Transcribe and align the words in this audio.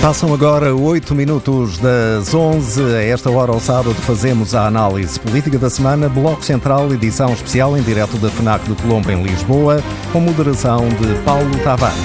Passam 0.00 0.32
agora 0.32 0.74
8 0.74 1.12
minutos 1.12 1.76
das 1.78 2.32
11. 2.32 2.82
A 2.94 3.02
esta 3.02 3.30
hora, 3.30 3.52
ao 3.52 3.58
sábado, 3.58 3.94
fazemos 3.96 4.54
a 4.54 4.66
análise 4.66 5.18
política 5.18 5.58
da 5.58 5.68
semana, 5.68 6.08
Bloco 6.08 6.42
Central, 6.44 6.92
edição 6.94 7.32
especial 7.32 7.76
em 7.76 7.82
direto 7.82 8.16
da 8.16 8.30
FNAC 8.30 8.68
do 8.68 8.76
Colombo, 8.76 9.10
em 9.10 9.22
Lisboa, 9.22 9.82
com 10.12 10.20
moderação 10.20 10.88
de 10.88 11.22
Paulo 11.24 11.50
Tavares. 11.64 11.98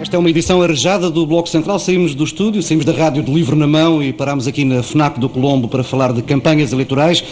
Esta 0.00 0.16
é 0.16 0.18
uma 0.18 0.30
edição 0.30 0.62
arejada 0.62 1.10
do 1.10 1.26
Bloco 1.26 1.48
Central. 1.48 1.78
Saímos 1.80 2.14
do 2.14 2.22
estúdio, 2.22 2.62
saímos 2.62 2.84
da 2.84 2.92
rádio 2.92 3.24
de 3.24 3.32
livro 3.32 3.56
na 3.56 3.66
mão 3.66 4.00
e 4.02 4.12
parámos 4.12 4.46
aqui 4.46 4.64
na 4.64 4.84
FNAC 4.84 5.18
do 5.18 5.28
Colombo 5.28 5.68
para 5.68 5.82
falar 5.82 6.12
de 6.12 6.22
campanhas 6.22 6.72
eleitorais 6.72 7.24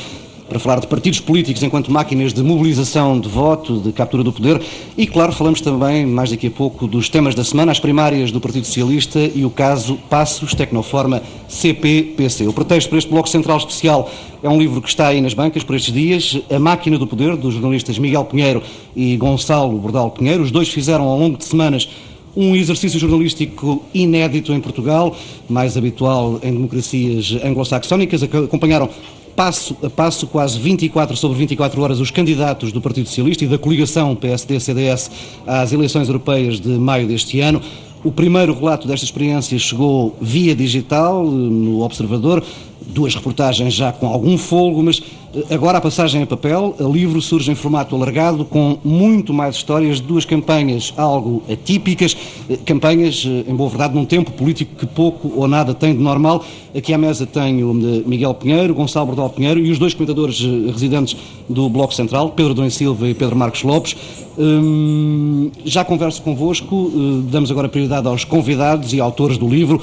para 0.51 0.59
falar 0.59 0.81
de 0.81 0.89
partidos 0.89 1.21
políticos 1.21 1.63
enquanto 1.63 1.93
máquinas 1.93 2.33
de 2.35 2.43
mobilização 2.43 3.21
de 3.21 3.29
voto, 3.29 3.79
de 3.79 3.93
captura 3.93 4.25
do 4.25 4.33
poder 4.33 4.61
e, 4.99 5.07
claro, 5.07 5.33
falamos 5.33 5.61
também, 5.61 6.05
mais 6.05 6.31
daqui 6.31 6.49
a 6.49 6.51
pouco, 6.51 6.89
dos 6.89 7.09
temas 7.09 7.37
da 7.37 7.45
semana, 7.45 7.71
as 7.71 7.79
primárias 7.79 8.33
do 8.33 8.41
Partido 8.41 8.67
Socialista 8.67 9.21
e 9.21 9.45
o 9.45 9.51
caso 9.51 9.97
Passos 10.11 10.53
Tecnoforma 10.53 11.23
CP-PC. 11.49 12.49
O 12.49 12.53
pretexto 12.53 12.91
para 12.91 12.99
este 12.99 13.09
Bloco 13.09 13.29
Central 13.29 13.59
Especial 13.59 14.11
é 14.43 14.49
um 14.49 14.59
livro 14.59 14.83
que 14.83 14.89
está 14.89 15.07
aí 15.07 15.21
nas 15.21 15.35
bancas 15.35 15.63
por 15.63 15.77
estes 15.77 15.95
dias, 15.95 16.41
A 16.51 16.59
Máquina 16.59 16.99
do 16.99 17.07
Poder, 17.07 17.37
dos 17.37 17.55
jornalistas 17.55 17.97
Miguel 17.97 18.25
Pinheiro 18.25 18.61
e 18.97 19.17
Gonçalo 19.17 19.79
Bordal 19.79 20.11
Pinheiro. 20.11 20.43
Os 20.43 20.51
dois 20.51 20.69
fizeram 20.69 21.05
ao 21.05 21.17
longo 21.17 21.39
de 21.39 21.45
semanas 21.45 21.89
um 22.37 22.55
exercício 22.57 22.99
jornalístico 22.99 23.83
inédito 23.95 24.53
em 24.53 24.61
Portugal, 24.61 25.17
mais 25.49 25.77
habitual 25.77 26.41
em 26.43 26.53
democracias 26.53 27.37
anglo-saxónicas. 27.45 28.23
Acompanharam 28.23 28.89
passo 29.37 29.77
a 29.83 29.91
passo, 29.91 30.27
quase 30.27 30.59
24 30.59 31.17
sobre 31.17 31.39
24 31.39 31.81
horas, 31.83 32.01
os 32.01 32.11
candidatos 32.11 32.73
do 32.73 32.81
Partido 32.81 33.09
Socialista 33.09 33.45
e 33.45 33.49
da 33.49 33.59
coligação 33.59 34.15
PSD-CDS 34.15 35.11
às 35.47 35.73
eleições 35.73 36.09
europeias 36.09 36.61
de 36.61 36.71
maio 36.71 37.07
deste 37.07 37.41
ano. 37.41 37.61
O 38.03 38.11
primeiro 38.11 38.55
relato 38.55 38.89
desta 38.89 39.05
experiência 39.05 39.59
chegou 39.59 40.17
via 40.21 40.57
digital, 40.57 41.23
no 41.25 41.83
Observador, 41.83 42.43
duas 42.87 43.15
reportagens 43.15 43.75
já 43.75 43.93
com 43.93 44.07
algum 44.07 44.37
folgo, 44.37 44.83
mas 44.83 45.03
eh, 45.35 45.55
agora 45.55 45.79
a 45.79 45.81
passagem 45.81 46.23
a 46.23 46.27
papel, 46.27 46.75
o 46.79 46.93
livro 46.93 47.21
surge 47.21 47.51
em 47.51 47.55
formato 47.55 47.95
alargado 47.95 48.45
com 48.45 48.79
muito 48.85 49.33
mais 49.33 49.57
histórias 49.57 49.97
de 49.97 50.03
duas 50.03 50.25
campanhas 50.25 50.93
algo 50.97 51.43
atípicas, 51.51 52.17
eh, 52.49 52.57
campanhas, 52.65 53.25
eh, 53.27 53.51
em 53.51 53.55
boa 53.55 53.69
verdade, 53.69 53.95
num 53.95 54.05
tempo 54.05 54.33
político 54.33 54.75
que 54.77 54.87
pouco 54.87 55.33
ou 55.37 55.47
nada 55.47 55.75
tem 55.75 55.95
de 55.95 56.03
normal. 56.03 56.45
Aqui 56.75 56.93
à 56.93 56.99
mesa 56.99 57.27
tenho 57.27 57.75
Miguel 58.07 58.35
Pinheiro, 58.35 58.75
Gonçalo 58.75 59.07
Bordal 59.07 59.31
Pinheiro 59.31 59.61
e 59.61 59.71
os 59.71 59.79
dois 59.79 59.93
comentadores 59.93 60.41
residentes 60.41 61.17
do 61.49 61.69
Bloco 61.69 61.93
Central, 61.93 62.31
Pedro 62.31 62.55
Dom 62.55 62.71
Silva 62.71 63.09
e 63.09 63.15
Pedro 63.15 63.37
Marcos 63.37 63.65
Lopes. 63.65 63.97
Hum, 64.39 65.51
já 65.65 65.85
converso 65.85 66.23
convosco, 66.23 66.93
damos 67.25 67.51
agora 67.51 67.69
prioridade 67.69 68.07
aos 68.07 68.25
convidados 68.25 68.93
e 68.93 69.01
autores 69.01 69.37
do 69.37 69.49
livro. 69.49 69.81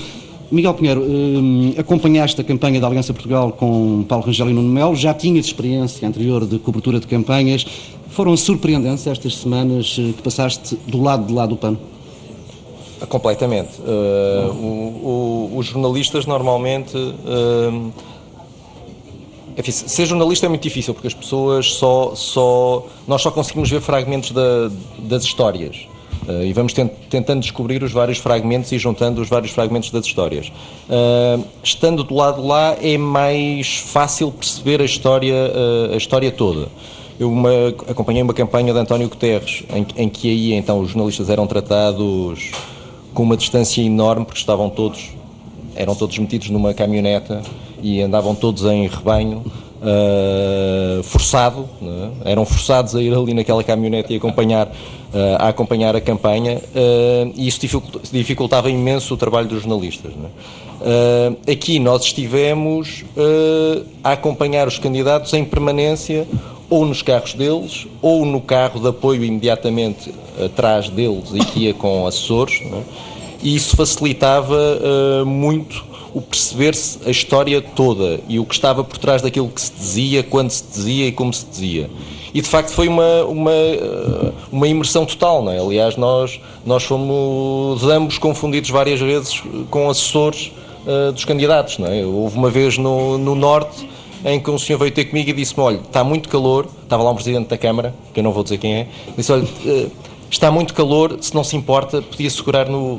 Miguel 0.50 0.73
Pinheiro, 0.73 1.03
eh, 1.03 1.80
acompanhaste 1.80 2.40
a 2.40 2.44
campanha 2.44 2.80
da 2.80 2.88
Aliança 2.88 3.14
Portugal 3.14 3.52
com 3.52 4.03
Paulo 4.08 4.26
Rangel 4.26 4.50
e 4.50 4.53
Nuno 4.53 4.70
Melo, 4.70 4.95
já 4.95 5.14
tinhas 5.14 5.45
experiência 5.45 6.08
anterior 6.08 6.45
de 6.45 6.58
cobertura 6.59 7.00
de 7.00 7.08
campanhas. 7.08 7.66
Foram 8.09 8.36
surpreendentes 8.38 9.06
estas 9.06 9.36
semanas 9.38 9.98
eh, 10.00 10.14
que 10.16 10.22
passaste 10.22 10.78
do 10.88 11.02
lado 11.02 11.28
de 11.28 11.34
lá 11.34 11.45
do 11.45 11.58
pano? 11.58 11.78
Completamente. 13.09 13.80
Uh, 13.80 14.52
o, 14.53 15.52
o, 15.53 15.58
os 15.58 15.68
jornalistas 15.68 16.25
normalmente. 16.25 16.98
Uh, 16.98 17.92
enfim, 19.56 19.72
ser 19.72 20.06
jornalista 20.08 20.48
é 20.48 20.50
muito 20.50 20.64
difícil 20.64 20.94
porque 20.95 21.08
as 21.08 21.14
pessoas 21.14 21.73
só. 21.75 22.16
só 22.16 22.88
nós 23.08 23.22
só 23.22 23.30
conseguimos 23.30 23.70
ver 23.70 23.81
fragmentos 23.81 24.31
da, 24.31 24.72
das 24.98 25.23
histórias. 25.23 25.88
Uh, 26.27 26.43
e 26.43 26.53
vamos 26.53 26.73
tent 26.73 26.91
tentando 27.09 27.41
descobrir 27.41 27.83
os 27.83 27.91
vários 27.91 28.17
fragmentos 28.17 28.71
e 28.71 28.77
juntando 28.77 29.21
os 29.21 29.29
vários 29.29 29.51
fragmentos 29.51 29.91
das 29.91 30.05
histórias. 30.05 30.47
Uh, 30.89 31.43
estando 31.63 32.03
do 32.03 32.15
lado 32.15 32.41
de 32.41 32.47
lá 32.47 32.75
é 32.81 32.97
mais 32.97 33.77
fácil 33.77 34.31
perceber 34.31 34.81
a 34.81 34.85
história, 34.85 35.33
uh, 35.33 35.94
a 35.94 35.97
história 35.97 36.31
toda. 36.31 36.67
Eu 37.19 37.31
uma, 37.31 37.50
acompanhei 37.88 38.22
uma 38.22 38.33
campanha 38.33 38.73
de 38.73 38.79
António 38.79 39.09
Guterres, 39.09 39.63
em, 39.73 39.85
em, 40.03 40.09
que 40.09 40.29
aí 40.29 40.53
então 40.53 40.79
os 40.79 40.89
jornalistas 40.89 41.29
eram 41.29 41.47
tratados 41.47 42.51
com 43.13 43.23
uma 43.23 43.35
distância 43.35 43.81
enorme, 43.81 44.25
porque 44.25 44.39
estavam 44.39 44.69
todos, 44.69 45.09
eram 45.75 45.95
todos 45.95 46.17
metidos 46.19 46.50
numa 46.50 46.73
caminhoneta 46.73 47.41
e 47.81 48.01
andavam 48.01 48.35
todos 48.35 48.63
em 48.66 48.88
rebanho, 48.88 49.44
uh, 49.81 51.03
forçado, 51.03 51.67
é? 51.81 52.31
eram 52.31 52.45
forçados 52.45 52.95
a 52.95 53.01
ir 53.01 53.13
ali 53.13 53.33
naquela 53.33 53.63
caminhonete 53.63 54.13
e 54.13 54.17
acompanhar, 54.17 54.67
uh, 54.67 54.73
a 55.39 55.49
acompanhar 55.49 55.95
a 55.95 56.01
campanha, 56.01 56.57
uh, 56.57 57.33
e 57.35 57.47
isso 57.47 57.59
dificultava 58.11 58.69
imenso 58.69 59.13
o 59.13 59.17
trabalho 59.17 59.47
dos 59.47 59.63
jornalistas. 59.63 60.11
É? 60.13 61.51
aqui 61.51 61.79
nós 61.79 62.03
estivemos 62.03 63.03
a 64.03 64.11
acompanhar 64.11 64.67
os 64.67 64.77
candidatos 64.77 65.33
em 65.33 65.43
permanência 65.43 66.27
ou 66.69 66.85
nos 66.85 67.01
carros 67.01 67.33
deles, 67.33 67.88
ou 67.99 68.23
no 68.27 68.39
carro 68.39 68.79
de 68.79 68.88
apoio 68.88 69.23
imediatamente 69.23 70.13
atrás 70.39 70.88
deles 70.88 71.31
e 71.33 71.39
que 71.39 71.59
ia 71.61 71.73
com 71.73 72.05
assessores, 72.05 72.61
é? 72.61 72.81
e 73.41 73.55
isso 73.55 73.75
facilitava 73.75 75.25
muito 75.25 75.83
o 76.17 76.22
perceber-se 76.22 76.97
a 77.05 77.11
história 77.11 77.61
toda 77.61 78.19
e 78.28 78.39
o 78.39 78.45
que 78.45 78.55
estava 78.55 78.83
por 78.83 78.97
trás 78.97 79.22
daquilo 79.22 79.50
que 79.50 79.61
se 79.61 79.72
dizia, 79.72 80.23
quando 80.23 80.50
se 80.50 80.63
dizia 80.63 81.05
e 81.05 81.11
como 81.11 81.31
se 81.31 81.45
dizia. 81.45 81.91
E 82.33 82.41
de 82.41 82.47
facto 82.47 82.72
foi 82.72 82.88
uma, 82.88 83.23
uma, 83.25 83.51
eh, 83.51 84.31
uma 84.51 84.67
imersão 84.67 85.06
total, 85.06 85.44
não 85.44 85.51
é? 85.51 85.59
Aliás, 85.59 85.95
nós, 85.95 86.39
nós 86.66 86.83
fomos 86.83 87.83
ambos 87.83 88.17
confundidos 88.17 88.72
várias 88.72 89.00
vezes 89.00 89.44
com 89.69 89.88
assessores 89.91 90.51
uh, 90.88 91.11
dos 91.11 91.23
candidatos, 91.23 91.77
não 91.77 91.88
é? 91.88 92.03
Houve 92.03 92.35
uma 92.35 92.50
vez 92.50 92.79
no, 92.79 93.19
no 93.19 93.35
Norte 93.35 93.88
em 94.25 94.39
que 94.39 94.50
um 94.50 94.57
senhor 94.57 94.79
veio 94.79 94.91
ter 94.91 95.06
comigo 95.06 95.29
e 95.29 95.33
disse-me: 95.33 95.61
Olha, 95.61 95.77
está 95.77 96.03
muito 96.03 96.29
calor. 96.29 96.67
Estava 96.83 97.03
lá 97.03 97.11
um 97.11 97.16
presidente 97.16 97.47
da 97.47 97.57
Câmara, 97.59 97.94
que 98.11 98.19
eu 98.19 98.23
não 98.23 98.31
vou 98.31 98.44
dizer 98.44 98.57
quem 98.57 98.73
é. 98.73 98.88
Disse: 99.16 99.31
Olha, 99.31 99.47
está 100.29 100.51
muito 100.51 100.73
calor, 100.73 101.17
se 101.22 101.33
não 101.35 101.44
se 101.44 101.56
importa, 101.56 102.01
podia 102.01 102.29
segurar 102.29 102.67
no, 102.67 102.97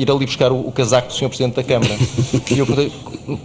ir 0.00 0.10
ali 0.10 0.24
buscar 0.24 0.50
o, 0.50 0.60
o 0.60 0.72
casaco 0.72 1.08
do 1.08 1.14
Sr. 1.14 1.28
Presidente 1.28 1.56
da 1.56 1.64
Câmara. 1.64 1.94
e 2.50 2.58
eu 2.58 2.66
perguntei, 2.66 2.92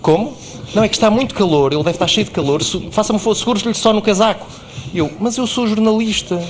como? 0.01 0.35
Não, 0.73 0.83
é 0.83 0.87
que 0.87 0.95
está 0.95 1.09
muito 1.09 1.35
calor, 1.35 1.71
ele 1.71 1.83
deve 1.83 1.95
estar 1.95 2.07
cheio 2.07 2.25
de 2.25 2.31
calor, 2.31 2.61
faça-me 2.91 3.19
for 3.19 3.35
seguros-lhe 3.35 3.73
só 3.73 3.93
no 3.93 4.01
casaco. 4.01 4.45
E 4.93 4.97
eu, 4.97 5.11
mas 5.19 5.37
eu 5.37 5.45
sou 5.47 5.67
jornalista. 5.67 6.41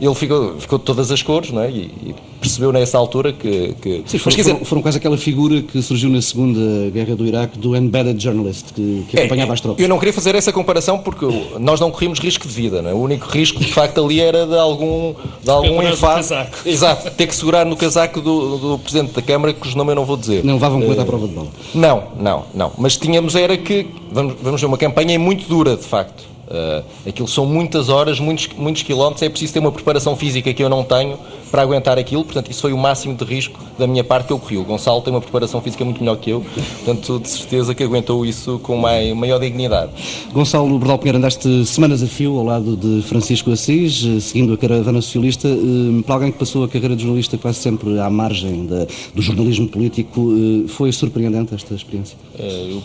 Ele 0.00 0.14
ficou, 0.14 0.54
ficou 0.58 0.78
de 0.78 0.84
todas 0.84 1.10
as 1.10 1.22
cores, 1.22 1.50
não 1.50 1.62
é? 1.62 1.70
E, 1.70 1.90
e 2.06 2.14
percebeu 2.40 2.72
nessa 2.72 2.96
altura 2.96 3.32
que. 3.32 3.74
que... 3.80 4.02
Sim, 4.06 4.18
foram, 4.18 4.36
foram, 4.36 4.64
foram, 4.64 4.82
quase 4.82 4.98
aquela 4.98 5.16
figura 5.16 5.60
que 5.60 5.82
surgiu 5.82 6.08
na 6.08 6.22
Segunda 6.22 6.90
Guerra 6.90 7.16
do 7.16 7.26
Iraque 7.26 7.58
do 7.58 7.76
embedded 7.76 8.22
journalist, 8.22 8.72
que, 8.72 9.04
que 9.08 9.16
é, 9.16 9.20
acompanhava 9.20 9.52
é, 9.52 9.54
as 9.54 9.60
tropas. 9.60 9.82
Eu 9.82 9.88
não 9.88 9.98
queria 9.98 10.12
fazer 10.12 10.34
essa 10.34 10.52
comparação 10.52 10.98
porque 10.98 11.26
nós 11.58 11.80
não 11.80 11.90
corríamos 11.90 12.20
risco 12.20 12.46
de 12.46 12.54
vida, 12.54 12.80
não 12.80 12.90
é? 12.90 12.94
O 12.94 12.98
único 12.98 13.28
risco, 13.28 13.58
de 13.58 13.72
facto, 13.72 14.04
ali 14.04 14.20
era 14.20 14.46
de 14.46 14.56
algum, 14.56 15.14
de 15.42 15.50
algum 15.50 15.82
enfado. 15.82 16.26
Exato, 16.64 17.10
ter 17.10 17.26
que 17.26 17.34
segurar 17.34 17.66
no 17.66 17.76
casaco 17.76 18.20
do, 18.20 18.56
do 18.56 18.78
Presidente 18.78 19.12
da 19.12 19.22
Câmara, 19.22 19.52
cujo 19.52 19.76
nome 19.76 19.92
eu 19.92 19.96
não 19.96 20.04
vou 20.04 20.16
dizer. 20.16 20.44
Não 20.44 20.54
levavam 20.54 20.80
uh, 20.80 21.00
à 21.00 21.04
prova 21.04 21.26
de 21.26 21.34
bala. 21.34 21.48
Não, 21.74 22.04
não, 22.18 22.44
não. 22.54 22.72
Mas 22.78 22.96
tínhamos 22.96 23.34
era 23.34 23.56
que. 23.56 23.86
Vamos, 24.12 24.36
vamos 24.40 24.60
ver, 24.60 24.66
uma 24.66 24.78
campanha 24.78 25.18
muito 25.18 25.48
dura, 25.48 25.76
de 25.76 25.84
facto 25.84 26.37
Uh, 26.48 26.82
aquilo 27.06 27.28
são 27.28 27.44
muitas 27.44 27.90
horas, 27.90 28.18
muitos, 28.18 28.48
muitos 28.56 28.82
quilómetros, 28.82 29.22
é 29.22 29.28
preciso 29.28 29.52
ter 29.52 29.58
uma 29.58 29.70
preparação 29.70 30.16
física 30.16 30.52
que 30.54 30.62
eu 30.62 30.68
não 30.70 30.82
tenho 30.82 31.18
para 31.50 31.60
aguentar 31.60 31.98
aquilo, 31.98 32.24
portanto, 32.24 32.50
isso 32.50 32.62
foi 32.62 32.72
o 32.72 32.78
máximo 32.78 33.14
de 33.14 33.24
risco 33.24 33.60
da 33.78 33.86
minha 33.86 34.02
parte 34.02 34.26
que 34.26 34.32
eu 34.32 34.38
corri. 34.38 34.56
O 34.56 34.64
Gonçalo 34.64 35.00
tem 35.02 35.12
uma 35.12 35.20
preparação 35.20 35.60
física 35.60 35.84
muito 35.84 36.00
melhor 36.00 36.16
que 36.16 36.30
eu, 36.30 36.44
portanto, 36.84 37.20
de 37.20 37.28
certeza 37.28 37.74
que 37.74 37.82
aguentou 37.82 38.24
isso 38.24 38.58
com 38.60 38.76
mai, 38.76 39.12
maior 39.12 39.38
dignidade. 39.38 39.92
Gonçalo 40.32 40.78
Bordal 40.78 40.98
Pinheiro, 40.98 41.18
andaste 41.18 41.66
semanas 41.66 42.02
a 42.02 42.06
fio 42.06 42.38
ao 42.38 42.44
lado 42.44 42.76
de 42.76 43.02
Francisco 43.02 43.50
Assis, 43.50 44.04
eh, 44.04 44.20
seguindo 44.20 44.54
a 44.54 44.56
caravana 44.56 45.02
socialista. 45.02 45.48
Uh, 45.48 46.02
para 46.02 46.14
alguém 46.14 46.32
que 46.32 46.38
passou 46.38 46.64
a 46.64 46.68
carreira 46.68 46.96
de 46.96 47.02
jornalista 47.02 47.36
quase 47.36 47.58
sempre 47.58 47.98
à 47.98 48.08
margem 48.08 48.66
da, 48.66 48.86
do 49.14 49.20
jornalismo 49.20 49.68
político, 49.68 50.20
uh, 50.20 50.68
foi 50.68 50.92
surpreendente 50.92 51.54
esta 51.54 51.74
experiência? 51.74 52.16
eu 52.38 52.82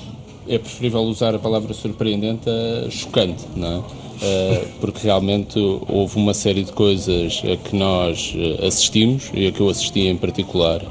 é 0.47 0.57
preferível 0.57 1.01
usar 1.01 1.33
a 1.35 1.39
palavra 1.39 1.73
surpreendente 1.73 2.49
a 2.49 2.89
chocante, 2.89 3.43
não 3.55 3.67
é? 3.67 4.03
Uh, 4.23 4.67
porque 4.79 4.99
realmente 5.03 5.59
houve 5.59 6.15
uma 6.15 6.33
série 6.33 6.63
de 6.63 6.71
coisas 6.71 7.41
a 7.43 7.57
que 7.57 7.75
nós 7.75 8.33
eh, 8.37 8.67
assistimos, 8.67 9.29
e 9.33 9.47
a 9.47 9.51
que 9.51 9.59
eu 9.59 9.67
assisti 9.67 10.07
em 10.07 10.15
particular, 10.15 10.81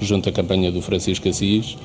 junto 0.00 0.28
à 0.28 0.32
campanha 0.32 0.70
do 0.70 0.82
Francisco 0.82 1.26
Assis, 1.26 1.76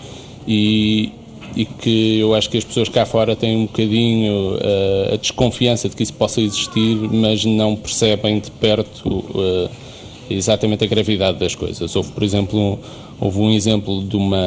e, 0.45 1.11
e 1.55 1.65
que 1.65 2.19
eu 2.19 2.33
acho 2.33 2.49
que 2.49 2.57
as 2.57 2.65
pessoas 2.65 2.89
cá 2.89 3.05
fora 3.05 3.35
têm 3.35 3.55
um 3.55 3.65
bocadinho 3.67 4.55
uh, 4.55 5.13
a 5.13 5.17
desconfiança 5.17 5.87
de 5.87 5.95
que 5.95 6.03
isso 6.03 6.13
possa 6.13 6.41
existir, 6.41 6.95
mas 7.11 7.45
não 7.45 7.75
percebem 7.75 8.39
de 8.39 8.51
perto 8.51 9.07
uh, 9.07 9.69
exatamente 10.29 10.83
a 10.83 10.87
gravidade 10.87 11.37
das 11.37 11.55
coisas. 11.55 11.95
Houve, 11.95 12.11
por 12.11 12.23
exemplo, 12.23 12.79
houve 13.19 13.39
um 13.39 13.51
exemplo 13.51 14.03
de 14.03 14.15
uma. 14.15 14.37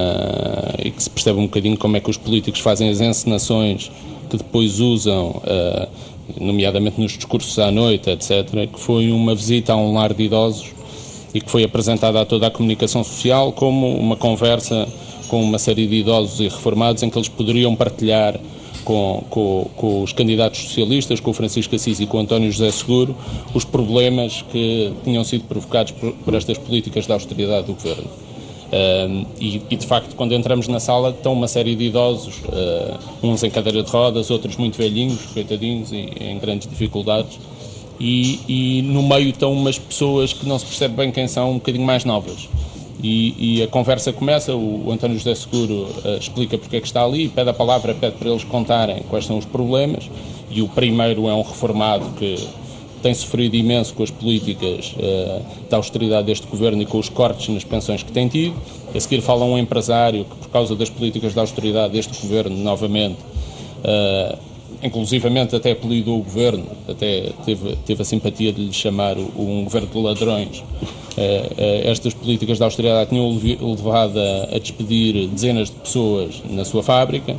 e 0.85 0.91
que 0.91 1.03
se 1.03 1.11
percebe 1.11 1.39
um 1.39 1.45
bocadinho 1.45 1.77
como 1.77 1.97
é 1.97 2.01
que 2.01 2.11
os 2.11 2.17
políticos 2.17 2.61
fazem 2.61 2.89
as 2.89 3.01
encenações 3.01 3.91
que 4.29 4.37
depois 4.37 4.79
usam, 4.79 5.43
uh, 5.45 5.89
nomeadamente 6.41 7.01
nos 7.01 7.13
discursos 7.13 7.59
à 7.59 7.71
noite, 7.71 8.11
etc., 8.11 8.69
que 8.73 8.79
foi 8.79 9.11
uma 9.11 9.35
visita 9.35 9.73
a 9.73 9.77
um 9.77 9.95
lar 9.95 10.15
de 10.15 10.23
idosos 10.23 10.69
e 11.35 11.41
que 11.41 11.51
foi 11.51 11.65
apresentada 11.65 12.21
a 12.21 12.25
toda 12.25 12.47
a 12.47 12.51
comunicação 12.51 13.03
social 13.03 13.53
como 13.53 13.97
uma 13.99 14.17
conversa 14.17 14.89
com 15.29 15.43
uma 15.43 15.59
série 15.59 15.87
de 15.87 15.97
idosos 15.97 16.41
e 16.41 16.45
reformados 16.45 17.03
em 17.03 17.11
que 17.11 17.17
eles 17.17 17.29
poderiam 17.29 17.75
partilhar 17.77 18.39
com, 18.85 19.23
com, 19.31 19.71
com, 19.77 20.03
os 20.03 20.13
candidatos 20.13 20.61
socialistas, 20.61 21.21
com 21.21 21.31
o 21.31 21.35
Francisco 21.35 21.75
Assis 21.77 22.01
e 22.01 22.07
com 22.07 22.17
o 22.17 22.21
António 22.21 22.51
José 22.51 22.71
Seguro, 22.73 23.15
os 23.55 23.65
problemas 23.65 24.43
que 24.51 24.93
tinham 25.05 25.23
sido 25.23 25.45
provocados 25.45 25.93
por, 25.93 26.13
por 26.13 26.35
estas 26.35 26.59
políticas 26.59 27.07
de 27.07 27.13
austeridade 27.13 27.67
do 27.67 27.75
governo. 27.75 28.30
Uh, 28.71 29.27
e, 29.41 29.61
e, 29.69 29.77
de 29.77 29.87
facto, 29.87 30.15
quando 30.15 30.33
entramos 30.33 30.69
na 30.69 30.79
sala, 30.79 31.11
estão 31.11 31.33
uma 31.33 31.49
série 31.49 31.75
de 31.75 31.85
idosos, 31.85 32.37
uh, 32.45 32.99
uns 33.23 33.43
em 33.43 33.51
cadeira 33.51 33.83
de 33.83 33.91
rodas, 33.91 34.31
outros 34.31 34.57
muito 34.57 34.79
velhinhos, 34.79 35.21
coitadinhos, 35.35 35.91
e 35.93 36.09
em 36.21 36.39
grandes 36.39 36.69
dificuldades. 36.69 37.39
E, 37.99 38.41
e, 38.49 38.83
no 38.83 39.03
meio 39.03 39.31
estão 39.31 39.53
umas 39.53 39.79
pessoas 39.79 40.33
que 40.33 40.47
não 40.47 40.59
se 40.59 40.65
percebe 40.65 40.95
bem 40.95 41.11
quem 41.11 41.27
são, 41.27 41.51
um 41.51 41.55
bocadinho 41.55 41.85
mais 41.85 42.05
novas. 42.05 42.49
E, 43.03 43.59
e 43.59 43.63
a 43.63 43.67
conversa 43.67 44.13
começa, 44.13 44.55
o, 44.55 44.87
o 44.87 44.93
António 44.93 45.19
José 45.19 45.35
Seguro 45.35 45.89
uh, 46.05 46.17
explica 46.19 46.57
porque 46.57 46.77
é 46.77 46.81
que 46.81 46.87
está 46.87 47.05
ali, 47.05 47.29
pede 47.29 47.51
a 47.51 47.55
palavra, 47.55 47.95
pede 47.95 48.17
para 48.17 48.31
eles 48.31 48.45
contarem 48.45 49.03
quais 49.09 49.27
são 49.27 49.37
os 49.37 49.45
problemas. 49.45 50.09
E 50.51 50.63
o 50.63 50.69
primeiro 50.69 51.29
é 51.29 51.35
um 51.35 51.43
reformado 51.43 52.07
que 52.19 52.37
tem 53.03 53.15
sofrido 53.15 53.55
imenso 53.57 53.95
com 53.95 54.03
as 54.03 54.11
políticas 54.11 54.95
uh, 54.97 55.43
da 55.69 55.77
austeridade 55.77 56.27
deste 56.27 56.47
governo 56.47 56.83
e 56.83 56.87
com 56.87 56.99
os 56.99 57.09
cortes 57.09 57.49
nas 57.49 57.65
pensões 57.65 58.03
que 58.03 58.13
tem 58.13 58.29
tido. 58.29 58.55
A 58.95 59.01
seguir 59.01 59.21
fala 59.21 59.45
um 59.45 59.59
empresário 59.59 60.25
que, 60.25 60.37
por 60.37 60.49
causa 60.51 60.75
das 60.75 60.91
políticas 60.91 61.35
da 61.35 61.41
austeridade 61.41 61.93
deste 61.93 62.21
governo, 62.21 62.57
novamente, 62.57 63.19
uh, 63.85 64.39
inclusivamente 64.83 65.55
até 65.55 65.73
apelidou 65.73 66.19
o 66.19 66.23
governo, 66.23 66.67
até 66.89 67.31
teve, 67.45 67.77
teve 67.87 68.03
a 68.03 68.05
simpatia 68.05 68.53
de 68.53 68.67
lhe 68.67 68.73
chamar 68.73 69.17
um 69.19 69.65
governo 69.65 69.89
de 69.89 69.99
ladrões. 69.99 70.59
Uh, 70.59 71.85
estas 71.85 72.15
políticas 72.15 72.59
da 72.59 72.67
austeridade 72.67 73.11
tinham 73.11 73.31
levado 73.75 74.19
a 74.19 74.59
despedir 74.59 75.27
dezenas 75.29 75.69
de 75.69 75.77
pessoas 75.77 76.43
na 76.49 76.65
sua 76.65 76.83
fábrica. 76.83 77.37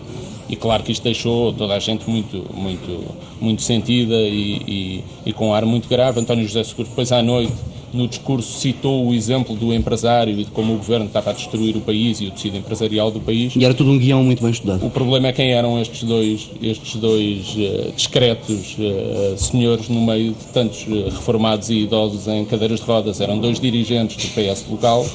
E 0.52 0.56
claro 0.58 0.84
que 0.84 0.92
isto 0.92 1.04
deixou 1.04 1.54
toda 1.54 1.76
a 1.76 1.80
gente 1.80 2.10
muito, 2.10 2.46
muito, 2.54 3.16
muito 3.40 3.62
sentida 3.62 4.16
e, 4.16 4.58
e, 4.68 5.04
e 5.28 5.32
com 5.32 5.48
um 5.48 5.54
ar 5.54 5.66
muito 5.66 5.88
grave. 5.88 6.20
António 6.20 6.46
José 6.46 6.62
Seguro, 6.66 6.90
depois 6.90 7.10
à 7.14 7.24
noite, 7.24 7.54
no 7.94 8.08
discurso 8.08 8.60
citou 8.60 9.08
o 9.08 9.14
exemplo 9.14 9.56
do 9.56 9.74
empresário 9.74 10.40
e 10.40 10.44
de 10.44 10.52
como 10.52 10.74
o 10.74 10.78
governo 10.78 11.06
estava 11.06 11.32
a 11.32 11.34
destruir 11.34 11.76
o 11.76 11.82
país 11.82 12.22
e 12.22 12.28
o 12.28 12.32
tecido 12.32 12.58
empresarial 12.58 13.12
do 13.12 13.20
país. 13.20 13.56
E 13.56 13.64
era 13.64 13.74
tudo 13.74 13.92
um 13.92 13.98
guião 13.98 14.24
muito 14.24 14.42
bem 14.42 14.52
estudado. 14.52 14.86
O 14.86 14.90
problema 14.90 15.28
é 15.28 15.34
quem 15.34 15.52
eram 15.52 15.80
estes 15.80 16.04
dois, 16.04 16.50
estes 16.62 16.96
dois 16.96 17.56
uh, 17.56 17.92
discretos 17.96 18.76
uh, 18.78 19.38
senhores 19.38 19.90
no 19.90 20.02
meio 20.02 20.32
de 20.32 20.46
tantos 20.54 20.86
uh, 20.88 21.10
reformados 21.10 21.70
e 21.70 21.80
idosos 21.80 22.28
em 22.28 22.46
cadeiras 22.46 22.80
de 22.80 22.86
rodas. 22.86 23.22
Eram 23.22 23.40
dois 23.40 23.60
dirigentes 23.60 24.24
do 24.24 24.32
PS 24.34 24.66
local 24.70 25.06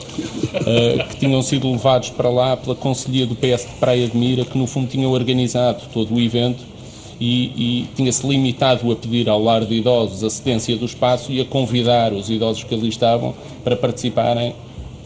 que 1.11 1.17
tinham 1.19 1.43
sido 1.43 1.71
levados 1.71 2.11
para 2.11 2.29
lá 2.29 2.57
pela 2.57 2.75
Conselhia 2.75 3.27
do 3.27 3.35
PS 3.35 3.67
de 3.67 3.75
Praia 3.79 4.07
de 4.09 4.17
Mira, 4.17 4.45
que 4.45 4.57
no 4.57 4.67
fundo 4.67 4.89
tinham 4.89 5.11
organizado 5.13 5.83
todo 5.93 6.15
o 6.15 6.21
evento 6.21 6.76
e, 7.21 7.83
e 7.83 7.89
tinha-se 7.95 8.27
limitado 8.27 8.91
a 8.91 8.97
pedir 8.97 9.29
ao 9.29 9.43
lar 9.43 9.65
de 9.65 9.75
idosos 9.75 10.23
a 10.23 10.31
cedência 10.31 10.77
do 10.77 10.85
espaço 10.85 11.33
e 11.33 11.41
a 11.41 11.45
convidar 11.45 12.13
os 12.13 12.29
idosos 12.29 12.65
que 12.65 12.75
ali 12.75 12.89
estavam 12.89 13.35
para 13.65 13.77
participarem 13.77 14.55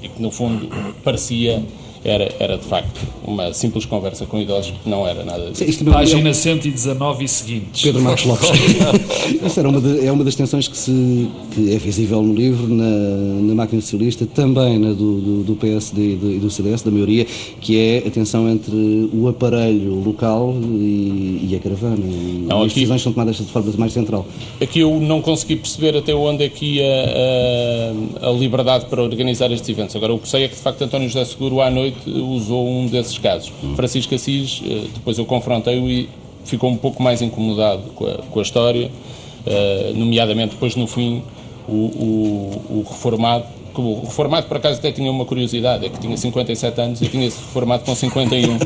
e 0.03 0.09
que 0.09 0.21
no 0.21 0.31
fundo 0.31 0.69
parecia 1.05 1.63
era, 2.05 2.33
era 2.39 2.57
de 2.57 2.65
facto 2.65 3.01
uma 3.27 3.53
simples 3.53 3.85
conversa 3.85 4.27
com 4.27 4.41
idosos 4.41 4.73
que 4.83 4.89
não 4.89 5.07
era 5.07 5.25
nada 5.25 5.51
disso. 5.51 5.85
Página 5.85 6.33
119 6.33 7.25
e 7.25 7.29
seguintes. 7.29 7.83
Pedro 7.83 8.03
Marcos 8.03 8.25
Lopes. 8.25 8.51
Essa 9.45 9.61
era 9.61 9.69
uma 9.69 9.81
de, 9.81 10.07
é 10.07 10.11
uma 10.11 10.25
das 10.25 10.35
tensões 10.35 10.67
que, 10.67 10.77
se, 10.77 11.29
que 11.53 11.75
é 11.75 11.79
visível 11.79 12.23
no 12.23 12.35
livro, 12.35 12.69
na, 12.69 12.85
na 12.85 13.55
máquina 13.55 13.81
socialista, 13.81 14.27
também 14.27 14.79
na 14.79 14.89
do, 14.89 15.21
do, 15.21 15.43
do 15.45 15.57
PSD 15.57 16.13
e 16.13 16.17
do, 16.17 16.39
do, 16.41 16.51
CDS, 16.51 16.83
da 16.83 16.91
maioria, 16.91 17.27
que 17.61 17.79
é 17.79 17.99
a 18.07 18.11
tensão 18.11 18.49
entre 18.49 18.75
o 19.13 19.29
aparelho 19.29 19.95
local 20.03 20.55
e, 20.63 21.49
e 21.51 21.57
a 21.57 21.59
caravana. 21.61 22.05
E 22.05 22.47
não, 22.49 22.63
as 22.63 22.73
decisões 22.73 23.03
são 23.03 23.13
tomadas 23.13 23.37
de 23.37 23.45
forma 23.45 23.73
mais 23.77 23.93
central. 23.93 24.27
Aqui 24.61 24.81
eu 24.81 24.99
não 25.01 25.21
consegui 25.21 25.57
perceber 25.57 25.97
até 25.97 26.15
onde 26.15 26.45
é 26.45 26.49
que 26.49 26.77
ia 26.77 26.85
a, 28.23 28.27
a, 28.27 28.31
a 28.31 28.33
liberdade 28.33 28.87
para 28.87 29.03
organizar 29.03 29.51
estes 29.53 29.69
eventos. 29.69 29.95
Agora, 29.97 30.15
o 30.15 30.19
que 30.19 30.29
sei 30.29 30.45
é 30.45 30.49
que, 30.49 30.55
de 30.55 30.61
facto, 30.61 30.83
António 30.83 31.09
José 31.09 31.25
Seguro, 31.25 31.61
à 31.61 31.71
noite, 31.71 31.90
noite 31.91 32.11
usou 32.11 32.69
um 32.69 32.87
desses 32.87 33.19
casos. 33.19 33.53
Francisco 33.77 34.15
Assis, 34.15 34.63
eh, 34.65 34.87
depois 34.95 35.19
eu 35.19 35.25
confrontei-o 35.25 35.89
e 35.89 36.09
ficou 36.45 36.71
um 36.71 36.77
pouco 36.77 37.03
mais 37.03 37.21
incomodado 37.23 37.83
com 37.95 38.07
a, 38.07 38.15
com 38.15 38.39
a 38.39 38.43
história, 38.43 38.91
uh, 39.47 39.95
nomeadamente 39.95 40.55
depois 40.55 40.75
no 40.75 40.87
fim 40.87 41.23
o, 41.69 41.73
o, 41.73 42.63
o 42.71 42.87
reformado 42.89 43.45
o 43.73 44.01
reformado 44.05 44.47
por 44.47 44.57
acaso 44.57 44.79
até 44.79 44.93
tinha 44.93 45.11
uma 45.11 45.25
curiosidade, 45.25 45.87
é 45.87 45.89
que 45.89 45.99
tinha 45.99 46.17
57 46.17 46.81
anos 46.81 47.01
e 47.03 47.09
tinha-se 47.09 47.39
reformado 47.39 47.85
com 47.85 47.95
51. 47.95 48.59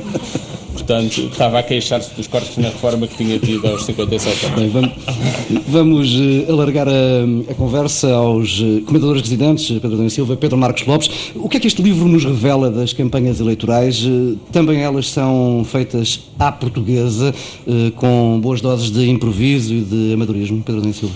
Portanto, 0.86 1.30
estava 1.32 1.60
a 1.60 1.62
queixar-se 1.62 2.14
dos 2.14 2.26
cortes 2.26 2.58
na 2.58 2.68
reforma 2.68 3.06
que 3.06 3.16
tinha 3.16 3.38
tido 3.38 3.66
aos 3.66 3.84
57 3.86 4.44
anos. 4.44 4.60
Bem, 4.60 4.68
vamos, 4.68 4.92
vamos 5.66 6.14
uh, 6.14 6.52
alargar 6.52 6.86
a, 6.86 7.50
a, 7.50 7.54
conversa 7.54 8.12
aos 8.12 8.60
uh, 8.60 8.82
comentadores 8.82 9.22
residentes, 9.22 9.66
Pedro 9.66 9.92
Daniel 9.92 10.10
Silva, 10.10 10.36
Pedro 10.36 10.58
Marcos 10.58 10.86
Lopes. 10.86 11.08
O 11.34 11.48
que 11.48 11.56
é 11.56 11.60
que 11.60 11.66
este 11.66 11.80
livro 11.80 12.06
nos 12.06 12.26
revela 12.26 12.70
das 12.70 12.92
campanhas 12.92 13.40
eleitorais? 13.40 14.04
Uh, 14.04 14.38
também 14.52 14.82
elas 14.82 15.08
são 15.08 15.64
feitas 15.64 16.20
à 16.38 16.52
portuguesa, 16.52 17.34
com 17.96 18.38
boas 18.42 18.60
doses 18.60 18.90
de 18.90 19.08
improviso 19.08 19.72
e 19.72 19.80
de 19.80 20.12
amadorismo. 20.12 20.62
Pedro 20.62 20.82
Daniel 20.82 20.98
Silva. 20.98 21.14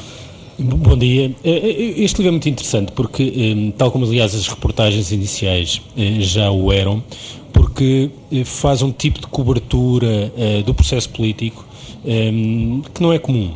Bom 0.59 0.97
dia. 0.97 1.35
Este 1.45 2.19
livro 2.19 2.29
é 2.29 2.31
muito 2.33 2.49
interessante 2.49 2.91
porque, 2.93 3.73
tal 3.77 3.93
como 3.93 4.07
aliás 4.07 4.35
as 4.35 4.49
reportagens 4.49 5.13
iniciais 5.13 5.81
já 6.21 6.51
o 6.51 6.73
eram, 6.73 7.03
porque 7.59 8.09
eh, 8.31 8.45
faz 8.45 8.83
um 8.83 8.93
tipo 8.93 9.21
de 9.21 9.27
cobertura 9.27 10.33
uh, 10.37 10.63
do 10.63 10.73
processo 10.73 11.11
político 11.11 11.67
um, 12.05 12.09
ehm, 12.09 12.83
que 12.95 13.03
não 13.03 13.13
é 13.13 13.19
comum. 13.19 13.51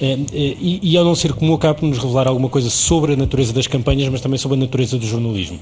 Uh, 0.00 0.26
e, 0.32 0.78
e, 0.80 0.96
ao 0.96 1.04
não 1.04 1.16
ser 1.16 1.32
comum, 1.32 1.54
acaba 1.54 1.74
por 1.74 1.84
nos 1.84 1.98
revelar 1.98 2.28
alguma 2.28 2.48
coisa 2.48 2.70
sobre 2.70 3.14
a 3.14 3.16
natureza 3.16 3.52
das 3.52 3.66
campanhas, 3.66 4.08
mas 4.08 4.20
também 4.20 4.38
sobre 4.38 4.56
a 4.56 4.60
natureza 4.60 4.96
do 4.96 5.04
jornalismo. 5.04 5.58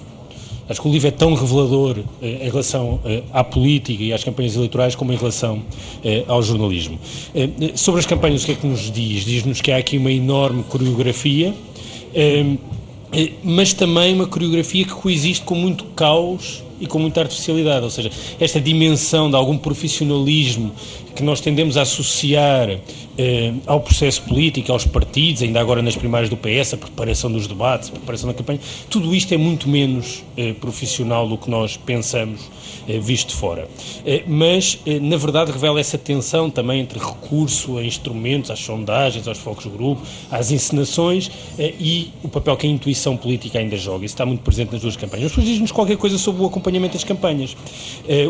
Acho 0.69 0.83
que 0.83 0.87
o 0.87 0.93
livro 0.93 1.09
é 1.09 1.11
tão 1.11 1.33
revelador 1.33 1.97
em 2.21 2.51
relação 2.51 3.01
à 3.33 3.43
política 3.43 4.03
e 4.03 4.13
às 4.13 4.23
campanhas 4.23 4.55
eleitorais 4.55 4.95
como 4.95 5.15
em 5.15 5.17
relação 5.17 5.63
ao 6.27 6.43
jornalismo. 6.43 6.99
sobre 7.75 8.01
as 8.01 8.07
campanhas, 8.07 8.43
o 8.43 8.47
que 8.47 8.53
é 8.53 8.55
que 8.55 8.67
nos 8.67 8.91
diz? 8.91 9.25
Diz-nos 9.25 9.63
que 9.63 9.73
há 9.73 9.79
aqui 9.79 9.97
uma 9.97 10.13
enorme 10.13 10.63
coreografia, 10.65 11.55
ehm, 12.15 12.59
mas 13.43 13.73
também 13.73 14.13
uma 14.13 14.27
coreografia 14.27 14.85
que 14.85 14.93
coexiste 14.93 15.43
com 15.43 15.55
muito 15.55 15.85
caos 15.97 16.68
e 16.81 16.87
com 16.87 16.99
muita 16.99 17.21
artificialidade, 17.21 17.85
ou 17.85 17.91
seja, 17.91 18.11
esta 18.39 18.61
dimensão 18.61 19.31
de 19.31 19.37
algum 19.37 19.57
profissionalismo 19.57 20.73
que 21.19 21.25
nós 21.25 21.41
tendemos 21.41 21.77
a 21.77 21.83
associar 21.83 22.71
eh, 23.19 23.53
ao 23.67 23.81
processo 23.81 24.23
político, 24.23 24.71
aos 24.71 24.85
partidos, 24.87 25.43
ainda 25.43 25.61
agora 25.61 25.83
nas 25.83 25.97
primárias 25.97 26.31
do 26.31 26.37
PS, 26.37 26.75
a 26.75 26.77
preparação 26.77 27.31
dos 27.31 27.49
debates, 27.49 27.89
a 27.89 27.93
preparação 27.93 28.29
da 28.29 28.35
campanha, 28.35 28.61
tudo 28.89 29.13
isto 29.13 29.35
é 29.35 29.37
muito 29.37 29.69
menos 29.69 30.23
eh, 30.37 30.53
profissional 30.53 31.29
do 31.29 31.37
que 31.37 31.51
nós 31.51 31.77
pensamos 31.77 32.49
eh, 32.87 33.01
visto 33.01 33.31
de 33.31 33.35
fora. 33.35 33.69
Eh, 34.07 34.23
mas, 34.29 34.79
eh, 34.87 35.01
na 35.01 35.17
verdade, 35.17 35.51
revela 35.51 35.81
essa 35.81 35.99
tensão 35.99 36.49
também 36.49 36.81
entre 36.81 37.01
recurso 37.01 37.79
a 37.79 37.85
instrumentos, 37.85 38.49
às 38.49 38.61
sondagens, 38.61 39.27
aos 39.27 39.39
focos 39.39 39.65
de 39.65 39.71
grupo, 39.71 40.01
às 40.31 40.53
encenações 40.53 41.31
eh, 41.59 41.75
e 41.81 42.13
o 42.23 42.29
papel 42.29 42.57
que 42.57 42.67
a 42.67 42.71
intuição 42.71 43.17
política 43.17 43.59
ainda 43.59 43.77
joga. 43.77 44.05
Isso 44.07 44.15
está 44.15 44.25
muito 44.25 44.43
presente 44.43 44.71
nas 44.71 44.83
duas 44.83 44.95
campanhas. 44.95 45.25
Mas 45.25 45.33
depois 45.33 45.49
diz-nos 45.49 45.73
qualquer 45.73 45.97
coisa 45.97 46.17
sobre 46.17 46.43
o 46.43 46.47
acompanhamento 46.47 46.95
das 46.95 47.03
campanhas. 47.03 47.57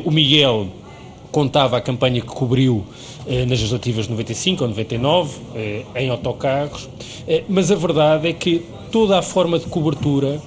o 0.05 0.11
Miguel 0.11 0.69
contava 1.31 1.77
a 1.77 1.81
campanha 1.81 2.21
que 2.21 2.27
cobriu 2.27 2.85
eh, 3.27 3.41
nas 3.41 3.59
legislativas 3.59 4.07
de 4.07 4.11
95 4.13 4.63
ou 4.63 4.69
99, 4.71 5.39
eh, 5.55 5.83
em 5.97 6.09
autocarros, 6.09 6.89
eh, 7.27 7.45
mas 7.49 7.71
a 7.71 7.75
verdade 7.75 8.29
é 8.29 8.33
que 8.33 8.65
toda 8.91 9.19
a 9.19 9.23
forma 9.23 9.59
de 9.59 9.67
cobertura 9.67 10.41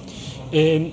eh, 0.52 0.88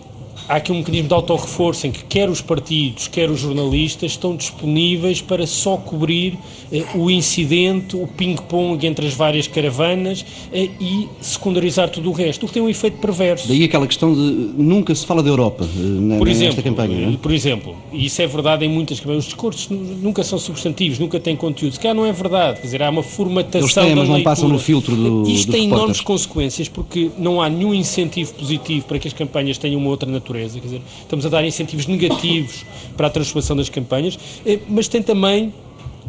há 0.50 0.56
aqui 0.56 0.72
um 0.72 0.80
mecanismo 0.80 1.08
de 1.08 1.14
autorreforço 1.14 1.86
em 1.86 1.92
que 1.92 2.04
quer 2.06 2.28
os 2.28 2.42
partidos, 2.42 3.08
quer 3.08 3.30
os 3.30 3.40
jornalistas 3.40 4.12
estão 4.12 4.36
disponíveis 4.36 5.22
para 5.22 5.46
só 5.46 5.78
cobrir 5.78 6.38
eh, 6.72 6.84
o 6.96 7.12
incidente, 7.12 7.96
o 7.96 8.08
ping-pong 8.08 8.86
entre 8.88 9.06
as 9.06 9.14
várias 9.14 9.48
caravanas 9.48 10.26
eh, 10.52 10.70
e 10.82 11.08
secundarizar 11.22 11.90
tudo 11.90 12.10
o 12.10 12.14
resto, 12.14 12.44
o 12.44 12.48
que 12.48 12.54
tem 12.56 12.64
um 12.64 12.68
efeito 12.68 12.98
perverso. 12.98 13.48
Daí 13.48 13.64
aquela 13.64 13.86
questão 13.86 14.12
de 14.12 14.20
nunca 14.20 14.94
se 14.96 15.06
fala 15.06 15.22
da 15.22 15.30
Europa 15.30 15.66
eh, 15.66 15.80
na, 15.80 16.18
por 16.18 16.28
exemplo, 16.28 16.56
nesta 16.56 16.64
campanha. 16.64 17.14
É? 17.14 17.18
Por 17.18 17.32
exemplo, 17.32 17.76
e 17.94 18.08
isso 18.08 18.20
é 18.20 18.26
verdade 18.26 18.66
em 18.66 18.70
muitas 18.70 19.00
campanhas, 19.00 19.26
os 19.26 19.30
discursos 19.30 19.70
nunca 19.70 20.24
são 20.24 20.40
substantivos, 20.40 20.98
nunca 20.98 21.20
têm 21.20 21.36
conteúdo. 21.36 21.74
Se 21.74 21.80
calhar 21.80 21.96
não 21.96 22.08
é 22.08 22.12
verdade, 22.12 22.56
quer 22.60 22.66
dizer, 22.66 22.82
há 22.82 22.90
uma 22.90 23.04
formatação 23.04 23.62
Eles 23.62 23.74
têm, 23.76 23.94
mas 23.94 24.10
não 24.10 24.24
passam 24.24 24.50
no 24.50 24.58
filtro 24.58 24.96
do 24.96 25.30
Isto 25.30 25.52
tem 25.52 25.64
repórter. 25.64 25.78
enormes 25.78 26.02
consequências 26.02 26.68
porque 26.68 27.12
não 27.20 27.40
há 27.40 27.48
nenhum 27.48 27.72
incentivo 27.72 28.34
positivo 28.34 28.88
para 28.88 28.98
que 28.98 29.08
as 29.08 29.14
campanhas 29.14 29.60
tenham 29.60 29.80
uma 29.80 29.92
outra 29.92 30.10
natureza 30.10 30.39
natureza. 30.40 30.60
Quer 30.60 30.66
dizer, 30.66 30.82
estamos 31.02 31.26
a 31.26 31.30
dar 31.30 31.46
incentivos 31.46 31.86
negativos 31.86 32.66
para 32.96 33.08
a 33.08 33.10
transformação 33.10 33.56
das 33.56 33.70
campanhas, 33.70 34.18
eh, 34.46 34.60
mas 34.70 34.88
tem 34.88 35.02
também 35.02 35.54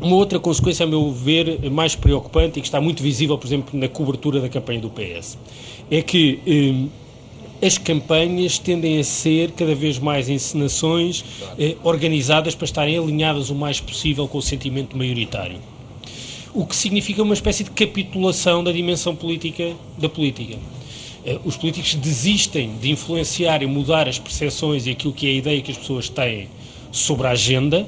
uma 0.01 0.17
outra 0.17 0.39
consequência, 0.39 0.85
a 0.85 0.87
meu 0.87 1.11
ver, 1.13 1.71
mais 1.71 1.95
preocupante 1.95 2.59
e 2.59 2.63
que 2.63 2.69
está 2.69 2.81
muito 2.81 3.03
visível, 3.03 3.37
por 3.37 3.47
exemplo, 3.47 3.79
na 3.79 3.89
cobertura 3.89 4.41
da 4.41 4.49
campanha 4.49 4.81
do 4.81 4.91
PS. 4.91 5.37
É 5.91 6.01
que 6.01 6.41
eh, 6.47 7.67
as 7.67 7.77
campanhas 7.77 8.59
tendem 8.59 8.99
a 8.99 9.05
ser 9.05 9.51
cada 9.53 9.75
vez 9.75 9.99
mais 9.99 10.29
encenações 10.29 11.25
eh, 11.59 11.77
organizadas 11.83 12.55
para 12.55 12.65
estarem 12.65 12.97
alinhadas 12.97 13.51
o 13.51 13.55
mais 13.55 13.81
possível 13.81 14.27
com 14.27 14.39
o 14.39 14.43
sentimento 14.43 14.97
maioritário. 14.97 15.59
O 16.53 16.67
que 16.67 16.75
significa 16.75 17.23
uma 17.23 17.35
espécie 17.35 17.63
de 17.63 17.71
capitulação 17.71 18.65
da 18.65 18.73
dimensão 18.73 19.15
política 19.15 19.73
da 19.97 20.09
política. 20.09 20.57
Eh, 21.25 21.39
os 21.45 21.57
políticos 21.57 21.95
desistem 21.95 22.77
de 22.81 22.91
influenciar 22.91 23.63
e 23.63 23.67
mudar 23.67 24.09
as 24.09 24.19
percepções 24.19 24.87
e 24.87 24.91
aquilo 24.91 25.13
que 25.13 25.27
é 25.27 25.31
a 25.31 25.35
ideia 25.35 25.61
que 25.61 25.71
as 25.71 25.79
pessoas 25.79 26.09
têm 26.09 26.49
sobre 26.91 27.27
a 27.27 27.31
agenda 27.31 27.87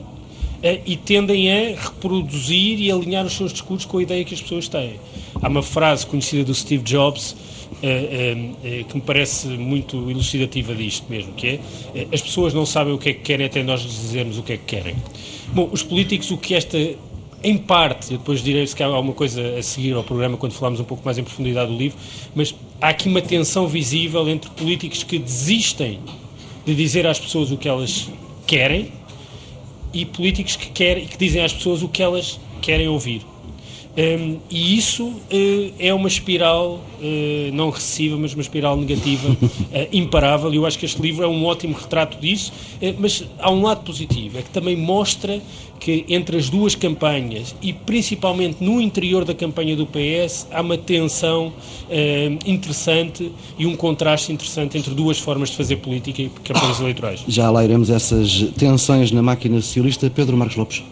eh, 0.63 0.81
e 0.85 0.97
tendem 0.97 1.51
a 1.51 1.81
reproduzir 1.81 2.79
e 2.81 2.91
alinhar 2.91 3.25
os 3.25 3.33
seus 3.33 3.53
discursos 3.53 3.87
com 3.87 3.99
a 3.99 4.03
ideia 4.03 4.25
que 4.25 4.35
as 4.35 4.41
pessoas 4.41 4.69
têm. 4.69 4.95
Há 5.41 5.49
uma 5.49 5.63
frase 5.63 6.07
conhecida 6.07 6.45
do 6.45 6.55
Steve 6.55 6.83
Jobs 6.83 7.35
eh, 7.83 8.85
que 8.87 8.95
me 8.95 9.01
parece 9.01 9.49
muito 9.49 10.11
elucidativa 10.11 10.75
disto 10.75 11.07
mesmo, 11.09 11.33
que 11.33 11.59
é 11.95 12.07
as 12.13 12.21
pessoas 12.21 12.53
não 12.53 12.67
sabem 12.67 12.93
o 12.93 12.99
que 12.99 13.09
é 13.09 13.13
que 13.15 13.21
querem 13.21 13.47
até 13.47 13.63
nós 13.63 13.83
lhes 13.83 13.95
dizermos 13.95 14.39
o 14.39 14.43
que 14.43 14.53
é 14.53 14.57
que 14.57 14.65
querem. 14.65 14.95
Bom, 15.49 15.69
os 15.73 15.83
políticos, 15.83 16.31
o 16.31 16.37
que 16.37 16.55
esta 16.55 16.79
em 17.45 17.59
parte, 17.59 18.13
depois 18.13 18.41
direi 18.41 18.67
se 18.67 18.81
há 18.83 18.87
alguma 18.87 19.15
coisa 19.15 19.59
a 19.59 19.63
seguir 19.63 19.95
ao 19.95 20.05
programa 20.05 20.37
quando 20.37 20.53
falarmos 20.53 20.79
um 20.79 20.85
pouco 20.85 21.05
mais 21.05 21.19
em 21.19 21.25
profundidade 21.25 21.73
do 21.73 21.77
livro, 21.77 21.99
mas 22.35 22.55
há 22.83 22.89
aqui 22.89 23.09
uma 23.09 23.23
tensão 23.23 23.69
visível 23.69 24.29
entre 24.29 24.51
políticos 24.51 25.05
que 25.05 25.17
desistem 25.17 26.01
de 26.67 26.75
dizer 26.75 27.07
às 27.07 27.19
pessoas 27.19 27.53
o 27.53 27.57
que 27.57 27.69
elas 27.69 28.11
querem 28.45 28.93
e 29.95 30.05
políticos 30.05 30.57
que, 30.57 30.69
querem, 30.71 31.07
que 31.07 31.17
dizem 31.17 31.45
às 31.45 31.53
pessoas 31.53 31.83
o 31.83 31.89
que 31.89 32.03
elas 32.03 32.41
querem 32.61 32.89
ouvir. 32.89 33.23
Um, 33.97 34.39
e 34.51 34.77
isso 34.77 35.07
uh, 35.07 35.75
é 35.79 35.93
uma 35.93 36.09
espiral 36.09 36.81
uh, 36.99 37.53
não 37.53 37.69
recessiva, 37.69 38.17
mas 38.17 38.33
uma 38.33 38.41
espiral 38.41 38.77
negativa 38.77 39.29
uh, 39.31 39.39
imparável. 39.93 40.53
E 40.53 40.57
eu 40.57 40.65
acho 40.65 40.79
que 40.79 40.87
este 40.87 41.01
livro 41.01 41.25
é 41.25 41.29
um 41.29 41.45
ótimo 41.45 41.77
retrato 41.77 42.19
disso. 42.19 42.53
mas 42.99 43.25
há 43.39 43.51
um 43.51 43.63
lado 43.63 43.85
positivo, 43.85 44.39
é 44.39 44.43
que 44.43 44.51
também 44.51 44.77
mostra 44.77 45.41
que 45.79 46.05
entre 46.09 46.37
as 46.37 46.49
duas 46.49 46.77
campanhas 46.77 47.57
e 47.61 47.73
principalmente 47.73 48.63
no 48.63 48.81
interior 48.81 49.25
da 49.25 49.35
campanha 49.35 49.75
do 49.75 49.85
PS 49.85 50.47
há 50.53 50.61
uma 50.61 50.79
tensão 50.79 51.53
interessante 52.47 53.33
e 53.59 53.67
um 53.67 53.75
contraste 53.75 54.33
interessante 54.33 54.79
entre 54.79 54.95
duas 54.95 55.19
formas 55.19 55.51
de 55.51 55.57
fazer 55.57 55.77
política 55.79 56.23
e 56.23 56.29
campanhas 56.45 56.79
eleitorais. 56.79 57.25
Já 57.27 57.51
lá 57.51 57.65
iremos 57.65 57.91
essas 57.91 58.45
tensões 58.57 59.11
na 59.11 59.23
máquina 59.23 59.61
socialista. 59.61 60.09
Pedro 60.09 60.37
Marcos 60.37 60.57
Lopes. 60.57 60.85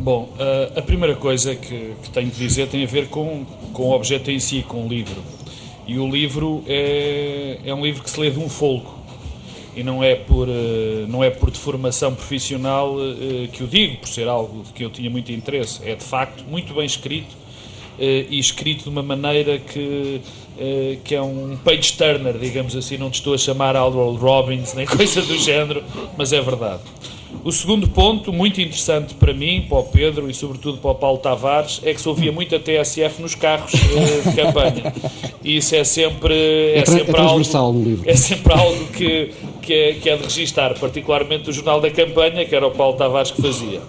Bom, 0.00 0.32
uh, 0.38 0.78
a 0.78 0.80
primeira 0.80 1.14
coisa 1.14 1.54
que, 1.54 1.94
que, 2.02 2.08
tenho 2.08 2.30
que 2.30 2.38
dizer 2.38 2.68
tem 2.68 2.82
a 2.82 2.86
ver 2.86 3.08
com, 3.08 3.44
com 3.74 3.82
o 3.82 3.92
objeto 3.92 4.30
em 4.30 4.38
si, 4.38 4.64
com 4.66 4.86
o 4.86 4.88
livro. 4.88 5.22
E 5.86 5.98
o 5.98 6.10
livro 6.10 6.64
é, 6.66 7.58
é 7.62 7.74
um 7.74 7.84
livro 7.84 8.02
que 8.02 8.08
se 8.08 8.18
lê 8.18 8.30
de 8.30 8.38
um 8.38 8.48
folgo. 8.48 8.98
E 9.76 9.82
não 9.82 10.02
é 10.02 10.14
por, 10.14 10.48
uh, 10.48 11.06
não 11.06 11.22
é 11.22 11.28
por 11.28 11.50
deformação 11.50 12.14
profissional 12.14 12.94
uh, 12.94 13.48
que 13.52 13.62
o 13.62 13.66
digo, 13.66 13.98
por 13.98 14.08
ser 14.08 14.26
algo 14.26 14.62
de 14.62 14.72
que 14.72 14.82
eu 14.82 14.88
tinha 14.88 15.10
muito 15.10 15.30
interesse. 15.32 15.86
É 15.86 15.94
de 15.94 16.04
facto 16.04 16.44
muito 16.44 16.72
bem 16.72 16.86
escrito 16.86 17.38
e 17.98 18.38
escrito 18.38 18.84
de 18.84 18.88
uma 18.88 19.02
maneira 19.02 19.58
que, 19.58 20.22
que 21.04 21.14
é 21.14 21.20
um 21.20 21.54
page 21.62 21.92
turner, 21.98 22.38
digamos 22.38 22.74
assim. 22.74 22.96
Não 22.96 23.10
te 23.10 23.16
estou 23.16 23.34
a 23.34 23.38
chamar 23.38 23.76
Aldwell 23.76 24.14
Robbins 24.14 24.72
nem 24.72 24.86
coisa 24.88 25.20
do 25.20 25.36
género, 25.36 25.84
mas 26.16 26.32
é 26.32 26.40
verdade. 26.40 26.80
O 27.42 27.50
segundo 27.50 27.88
ponto, 27.88 28.32
muito 28.32 28.60
interessante 28.60 29.14
para 29.14 29.32
mim, 29.32 29.64
para 29.68 29.78
o 29.78 29.84
Pedro 29.84 30.28
e 30.28 30.34
sobretudo 30.34 30.78
para 30.78 30.90
o 30.90 30.94
Paulo 30.94 31.18
Tavares, 31.18 31.80
é 31.82 31.94
que 31.94 32.00
se 32.00 32.08
ouvia 32.08 32.30
muito 32.30 32.54
a 32.54 32.58
TSF 32.58 33.22
nos 33.22 33.34
carros 33.34 33.72
eh, 33.74 34.28
de 34.28 34.36
campanha. 34.36 34.92
E 35.42 35.56
isso 35.56 35.74
é 35.74 35.84
sempre, 35.84 36.34
é, 36.34 36.78
é 36.80 36.84
sempre 36.84 37.16
é 37.16 37.20
algo, 37.20 37.72
no 37.72 37.82
livro. 37.82 38.10
É 38.10 38.14
sempre 38.14 38.52
algo 38.52 38.86
que, 38.88 39.32
que, 39.62 39.72
é, 39.72 39.92
que 39.94 40.10
é 40.10 40.16
de 40.16 40.24
registar, 40.24 40.78
particularmente 40.78 41.48
o 41.48 41.52
Jornal 41.52 41.80
da 41.80 41.90
Campanha, 41.90 42.44
que 42.44 42.54
era 42.54 42.66
o 42.66 42.72
Paulo 42.72 42.96
Tavares 42.96 43.30
que 43.30 43.40
fazia. 43.40 43.80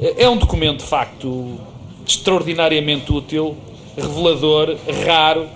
É, 0.00 0.24
é 0.24 0.28
um 0.28 0.38
documento, 0.38 0.78
de 0.78 0.88
facto, 0.88 1.58
extraordinariamente 2.06 3.12
útil, 3.12 3.56
revelador, 3.96 4.76
raro. 5.04 5.46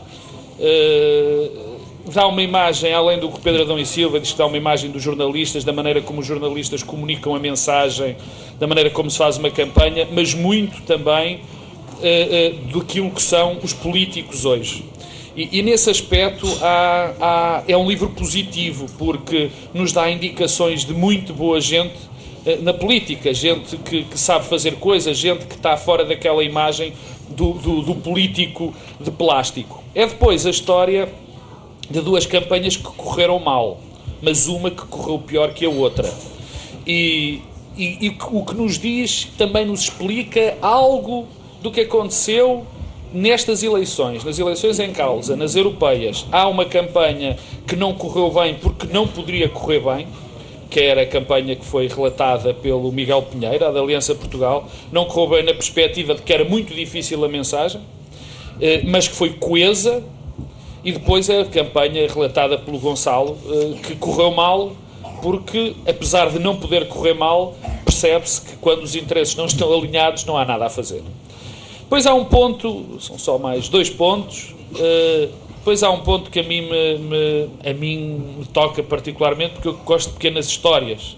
Uh, 0.59 1.70
dá 2.07 2.27
uma 2.27 2.43
imagem, 2.43 2.93
além 2.93 3.19
do 3.19 3.29
que 3.29 3.41
Pedro 3.41 3.63
Adão 3.63 3.79
e 3.79 3.87
Silva 3.87 4.19
diz 4.21 4.33
que 4.33 4.39
dá 4.39 4.47
uma 4.47 4.57
imagem 4.57 4.91
dos 4.91 5.03
jornalistas, 5.03 5.65
da 5.65 5.73
maneira 5.73 6.01
como 6.01 6.21
os 6.21 6.27
jornalistas 6.27 6.83
comunicam 6.83 7.35
a 7.35 7.39
mensagem, 7.39 8.17
da 8.59 8.67
maneira 8.67 8.91
como 8.91 9.11
se 9.11 9.19
faz 9.19 9.37
uma 9.37 9.51
campanha, 9.51 10.07
mas 10.11 10.35
muito 10.35 10.83
também 10.83 11.37
uh, 11.37 11.39
uh, 11.39 12.55
do 12.69 12.85
que 12.85 13.01
que 13.11 13.23
são 13.23 13.59
os 13.63 13.73
políticos 13.73 14.45
hoje. 14.45 14.85
E, 15.37 15.59
e 15.59 15.63
nesse 15.63 15.89
aspecto 15.91 16.47
há, 16.61 17.13
há, 17.21 17.63
é 17.69 17.77
um 17.77 17.89
livro 17.89 18.11
positivo, 18.11 18.87
porque 18.99 19.51
nos 19.73 19.93
dá 19.93 20.11
indicações 20.11 20.85
de 20.85 20.93
muito 20.93 21.33
boa 21.33 21.61
gente 21.61 21.95
uh, 22.47 22.63
na 22.63 22.73
política, 22.73 23.33
gente 23.33 23.77
que, 23.77 24.05
que, 24.05 24.19
sabe 24.19 24.47
fazer 24.47 24.77
coisas, 24.77 25.17
gente 25.17 25.47
que 25.47 25.55
está 25.55 25.77
fora 25.77 26.05
daquela 26.05 26.43
imagem 26.43 26.93
do, 27.29 27.53
do, 27.53 27.83
do 27.83 27.95
político 27.95 28.75
de 29.01 29.11
plástico. 29.11 29.83
É 29.95 30.07
depois 30.07 30.47
a 30.47 30.51
história 30.51 31.09
de 31.91 32.01
duas 32.01 32.25
campanhas 32.25 32.77
que 32.77 32.85
correram 32.85 33.39
mal, 33.39 33.81
mas 34.23 34.47
uma 34.47 34.71
que 34.71 34.83
correu 34.87 35.19
pior 35.19 35.53
que 35.53 35.65
a 35.67 35.71
outra. 35.71 36.13
E, 36.87 37.43
e, 37.77 38.07
e 38.07 38.17
o 38.31 38.45
que 38.45 38.55
nos 38.55 38.79
diz 38.79 39.29
também 39.37 39.67
nos 39.67 39.83
explica 39.83 40.57
algo 40.63 41.27
do 41.61 41.71
que 41.71 41.81
aconteceu 41.81 42.65
nestas 43.13 43.63
eleições, 43.63 44.25
nas 44.25 44.39
eleições 44.39 44.79
em 44.79 44.93
causa, 44.93 45.37
nas 45.37 45.57
europeias. 45.57 46.25
Há 46.31 46.47
uma 46.49 46.65
campanha 46.65 47.37
que 47.67 47.75
não 47.75 47.93
correu 47.93 48.31
bem 48.31 48.55
porque 48.55 48.87
não 48.93 49.07
poderia 49.07 49.49
correr 49.49 49.81
bem, 49.81 50.07
que 50.71 50.81
era 50.81 51.03
a 51.03 51.07
campanha 51.07 51.57
que 51.57 51.65
foi 51.65 51.89
relatada 51.89 52.55
pelo 52.55 52.93
Miguel 52.93 53.23
Pinheiro, 53.23 53.59
da 53.59 53.81
Aliança 53.81 54.15
Portugal. 54.15 54.69
Não 54.93 55.05
correu 55.05 55.37
bem 55.37 55.43
na 55.43 55.53
perspectiva 55.53 56.15
de 56.15 56.23
que 56.23 56.33
era 56.33 56.45
muito 56.45 56.73
difícil 56.73 57.25
a 57.25 57.29
mensagem, 57.29 57.81
eh, 58.61 58.83
mas 58.85 59.09
que 59.09 59.15
foi 59.15 59.31
coesa, 59.31 60.05
e 60.85 60.93
depois 60.93 61.29
a 61.29 61.45
campanha 61.45 62.09
relatada 62.09 62.59
pelo 62.59 62.79
Gonçalo, 62.79 63.39
eh, 63.47 63.79
que 63.83 63.97
correu 63.97 64.31
mal, 64.31 64.73
porque, 65.23 65.75
apesar 65.87 66.31
de 66.31 66.39
não 66.39 66.57
poder 66.57 66.89
correr 66.89 67.15
mal, 67.15 67.55
percebe-se 67.85 68.41
que 68.41 68.57
quando 68.57 68.83
os 68.83 68.95
interesses 68.95 69.35
não 69.35 69.47
estão 69.47 69.73
alinhados 69.73 70.25
não 70.25 70.37
há 70.37 70.45
nada 70.45 70.67
a 70.67 70.71
fazer. 70.71 71.03
Depois 71.81 72.07
há 72.07 72.15
um 72.15 72.25
ponto, 72.25 72.99
são 73.01 73.19
só 73.19 73.39
mais 73.39 73.69
dois 73.69 73.91
pontos, 73.91 74.55
eh, 74.79 75.29
depois 75.57 75.83
há 75.83 75.91
um 75.91 76.01
ponto 76.01 76.31
que 76.31 76.41
a 76.41 76.43
mim 76.43 76.63
me, 76.63 76.99
me, 76.99 77.51
a 77.69 77.75
mim 77.75 78.37
me 78.39 78.45
toca 78.47 78.83
particularmente, 78.83 79.55
porque 79.55 79.69
eu 79.69 79.75
gosto 79.85 80.09
de 80.09 80.15
pequenas 80.15 80.47
histórias. 80.47 81.17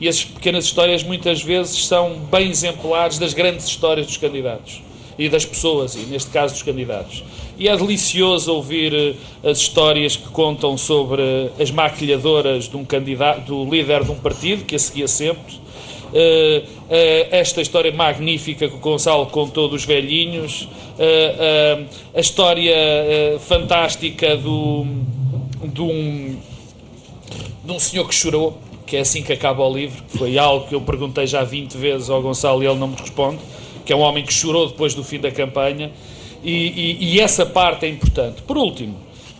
E 0.00 0.08
essas 0.08 0.24
pequenas 0.24 0.64
histórias 0.64 1.02
muitas 1.02 1.42
vezes 1.42 1.86
são 1.86 2.14
bem 2.30 2.50
exemplares 2.50 3.18
das 3.18 3.34
grandes 3.34 3.66
histórias 3.66 4.06
dos 4.06 4.16
candidatos 4.16 4.80
e 5.18 5.28
das 5.28 5.44
pessoas, 5.44 5.94
e 5.94 6.00
neste 6.00 6.30
caso 6.30 6.54
dos 6.54 6.62
candidatos. 6.62 7.22
E 7.58 7.68
é 7.68 7.76
delicioso 7.76 8.52
ouvir 8.52 8.94
eh, 8.94 9.48
as 9.48 9.58
histórias 9.58 10.16
que 10.16 10.28
contam 10.28 10.76
sobre 10.76 11.22
as 11.60 11.70
maquilhadoras 11.70 12.68
de 12.68 12.76
um 12.76 12.84
candidato, 12.84 13.46
do 13.46 13.70
líder 13.70 14.04
de 14.04 14.10
um 14.10 14.16
partido, 14.16 14.64
que 14.64 14.74
a 14.74 14.78
seguia 14.78 15.06
sempre. 15.06 15.62
Uh, 16.12 16.60
uh, 16.60 17.28
esta 17.30 17.62
história 17.62 17.90
magnífica 17.90 18.68
que 18.68 18.74
o 18.74 18.78
Gonçalo 18.78 19.26
contou 19.26 19.66
dos 19.66 19.86
velhinhos, 19.86 20.68
uh, 20.98 21.86
a 22.14 22.20
história 22.20 22.74
fantástica 23.40 24.36
do, 24.36 24.84
de, 25.64 25.80
um, 25.80 26.36
de 27.64 27.72
um 27.72 27.78
senhor 27.78 28.06
que 28.06 28.14
chorou, 28.14 28.58
que 28.86 28.98
é 28.98 29.00
assim 29.00 29.22
que 29.22 29.32
acaba 29.32 29.66
o 29.66 29.74
livro, 29.74 30.02
que 30.04 30.18
foi 30.18 30.36
algo 30.36 30.66
que 30.66 30.74
eu 30.74 30.82
perguntei 30.82 31.26
já 31.26 31.42
20 31.42 31.78
vezes 31.78 32.10
ao 32.10 32.20
Gonçalo 32.20 32.62
e 32.62 32.66
ele 32.66 32.78
não 32.78 32.88
me 32.88 32.96
responde, 32.96 33.38
que 33.84 33.92
é 33.92 33.96
um 33.96 34.00
homem 34.00 34.24
que 34.24 34.32
chorou 34.32 34.68
depois 34.68 34.94
do 34.94 35.02
fim 35.02 35.18
da 35.18 35.30
campanha 35.30 35.90
e, 36.42 36.50
e, 36.50 37.14
e 37.14 37.20
essa 37.20 37.46
parte 37.46 37.86
é 37.86 37.88
importante. 37.88 38.42
Por 38.42 38.56
último, 38.56 38.96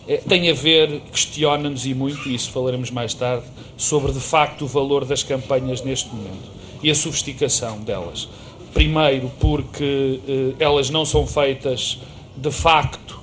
é, 0.07 0.17
tem 0.17 0.49
a 0.49 0.53
ver, 0.53 1.01
questiona-nos 1.11 1.85
e 1.85 1.93
muito, 1.93 2.27
e 2.27 2.35
isso 2.35 2.51
falaremos 2.51 2.91
mais 2.91 3.13
tarde, 3.13 3.45
sobre 3.77 4.11
de 4.11 4.19
facto 4.19 4.63
o 4.63 4.67
valor 4.67 5.05
das 5.05 5.23
campanhas 5.23 5.81
neste 5.81 6.09
momento 6.09 6.51
e 6.81 6.89
a 6.91 6.95
sofisticação 6.95 7.79
delas. 7.79 8.27
Primeiro, 8.73 9.31
porque 9.39 10.19
eh, 10.27 10.55
elas 10.59 10.89
não 10.89 11.05
são 11.05 11.27
feitas 11.27 11.99
de 12.35 12.51
facto 12.51 13.19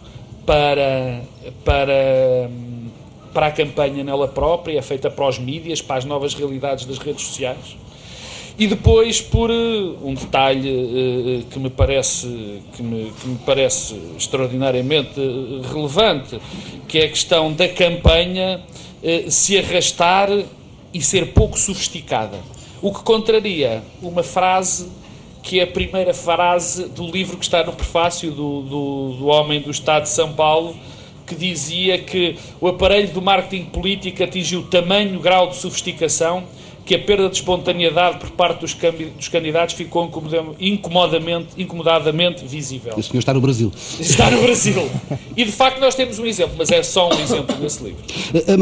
para, 0.47 1.23
para, 1.65 2.51
para 3.35 3.47
a 3.47 3.51
campanha 3.51 4.05
nela 4.05 4.29
própria, 4.29 4.79
é 4.79 4.83
feita 4.83 5.11
para 5.11 5.27
os 5.27 5.39
mídias, 5.39 5.83
para 5.83 5.97
as 5.97 6.05
novas 6.05 6.35
realidades 6.35 6.85
das 6.85 6.99
redes 6.99 7.27
sociais 7.27 7.77
e 8.61 8.67
depois 8.67 9.23
por 9.23 9.51
uh, 9.51 10.07
um 10.07 10.13
detalhe 10.13 10.71
uh, 10.71 11.45
que, 11.47 11.59
me 11.59 11.71
parece, 11.71 12.27
que, 12.77 12.83
me, 12.83 13.11
que 13.11 13.27
me 13.27 13.39
parece 13.39 13.99
extraordinariamente 14.19 15.19
relevante, 15.73 16.39
que 16.87 16.99
é 16.99 17.07
a 17.07 17.09
questão 17.09 17.51
da 17.51 17.67
campanha 17.69 18.61
se 19.31 19.57
arrastar 19.57 20.29
e 20.93 21.01
ser 21.01 21.33
pouco 21.33 21.59
sofisticada. 21.59 22.39
O 22.83 22.93
que 22.93 23.03
contraria 23.03 23.83
uma 24.03 24.23
frase 24.23 24.91
que 25.43 25.59
é 25.59 25.63
a 25.63 25.67
primeira 25.67 26.13
frase 26.13 26.87
do 26.91 27.11
livro 27.11 27.39
que 27.39 27.45
está 27.45 27.65
no 27.65 27.73
prefácio 27.73 28.31
do, 28.31 28.61
do, 28.61 29.17
do 29.21 29.27
Homem 29.29 29.59
do 29.59 29.71
Estado 29.71 30.03
de 30.03 30.11
São 30.11 30.35
Paulo, 30.35 30.77
que 31.27 31.35
dizia 31.35 31.97
que 31.97 32.37
o 32.61 32.69
aparelho 32.69 33.09
do 33.09 33.23
marketing 33.23 33.65
político 33.71 34.23
atingiu 34.23 34.65
tamanho 34.65 35.19
grau 35.19 35.49
de 35.49 35.57
sofisticação 35.57 36.45
que 36.91 36.97
a 36.97 36.99
perda 36.99 37.29
de 37.29 37.37
espontaneidade 37.37 38.19
por 38.19 38.31
parte 38.31 38.63
dos, 38.63 38.77
dos 39.17 39.29
candidatos 39.29 39.77
ficou 39.77 40.11
incomodamente, 40.59 41.51
incomodadamente 41.57 42.45
visível. 42.45 42.95
O 42.97 43.03
senhor 43.03 43.21
está 43.21 43.33
no 43.33 43.41
Brasil. 43.41 43.71
Está 44.01 44.29
no 44.29 44.43
Brasil. 44.43 44.91
E 45.37 45.45
de 45.45 45.53
facto 45.53 45.79
nós 45.79 45.95
temos 45.95 46.19
um 46.19 46.27
exemplo, 46.27 46.57
mas 46.59 46.69
é 46.73 46.83
só 46.83 47.09
um 47.09 47.21
exemplo 47.21 47.55
desse 47.59 47.85
livro. 47.85 48.03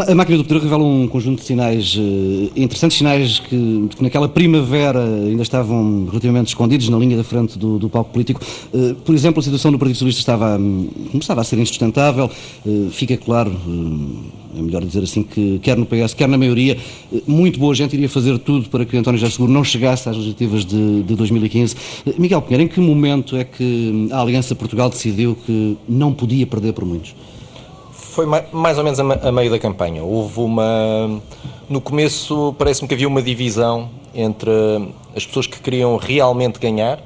A, 0.06 0.12
a 0.12 0.14
máquina 0.14 0.36
do 0.36 0.44
poder 0.44 0.60
revela 0.62 0.84
um 0.84 1.08
conjunto 1.08 1.38
de 1.40 1.46
sinais 1.46 1.96
uh, 1.96 2.52
interessantes, 2.54 2.98
sinais 2.98 3.38
que, 3.38 3.88
que, 3.96 4.02
naquela 4.02 4.28
primavera 4.28 5.02
ainda 5.02 5.42
estavam 5.42 6.04
relativamente 6.04 6.48
escondidos 6.48 6.86
na 6.90 6.98
linha 6.98 7.16
da 7.16 7.24
frente 7.24 7.58
do, 7.58 7.78
do 7.78 7.88
palco 7.88 8.12
político. 8.12 8.42
Uh, 8.74 8.94
por 8.96 9.14
exemplo, 9.14 9.40
a 9.40 9.42
situação 9.42 9.72
do 9.72 9.78
Partido 9.78 9.96
Socialista 9.96 10.20
estava, 10.20 10.58
um, 10.58 10.86
começava 11.12 11.40
a 11.40 11.44
ser 11.44 11.58
insustentável. 11.58 12.30
Uh, 12.66 12.90
fica 12.90 13.16
claro 13.16 13.58
é 14.58 14.62
melhor 14.62 14.84
dizer 14.84 15.02
assim, 15.02 15.22
que 15.22 15.58
quer 15.60 15.76
no 15.76 15.86
PS, 15.86 16.14
quer 16.14 16.28
na 16.28 16.36
maioria, 16.36 16.76
muito 17.26 17.58
boa 17.58 17.74
gente 17.74 17.94
iria 17.94 18.08
fazer 18.08 18.38
tudo 18.38 18.68
para 18.68 18.84
que 18.84 18.96
António 18.96 19.18
José 19.18 19.32
Seguro 19.32 19.52
não 19.52 19.62
chegasse 19.62 20.08
às 20.08 20.16
legislativas 20.16 20.64
de, 20.64 21.02
de 21.02 21.14
2015. 21.14 21.76
Miguel 22.18 22.42
Pinheiro, 22.42 22.64
em 22.64 22.68
que 22.68 22.80
momento 22.80 23.36
é 23.36 23.44
que 23.44 24.08
a 24.10 24.20
Aliança 24.20 24.54
Portugal 24.54 24.90
decidiu 24.90 25.36
que 25.46 25.76
não 25.88 26.12
podia 26.12 26.46
perder 26.46 26.72
por 26.72 26.84
muitos? 26.84 27.14
Foi 27.92 28.26
mais 28.26 28.76
ou 28.76 28.82
menos 28.82 28.98
a 28.98 29.30
meio 29.30 29.50
da 29.50 29.60
campanha. 29.60 30.02
Houve 30.02 30.40
uma. 30.40 31.20
No 31.68 31.80
começo, 31.80 32.52
parece-me 32.58 32.88
que 32.88 32.94
havia 32.94 33.06
uma 33.06 33.22
divisão 33.22 33.90
entre 34.12 34.50
as 35.14 35.24
pessoas 35.24 35.46
que 35.46 35.60
queriam 35.60 35.96
realmente 35.96 36.58
ganhar, 36.58 37.00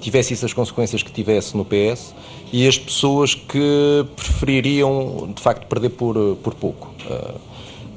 tivesse 0.00 0.34
isso 0.34 0.46
as 0.46 0.52
consequências 0.52 1.02
que 1.02 1.10
tivesse 1.10 1.56
no 1.56 1.64
PS, 1.64 2.14
e 2.52 2.66
as 2.66 2.78
pessoas 2.78 3.34
que 3.34 4.04
prefeririam, 4.16 5.30
de 5.34 5.42
facto, 5.42 5.66
perder 5.66 5.90
por, 5.90 6.36
por 6.42 6.54
pouco. 6.54 6.88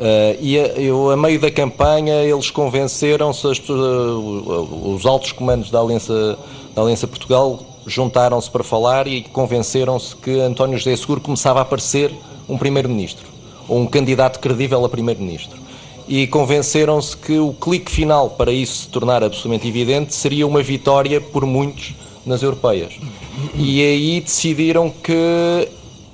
Uh, 0.02 0.38
e 0.40 0.60
a, 0.60 0.68
eu, 0.80 1.12
a 1.12 1.18
meio 1.18 1.40
da 1.40 1.52
campanha, 1.52 2.24
eles 2.24 2.50
convenceram-se, 2.50 3.46
uh, 3.46 4.94
os 4.96 5.06
altos 5.06 5.32
comandos 5.32 5.70
da 5.70 5.80
Aliança, 5.80 6.38
da 6.76 6.82
Aliança 6.82 7.08
Portugal 7.08 7.60
juntaram-se 7.86 8.50
para 8.50 8.64
falar 8.64 9.08
e 9.08 9.22
convenceram-se 9.22 10.16
que 10.16 10.40
António 10.40 10.78
José 10.78 10.96
Seguro 10.96 11.22
começava 11.22 11.60
a 11.60 11.62
aparecer 11.62 12.12
um 12.48 12.58
primeiro-ministro, 12.58 13.28
ou 13.68 13.80
um 13.80 13.86
candidato 13.86 14.40
credível 14.40 14.84
a 14.84 14.90
primeiro-ministro. 14.90 15.60
E 16.08 16.28
convenceram-se 16.28 17.16
que 17.16 17.38
o 17.38 17.54
clique 17.54 17.92
final 17.92 18.32
para 18.32 18.52
isso 18.52 18.84
se 18.84 18.88
tornar 18.88 19.24
absolutamente 19.24 19.68
evidente 19.68 20.14
seria 20.14 20.46
uma 20.46 20.62
vitória 20.62 21.22
por 21.22 21.46
muitos 21.46 21.94
nas 22.26 22.44
europeias. 22.44 22.94
E 23.56 23.82
aí 23.82 24.22
decidiram 24.22 24.90
que 24.90 25.68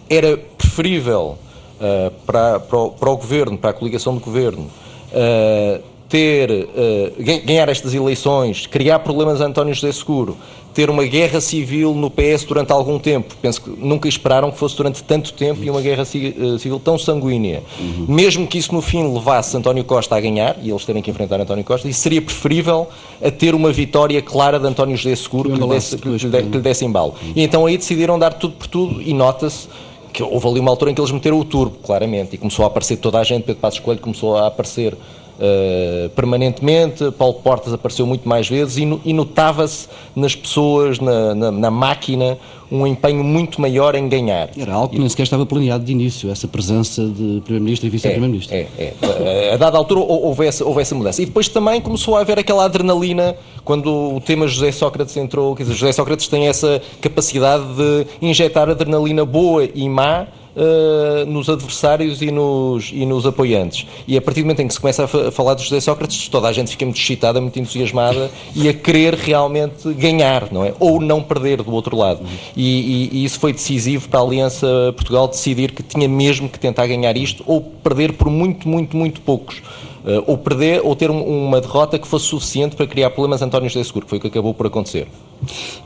era 0.10 0.38
preferível 0.38 1.38
uh, 1.80 2.12
para, 2.26 2.60
para 2.60 2.78
o, 2.78 2.92
para, 2.92 3.10
o, 3.10 3.18
governo, 3.18 3.58
para 3.58 3.72
a 3.72 3.74
coligação 3.74 4.16
de 4.16 4.24
governo, 4.24 4.70
uh, 5.12 5.84
ter, 6.10 6.50
uh, 6.52 7.46
ganhar 7.46 7.68
estas 7.70 7.94
eleições, 7.94 8.66
criar 8.66 9.00
problemas 9.00 9.42
a 9.42 9.46
António 9.46 9.74
José 9.74 9.92
Seguro, 9.92 10.38
ter 10.74 10.92
uma 10.92 11.04
guerra 11.06 11.42
civil 11.42 11.96
no 11.96 12.10
PS 12.10 12.46
durante 12.48 12.72
algum 12.72 13.00
tempo. 13.00 13.36
Penso 13.42 13.62
que 13.62 13.70
nunca 13.72 14.08
esperaram 14.08 14.52
que 14.52 14.60
fosse 14.60 14.78
durante 14.78 15.04
tanto 15.04 15.34
tempo 15.34 15.64
e 15.64 15.70
uma 15.72 15.82
guerra 15.82 16.06
civil 16.06 16.80
tão 16.80 17.00
sanguínea. 17.00 17.64
Uhum. 17.80 18.06
Mesmo 18.08 18.46
que 18.46 18.60
isso 18.60 18.72
no 18.74 18.82
fim 18.82 19.12
levasse 19.12 19.58
António 19.58 19.84
Costa 19.84 20.16
a 20.16 20.20
ganhar, 20.20 20.56
e 20.62 20.70
eles 20.70 20.86
terem 20.86 21.02
que 21.02 21.10
enfrentar 21.10 21.42
António 21.42 21.64
Costa, 21.64 21.88
isso 21.88 22.00
seria 22.00 22.22
preferível 22.22 22.88
a 23.24 23.32
ter 23.32 23.56
uma 23.56 23.72
vitória 23.72 24.22
clara 24.22 24.60
de 24.60 24.68
António 24.68 24.96
José 24.96 25.16
Seguro 25.16 25.50
que 25.50 25.60
lhe, 25.60 25.68
desse, 25.68 25.98
que, 25.98 26.10
lhe, 26.10 26.20
que 26.20 26.28
lhe 26.28 26.60
desse 26.60 26.86
embalo. 26.86 27.16
Uhum. 27.24 27.34
E 27.36 27.42
então 27.42 27.66
aí 27.66 27.76
decidiram 27.76 28.20
dar 28.20 28.34
tudo 28.34 28.54
por 28.54 28.68
tudo 28.68 29.02
e 29.02 29.16
nota-se 29.16 29.68
que 30.14 30.22
houve 30.22 30.48
ali 30.48 30.60
uma 30.60 30.72
altura 30.72 30.92
em 30.92 30.94
que 30.94 31.02
eles 31.02 31.12
meteram 31.12 31.40
o 31.40 31.46
turbo, 31.46 31.78
claramente, 31.84 32.36
e 32.36 32.38
começou 32.38 32.66
a 32.66 32.68
aparecer 32.68 32.98
toda 32.98 33.20
a 33.20 33.24
gente, 33.24 33.44
Pedro 33.44 33.62
Passos 33.62 33.80
Coelho 33.80 34.00
começou 34.00 34.38
a 34.38 34.48
aparecer 34.48 34.96
uh, 35.38 36.10
permanentemente, 36.10 37.12
Paulo 37.12 37.36
Portas 37.36 37.74
apareceu 37.74 38.06
muito 38.06 38.28
mais 38.28 38.48
vezes 38.48 38.78
e, 38.78 39.00
e 39.06 39.14
notava-se 39.14 39.88
nas 40.16 40.36
pessoas, 40.36 41.00
na, 41.00 41.34
na, 41.34 41.52
na, 41.52 41.72
máquina, 41.72 42.38
um 42.72 42.86
empenho 42.86 43.24
muito 43.24 43.62
maior 43.62 43.96
em 43.96 44.10
ganhar. 44.10 44.50
Era 44.58 44.74
algo 44.74 44.90
que 44.90 45.00
nem 45.00 45.08
sequer 45.08 45.24
estava 45.24 45.46
planeado 45.46 45.84
de 45.84 45.92
início, 45.92 46.30
essa 46.30 46.48
presença 46.48 47.02
de 47.06 47.42
Primeiro-Ministro 47.42 47.88
e 47.88 47.90
Vice-Primeiro-Ministro. 47.90 48.56
É, 48.56 48.68
é, 48.78 48.94
é. 49.02 49.54
A 49.54 49.58
dada 49.58 49.78
altura 49.78 50.02
houve 50.02 50.46
essa, 50.46 50.66
houve 50.66 50.82
essa 50.82 50.96
mudança. 50.96 51.22
E 51.22 51.26
depois 51.26 51.48
também 51.48 51.80
começou 51.80 52.18
a 52.18 52.22
haver 52.22 52.40
aquela 52.40 52.66
adrenalina 52.66 53.36
quando 53.64 54.16
o 54.16 54.20
tema 54.20 54.48
José 54.48 54.72
Sócrates 54.72 55.16
entrou. 55.18 55.56
Quer 55.56 55.64
dizer, 55.64 55.76
José 55.76 55.92
Sócrates 55.94 56.28
tem 56.28 56.48
essa 56.48 56.82
capacidade 57.02 57.64
de 57.76 58.08
injetar 58.22 58.70
adrenalina 58.70 59.26
boa 59.26 59.68
e 59.74 59.88
má 59.88 60.28
uh, 60.58 61.26
nos 61.26 61.50
adversários 61.50 62.22
e 62.22 62.32
nos, 62.32 62.92
e 62.92 63.06
nos 63.06 63.26
apoiantes. 63.26 63.86
E 64.08 64.18
a 64.18 64.22
partir 64.22 64.42
do 64.42 64.46
momento 64.46 64.62
em 64.62 64.68
que 64.68 64.74
se 64.74 64.80
começa 64.80 65.04
a, 65.04 65.28
a 65.28 65.32
falar 65.32 65.54
de 65.54 65.64
José 65.64 65.80
Sócrates, 65.80 66.28
toda 66.28 66.48
a 66.48 66.54
gente 66.54 66.72
fica 66.72 66.86
muito 66.86 67.00
excitada, 67.00 67.40
muito 67.40 67.60
entusiasmada 67.60 68.32
e 68.56 68.68
a 68.68 68.74
querer 68.74 69.14
realmente 69.14 69.94
ganhar, 69.94 70.52
não 70.52 70.66
é? 70.66 70.74
Ou 70.80 71.00
não 71.00 71.22
perder 71.22 71.62
do 71.62 71.72
outro 71.72 71.96
lado. 71.96 72.22
E, 72.56 73.10
e, 73.14 73.18
e 73.18 73.26
isso 73.26 73.40
foi 73.40 73.54
decisivo 73.54 74.10
para 74.10 74.20
a 74.20 74.24
Aliança 74.24 74.68
Portugal 74.96 75.28
decidir 75.28 75.72
que 75.72 75.84
tinha 75.84 76.08
mesmo 76.08 76.50
que 76.50 76.60
tentar 76.60 76.88
ganhar 76.88 77.16
isto 77.16 77.44
ou 77.46 77.62
perder 77.62 78.14
por 78.14 78.30
muito, 78.30 78.68
muito, 78.68 78.98
muito 78.98 79.22
poucos. 79.22 79.62
Uh, 80.08 80.24
ou 80.26 80.38
perder 80.38 80.80
ou 80.86 80.96
ter 80.96 81.12
um, 81.12 81.22
uma 81.22 81.60
derrota 81.60 82.00
que 82.00 82.08
fosse 82.08 82.28
suficiente 82.28 82.78
para 82.78 82.88
criar 82.88 83.10
problemas 83.10 83.42
a 83.42 83.46
António 83.46 83.70
José 83.70 83.84
Seguro, 83.84 84.06
que 84.06 84.10
foi 84.10 84.20
o 84.20 84.22
que 84.22 84.28
acabou 84.28 84.54
por 84.54 84.66
acontecer. 84.66 85.06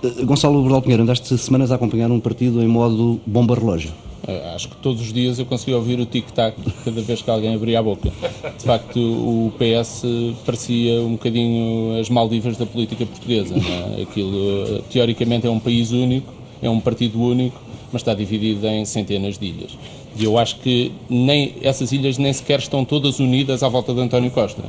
Uh, 0.04 0.26
Gonçalo 0.28 0.62
Bordal 0.62 0.84
Pinheiro, 0.84 1.02
andaste 1.02 1.36
semanas 1.40 1.72
a 1.72 1.76
acompanhar 1.76 2.12
um 2.12 2.20
partido 2.20 2.62
em 2.62 2.68
modo 2.68 3.20
bomba-relógio. 3.26 3.92
Eh, 4.28 4.54
acho 4.54 4.70
que 4.70 4.76
todos 4.76 5.02
os 5.02 5.12
dias 5.12 5.40
eu 5.40 5.46
conseguia 5.46 5.76
ouvir 5.76 6.00
o 6.00 6.06
tic-tac 6.06 6.56
cada 6.86 7.02
vez 7.02 7.22
que 7.22 7.30
alguém 7.30 7.56
abria 7.56 7.80
a 7.80 7.84
boca. 7.84 8.12
De 8.58 8.64
facto, 8.64 9.00
o 9.00 9.52
PS 9.58 10.04
parecia 10.46 11.02
um 11.02 11.14
bocadinho 11.14 12.00
as 12.00 12.10
Maldivas 12.10 12.58
da 12.58 12.66
política 12.66 13.06
portuguesa. 13.06 13.56
É? 13.56 14.04
Aquilo, 14.04 14.78
eh, 14.78 14.82
teoricamente, 14.92 15.48
é 15.48 15.50
um 15.50 15.60
país 15.60 15.92
único, 15.92 16.32
é 16.62 16.70
um 16.70 16.80
partido 16.80 17.20
único, 17.20 17.60
mas 17.92 18.02
está 18.02 18.14
dividido 18.14 18.66
em 18.68 18.86
centenas 18.86 19.38
de 19.38 19.48
ilhas. 19.48 19.78
E 20.18 20.24
eu 20.24 20.38
acho 20.38 20.58
que 20.58 20.92
nem, 21.10 21.56
essas 21.62 21.92
ilhas 21.92 22.18
nem 22.18 22.32
sequer 22.34 22.60
estão 22.60 22.84
todas 22.84 23.20
unidas 23.20 23.64
à 23.64 23.70
volta 23.70 23.94
de 23.94 24.02
António 24.02 24.32
Costa. 24.32 24.62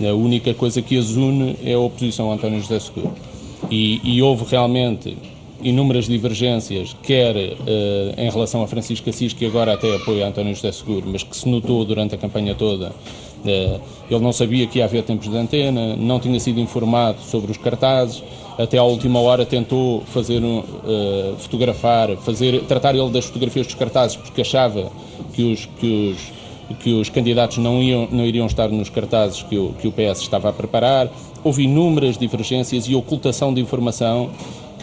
É? 0.00 0.08
A 0.08 0.14
única 0.14 0.52
coisa 0.54 0.82
que 0.82 0.98
as 0.98 1.10
une 1.10 1.56
é 1.64 1.74
a 1.74 1.78
oposição 1.78 2.30
a 2.30 2.34
António 2.34 2.60
José 2.60 2.80
Seguro. 2.80 3.12
E, 3.70 4.00
e 4.02 4.22
houve 4.22 4.44
realmente 4.50 5.16
inúmeras 5.62 6.06
divergências, 6.06 6.94
quer 7.02 7.34
uh, 7.34 8.20
em 8.20 8.30
relação 8.30 8.62
a 8.62 8.66
Francisco 8.66 9.08
Assis, 9.08 9.32
que 9.32 9.46
agora 9.46 9.72
até 9.72 9.96
apoia 9.96 10.26
António 10.26 10.54
José 10.54 10.70
Seguro, 10.72 11.06
mas 11.10 11.22
que 11.22 11.34
se 11.34 11.48
notou 11.48 11.84
durante 11.84 12.14
a 12.14 12.18
campanha 12.18 12.54
toda. 12.54 12.92
Uh, 13.44 13.80
ele 14.10 14.20
não 14.20 14.32
sabia 14.32 14.66
que 14.66 14.78
ia 14.78 14.84
haver 14.84 15.02
tempos 15.04 15.30
de 15.30 15.36
antena, 15.36 15.96
não 15.96 16.20
tinha 16.20 16.38
sido 16.38 16.60
informado 16.60 17.18
sobre 17.22 17.50
os 17.50 17.56
cartazes, 17.56 18.22
até 18.58 18.78
à 18.78 18.82
última 18.82 19.20
hora 19.20 19.44
tentou 19.44 20.02
fazer 20.06 20.42
uh, 20.42 21.36
fotografar, 21.38 22.16
fazer, 22.18 22.62
tratar 22.64 22.94
ele 22.94 23.10
das 23.10 23.24
fotografias 23.26 23.66
dos 23.66 23.74
cartazes, 23.74 24.16
porque 24.16 24.40
achava 24.40 24.90
que 25.32 25.52
os, 25.52 25.66
que 25.78 26.12
os 26.12 26.34
que 26.80 26.92
os 26.92 27.08
candidatos 27.08 27.58
não, 27.58 27.82
iam, 27.82 28.08
não 28.10 28.24
iriam 28.24 28.46
estar 28.46 28.68
nos 28.68 28.88
cartazes 28.88 29.42
que 29.42 29.58
o, 29.58 29.74
que 29.74 29.86
o 29.86 29.92
PS 29.92 30.20
estava 30.20 30.48
a 30.48 30.52
preparar. 30.52 31.10
Houve 31.42 31.64
inúmeras 31.64 32.16
divergências 32.16 32.86
e 32.88 32.94
ocultação 32.94 33.52
de 33.52 33.60
informação 33.60 34.30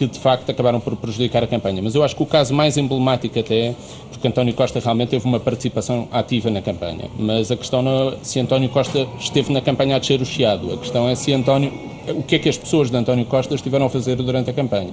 que 0.08 0.14
de 0.14 0.20
facto 0.20 0.48
acabaram 0.50 0.80
por 0.80 0.96
prejudicar 0.96 1.42
a 1.42 1.46
campanha. 1.46 1.82
Mas 1.82 1.94
eu 1.94 2.02
acho 2.02 2.14
que 2.14 2.22
o 2.22 2.26
caso 2.26 2.54
mais 2.54 2.76
emblemático 2.76 3.38
até, 3.38 3.74
porque 4.10 4.26
António 4.28 4.54
Costa 4.54 4.80
realmente 4.80 5.10
teve 5.10 5.24
uma 5.26 5.40
participação 5.40 6.08
ativa 6.12 6.50
na 6.50 6.62
campanha. 6.62 7.04
Mas 7.18 7.50
a 7.50 7.56
questão 7.56 7.82
não 7.82 8.10
é 8.10 8.16
se 8.22 8.40
António 8.40 8.68
Costa 8.68 9.06
esteve 9.18 9.52
na 9.52 9.60
campanha 9.60 9.96
a 9.96 9.98
descer 9.98 10.20
o 10.20 10.26
chiado. 10.26 10.72
A 10.72 10.76
questão 10.76 11.08
é 11.08 11.14
se 11.14 11.32
António. 11.32 11.72
O 12.08 12.22
que 12.22 12.34
é 12.34 12.38
que 12.38 12.48
as 12.48 12.58
pessoas 12.58 12.90
de 12.90 12.96
António 12.96 13.24
Costa 13.26 13.54
estiveram 13.54 13.86
a 13.86 13.90
fazer 13.90 14.16
durante 14.16 14.50
a 14.50 14.52
campanha? 14.52 14.90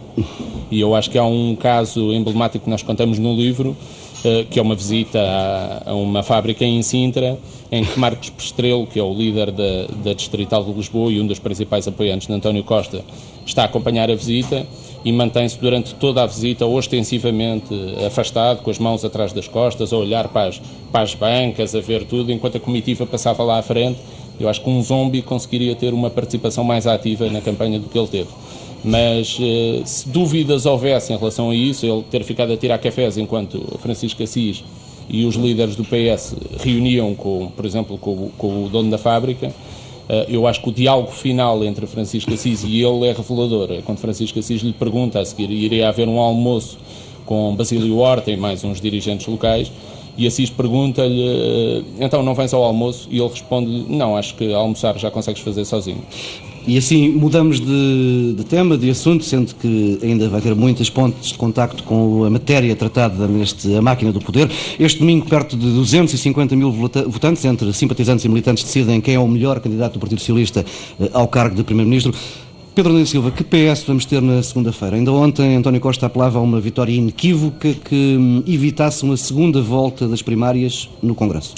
E 0.70 0.80
eu 0.80 0.96
acho 0.96 1.10
que 1.10 1.18
há 1.18 1.26
um 1.26 1.56
caso 1.56 2.14
emblemático 2.14 2.66
que 2.66 2.70
nós 2.70 2.84
contamos 2.84 3.18
no 3.18 3.34
livro, 3.36 3.76
eh, 4.24 4.46
que 4.50 4.60
é 4.60 4.62
uma 4.62 4.76
visita 4.76 5.20
a, 5.86 5.94
uma 5.96 6.22
fábrica 6.22 6.64
em 6.64 6.82
Sintra, 6.84 7.40
em 7.72 7.84
que 7.84 8.00
Marcos 8.00 8.30
Pestrelo, 8.30 8.86
que 8.86 9.00
é 9.00 9.04
o 9.04 9.14
líder 9.14 9.52
da, 9.52 9.88
da 10.04 10.14
Distrital 10.14 10.64
de 10.64 10.72
Lisboa 10.72 11.12
e 11.12 11.20
um 11.20 11.26
dos 11.26 11.40
principais 11.40 11.88
apoiantes 11.88 12.28
de 12.28 12.34
António 12.34 12.64
Costa, 12.64 13.04
está 13.46 13.64
a 13.64 13.66
acompanhar 13.66 14.12
a 14.12 14.16
visita 14.16 14.66
e 15.04 15.12
mantém-se 15.12 15.58
durante 15.58 15.96
toda 15.96 16.24
a 16.24 16.26
visita 16.26 16.66
ostensivamente 16.66 17.74
afastado, 18.06 18.62
com 18.62 18.70
as 18.70 18.78
mãos 18.78 19.06
atrás 19.06 19.32
das 19.32 19.48
costas, 19.48 19.94
a 19.94 19.98
olhar 19.98 20.28
para 20.28 20.50
as, 20.50 20.62
para 20.92 21.02
as 21.02 21.16
bancas, 21.16 21.74
a 21.74 21.80
ver 21.80 22.04
tudo, 22.04 22.32
enquanto 22.32 22.58
a 22.58 22.60
comitiva 22.60 23.06
passava 23.06 23.44
lá 23.44 23.60
à 23.60 23.62
frente. 23.62 24.00
Eu 24.40 24.48
acho 24.48 24.62
que 24.62 24.70
um 24.70 24.82
zombie 24.82 25.22
conseguiria 25.22 25.76
ter 25.76 25.94
uma 25.94 26.10
participação 26.10 26.64
mais 26.64 26.88
ativa 26.88 27.30
na 27.30 27.42
campanha 27.42 27.80
do 27.80 27.88
que 27.90 27.98
ele 27.98 28.08
teve. 28.08 28.30
Mas 28.84 29.38
eh, 29.42 29.82
se 29.86 30.08
dúvidas 30.08 30.66
houvesse 30.66 31.12
em 31.12 31.18
relação 31.18 31.50
a 31.50 31.56
isso, 31.56 31.86
ele 31.86 32.04
ter 32.10 32.24
ficado 32.24 32.54
a 32.54 32.58
tirar 32.58 32.78
cafés 32.78 33.18
enquanto 33.18 33.78
Francisco 33.80 34.24
Assis 34.24 34.64
e 35.10 35.26
os 35.26 35.36
líderes 35.36 35.76
do 35.76 35.84
PS 35.84 36.36
reuniam, 36.62 37.14
com, 37.16 37.52
por 37.56 37.66
exemplo, 37.66 37.98
com, 37.98 38.30
com 38.38 38.66
o 38.66 38.70
dono 38.70 38.90
da 38.90 38.98
fábrica, 38.98 39.52
eu 40.28 40.48
acho 40.48 40.62
que 40.62 40.70
o 40.70 40.72
diálogo 40.72 41.12
final 41.12 41.64
entre 41.64 41.86
Francisco 41.86 42.34
Assis 42.34 42.64
e 42.64 42.82
ele 42.84 43.08
é 43.08 43.14
revelador. 43.14 43.72
É 43.72 43.82
quando 43.82 44.00
Francisco 44.00 44.40
Assis 44.40 44.62
lhe 44.62 44.74
pergunta 44.74 45.20
a 45.20 45.26
seguir, 45.26 45.52
iria 45.52 45.88
haver 45.88 46.08
um 46.08 46.20
almoço 46.20 46.78
com 47.26 47.56
Basílio 47.56 47.98
Horta 47.98 48.32
e 48.32 48.38
mais 48.38 48.64
uns 48.64 48.82
dirigentes 48.82 49.28
locais. 49.28 49.72
E 50.18 50.28
Assis 50.28 50.50
pergunta-lhe, 50.50 51.86
então 52.00 52.24
não 52.24 52.34
vens 52.34 52.54
ao 52.54 52.64
almoço? 52.64 53.08
E 53.12 53.20
ele 53.20 53.30
responde 53.30 53.86
não, 53.88 54.18
acho 54.18 54.36
que 54.36 54.54
almoçar 54.54 54.98
já 54.98 55.10
consegues 55.10 55.42
fazer 55.42 55.64
sozinho. 55.64 56.04
E 56.68 56.78
assim 56.78 57.10
mudamos 57.10 57.60
de, 57.60 58.34
de, 58.38 58.44
tema, 58.44 58.78
de 58.78 58.90
assunto, 58.90 59.24
sendo 59.24 59.54
que 59.56 60.00
ainda 60.02 60.30
vai 60.30 60.42
ter 60.42 60.54
muitas 60.56 60.90
pontes 60.90 61.30
de 61.30 61.36
contacto 61.36 61.84
com 61.84 62.24
a 62.24 62.30
matéria 62.30 62.76
tratada 62.76 63.28
neste 63.28 63.74
A 63.76 63.82
Máquina 63.82 64.12
do 64.12 64.20
Poder. 64.20 64.50
Este 64.80 65.00
domingo, 65.00 65.26
perto 65.28 65.58
de 65.58 65.66
250 65.72 66.56
mil 66.56 66.72
votantes, 66.72 67.44
entre 67.46 67.72
simpatizantes 67.74 68.26
e 68.26 68.30
militantes, 68.30 68.64
decidem 68.64 69.02
quem 69.02 69.16
é 69.16 69.20
o 69.20 69.28
melhor 69.28 69.60
candidato 69.60 69.94
do 69.94 70.00
Partido 70.00 70.20
Socialista 70.20 70.66
eh, 71.00 71.10
ao 71.14 71.28
cargo 71.28 71.56
de 71.56 71.64
Primeiro-Ministro. 71.64 72.14
Pedro 72.76 72.94
Nunes 72.94 73.10
Silva, 73.10 73.32
que 73.32 73.44
PS 73.44 73.84
vamos 73.86 74.06
ter 74.06 74.22
na 74.22 74.42
segunda-feira? 74.42 74.96
Ainda 74.96 75.12
ontem 75.12 75.56
António 75.56 75.82
Costa 75.82 76.06
apelava 76.06 76.40
a 76.40 76.42
uma 76.42 76.62
vitória 76.62 76.94
inequívoca 76.94 77.74
que 77.74 78.16
hum, 78.18 78.44
evitasse 78.48 79.04
uma 79.04 79.18
segunda 79.18 79.62
volta 79.62 80.08
das 80.08 80.22
primárias 80.22 80.90
no 81.02 81.14
Congresso. 81.14 81.56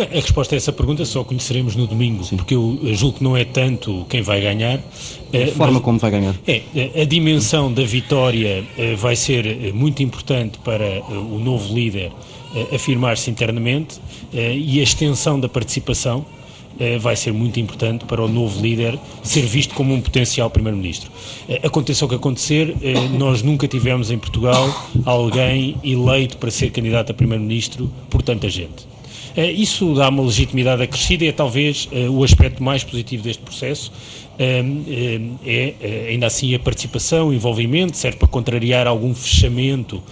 A 0.00 0.14
resposta 0.14 0.54
a 0.54 0.56
essa 0.56 0.72
pergunta 0.72 1.04
só 1.04 1.22
conheceremos 1.22 1.76
no 1.76 1.86
domingo, 1.86 2.24
Sim. 2.24 2.36
porque 2.36 2.54
eu 2.54 2.78
julgo 2.94 3.18
que 3.18 3.24
não 3.24 3.36
é 3.36 3.44
tanto 3.44 4.06
quem 4.08 4.22
vai 4.22 4.40
ganhar. 4.40 4.78
A 4.78 5.36
eh, 5.36 5.46
forma 5.48 5.80
como 5.80 5.98
vai 5.98 6.10
ganhar. 6.10 6.34
É, 6.46 6.62
a 7.02 7.04
dimensão 7.04 7.72
da 7.72 7.82
vitória 7.82 8.64
eh, 8.78 8.94
vai 8.94 9.14
ser 9.14 9.46
eh, 9.46 9.72
muito 9.72 10.02
importante 10.02 10.58
para 10.58 11.02
o 11.10 11.38
novo 11.38 11.74
líder 11.74 12.10
afirmar-se 12.74 13.30
internamente 13.30 14.00
e 14.32 14.80
a 14.80 14.82
extensão 14.82 15.38
da 15.38 15.48
participação 15.48 16.26
vai 17.00 17.14
ser 17.14 17.32
muito 17.32 17.60
importante 17.60 18.04
para 18.06 18.20
o 18.20 18.26
novo 18.26 18.60
líder 18.60 18.98
ser 19.22 19.42
visto 19.42 19.72
como 19.72 19.94
um 19.94 20.00
potencial 20.00 20.50
primeiro-ministro. 20.50 21.12
Aconteça 21.62 22.04
o 22.04 22.08
que 22.08 22.16
acontecer, 22.16 22.74
nós 23.16 23.40
nunca 23.40 23.68
tivemos 23.68 24.10
em 24.10 24.18
Portugal 24.18 24.68
alguém 25.04 25.76
eleito 25.84 26.38
para 26.38 26.50
ser 26.50 26.72
candidato 26.72 27.12
a 27.12 27.14
primeiro-ministro 27.14 27.88
por 28.08 28.20
tanta 28.20 28.48
gente. 28.48 28.89
Eh, 29.36 29.52
isso 29.52 29.94
dá 29.94 30.08
uma 30.08 30.22
legitimidade 30.22 30.82
acrescida 30.82 31.24
e 31.24 31.28
é 31.28 31.32
talvez 31.32 31.88
eh, 31.92 32.08
o 32.08 32.24
aspecto 32.24 32.62
mais 32.62 32.82
positivo 32.82 33.22
deste 33.22 33.42
processo. 33.42 33.92
Eh, 34.38 35.20
é, 35.44 36.06
ainda 36.08 36.26
assim, 36.26 36.54
a 36.54 36.58
participação, 36.58 37.28
o 37.28 37.34
envolvimento, 37.34 37.96
serve 37.96 38.16
para 38.16 38.28
contrariar 38.28 38.86
algum 38.86 39.14
fechamento 39.14 40.02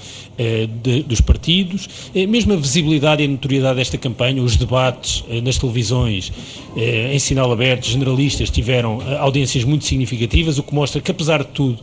dos 1.04 1.20
partidos, 1.20 1.88
mesmo 2.14 2.52
a 2.52 2.56
visibilidade 2.56 3.24
e 3.24 3.26
a 3.26 3.28
notoriedade 3.28 3.78
desta 3.78 3.98
campanha, 3.98 4.40
os 4.40 4.54
debates 4.54 5.24
nas 5.42 5.58
televisões 5.58 6.32
em 6.76 7.18
sinal 7.18 7.50
aberto, 7.50 7.88
generalistas, 7.88 8.48
tiveram 8.48 9.00
audiências 9.18 9.64
muito 9.64 9.84
significativas, 9.84 10.56
o 10.56 10.62
que 10.62 10.72
mostra 10.72 11.00
que, 11.00 11.10
apesar 11.10 11.42
de 11.42 11.48
tudo, 11.48 11.80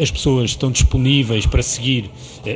as 0.00 0.10
pessoas 0.10 0.52
estão 0.52 0.70
disponíveis 0.70 1.44
para 1.44 1.62
seguir 1.62 2.08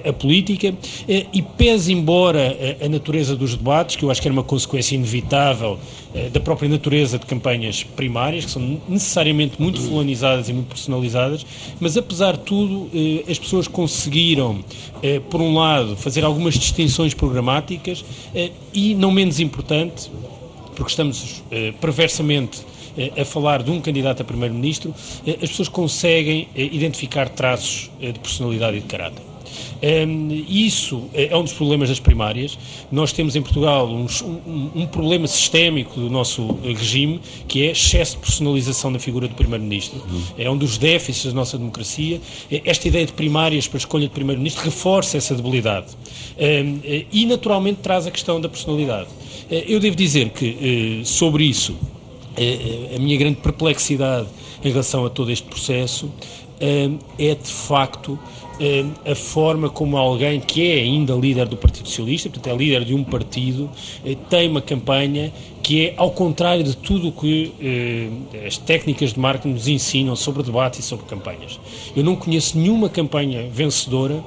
a 0.09 0.15
política 0.15 0.75
e 1.07 1.43
pese 1.43 1.93
embora 1.93 2.57
a 2.83 2.89
natureza 2.89 3.37
dos 3.37 3.55
debates, 3.55 3.97
que 3.97 4.03
eu 4.03 4.11
acho 4.11 4.23
que 4.25 4.29
era 4.29 4.33
uma 4.33 4.43
consequência 4.43 4.95
inevitável 4.95 5.79
da 6.33 6.41
própria 6.41 6.69
natureza 6.69 7.19
de 7.19 7.27
campanhas 7.27 7.83
primárias, 7.83 8.45
que 8.45 8.51
são 8.53 8.81
necessariamente 8.89 9.61
muito 9.61 9.81
fulanizadas 9.81 10.49
e 10.49 10.53
muito 10.53 10.69
personalizadas, 10.69 11.45
mas 11.81 11.97
apesar 11.97 12.37
de 12.37 12.45
tudo, 12.45 12.89
as 13.29 13.39
pessoas 13.39 13.67
conseguiram 13.67 14.65
por 15.29 15.41
um 15.41 15.55
lado, 15.55 15.97
fazer 15.97 16.25
algumas 16.25 16.55
distinções 16.55 17.13
programáticas 17.13 18.05
eh, 18.35 18.51
e, 18.73 18.95
não 18.95 19.11
menos 19.11 19.41
importante, 19.41 20.11
porque 20.75 20.91
estamos 20.91 21.43
eh, 21.51 21.73
perversamente 21.81 22.63
eh, 22.97 23.21
a 23.21 23.25
falar 23.25 23.63
de 23.63 23.71
um 23.71 23.81
candidato 23.81 24.23
a 24.23 24.25
primeiro-ministro, 24.25 24.95
as 25.27 25.51
pessoas 25.51 25.69
conseguem 25.69 26.49
identificar 26.55 27.29
traços 27.29 27.91
de 28.01 28.19
personalidade 28.19 28.79
e 28.79 28.81
de 28.81 28.87
caráter. 28.87 29.34
Um, 29.83 30.45
isso 30.49 31.05
é 31.13 31.37
um 31.37 31.43
dos 31.43 31.53
problemas 31.53 31.89
das 31.89 32.01
primárias. 32.01 32.59
Nós 32.91 33.13
temos 33.13 33.37
em 33.37 33.43
Portugal 33.43 33.89
um, 33.89 34.07
um, 34.25 34.71
um, 34.75 34.87
problema 34.87 35.27
sistémico 35.27 35.99
do 35.99 36.09
nosso 36.09 36.59
regime, 36.63 37.21
que 37.47 37.67
é 37.67 37.73
excesso 37.73 38.17
de 38.17 38.23
personalização 38.23 38.93
da 38.93 38.99
figura 38.99 39.29
do 39.29 39.35
Primeiro-Ministro. 39.35 40.03
Uhum. 40.09 40.23
É 40.39 40.51
um 40.51 40.57
dos 40.57 40.79
déficits 40.79 41.27
da 41.27 41.33
nossa 41.33 41.59
democracia. 41.59 42.21
Esta 42.65 42.89
ideia 42.89 43.07
de 43.07 43.13
primárias 43.13 43.67
para 43.69 43.77
a 43.77 43.81
escolha 43.81 44.07
de 44.07 44.13
Primeiro-Ministro 44.13 44.65
reforça 44.65 45.17
essa 45.17 45.35
debilidade. 45.35 45.87
Um, 46.39 46.81
e, 47.13 47.27
naturalmente, 47.27 47.81
traz 47.83 48.07
a 48.07 48.11
questão 48.11 48.41
da 48.41 48.49
personalidade. 48.49 49.09
Eh, 49.51 49.65
eu 49.69 49.81
devo 49.81 49.97
dizer 49.97 50.31
que, 50.31 51.01
eh, 51.01 51.05
sobre 51.05 51.45
isso, 51.45 51.77
eh, 52.37 52.97
a 52.97 52.99
minha 52.99 53.17
grande 53.17 53.37
perplexidade 53.37 54.27
em 54.65 54.71
relação 54.71 55.05
a 55.05 55.11
todo 55.11 55.31
este 55.31 55.47
processo 55.47 56.11
é, 56.61 57.35
de 57.35 57.51
facto, 57.51 58.19
a 59.05 59.15
forma 59.15 59.69
como 59.69 59.97
alguém 59.97 60.41
que 60.41 60.71
é 60.71 60.81
ainda 60.81 61.13
líder 61.15 61.47
do 61.47 61.57
Partido 61.57 61.89
Socialista, 61.89 62.29
portanto 62.29 62.55
é 62.55 62.57
líder 62.57 62.85
de 62.85 62.95
um 62.95 63.03
partido, 63.03 63.69
eh, 64.05 64.17
tem 64.31 64.49
uma 64.49 64.61
campanha 64.61 65.33
que 65.63 65.87
é 65.87 65.95
ao 65.97 66.11
contrário 66.11 66.63
de 66.63 66.77
tudo 66.77 67.09
o 67.09 67.13
que 67.13 67.53
eh, 67.61 68.47
as 68.47 68.57
técnicas 68.57 69.13
de 69.13 69.19
marketing 69.19 69.55
nos 69.55 69.67
ensinam 69.67 70.15
sobre 70.15 70.43
debate 70.43 70.81
e 70.81 70.83
sobre 70.83 71.07
campanhas. 71.07 71.59
Eu 71.97 72.05
não 72.05 72.15
conheço 72.15 72.59
nenhuma 72.59 72.89
campanha 72.89 73.49
vencedora 73.51 74.23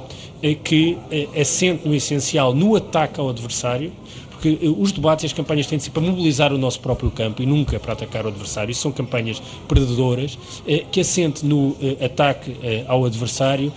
que 0.63 0.95
assente 1.35 1.87
no 1.87 1.95
essencial 1.95 2.53
no 2.53 2.75
ataque 2.75 3.19
ao 3.19 3.27
adversário 3.27 3.91
porque 4.37 4.59
eh, 4.61 4.69
os 4.69 4.91
debates 4.91 5.23
e 5.23 5.25
as 5.25 5.33
campanhas 5.33 5.65
têm 5.65 5.77
de 5.77 5.83
ser 5.83 5.89
para 5.89 6.03
mobilizar 6.03 6.53
o 6.53 6.57
nosso 6.57 6.79
próprio 6.79 7.09
campo 7.09 7.41
e 7.41 7.45
nunca 7.45 7.79
para 7.79 7.93
atacar 7.93 8.25
o 8.25 8.29
adversário. 8.29 8.71
Isso 8.71 8.81
são 8.81 8.91
campanhas 8.91 9.41
predadoras 9.67 10.37
eh, 10.67 10.85
que 10.91 10.99
assente 10.99 11.45
no 11.45 11.75
eh, 11.81 12.05
ataque 12.05 12.55
ao 12.87 13.05
adversário 13.05 13.71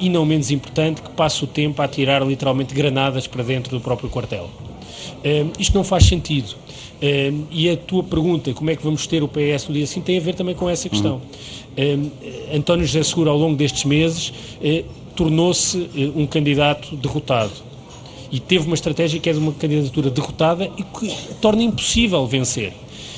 e, 0.00 0.08
não 0.08 0.24
menos 0.24 0.50
importante, 0.50 1.02
que 1.02 1.10
passa 1.10 1.44
o 1.44 1.48
tempo 1.48 1.80
a 1.82 1.84
atirar 1.84 2.26
literalmente 2.26 2.74
granadas 2.74 3.26
para 3.26 3.42
dentro 3.42 3.76
do 3.76 3.80
próprio 3.80 4.08
quartel. 4.08 4.48
Isto 5.58 5.74
não 5.74 5.84
faz 5.84 6.04
sentido. 6.04 6.54
E 7.50 7.68
a 7.68 7.76
tua 7.76 8.02
pergunta, 8.02 8.52
como 8.52 8.70
é 8.70 8.76
que 8.76 8.82
vamos 8.82 9.06
ter 9.06 9.22
o 9.22 9.28
PS 9.28 9.68
no 9.68 9.74
dia 9.74 9.84
assim, 9.84 10.00
tem 10.00 10.18
a 10.18 10.20
ver 10.20 10.34
também 10.34 10.54
com 10.54 10.68
essa 10.68 10.88
questão. 10.88 11.20
Uhum. 11.76 12.10
António 12.54 12.86
José 12.86 13.02
Seguro, 13.02 13.30
ao 13.30 13.38
longo 13.38 13.56
destes 13.56 13.84
meses, 13.84 14.32
tornou-se 15.14 15.88
um 16.14 16.26
candidato 16.26 16.96
derrotado 16.96 17.52
e 18.30 18.40
teve 18.40 18.66
uma 18.66 18.74
estratégia 18.74 19.20
que 19.20 19.28
é 19.28 19.32
de 19.32 19.38
uma 19.38 19.52
candidatura 19.52 20.10
derrotada 20.10 20.70
e 20.76 20.82
que 20.82 21.14
torna 21.40 21.62
impossível 21.62 22.26
vencer. 22.26 22.72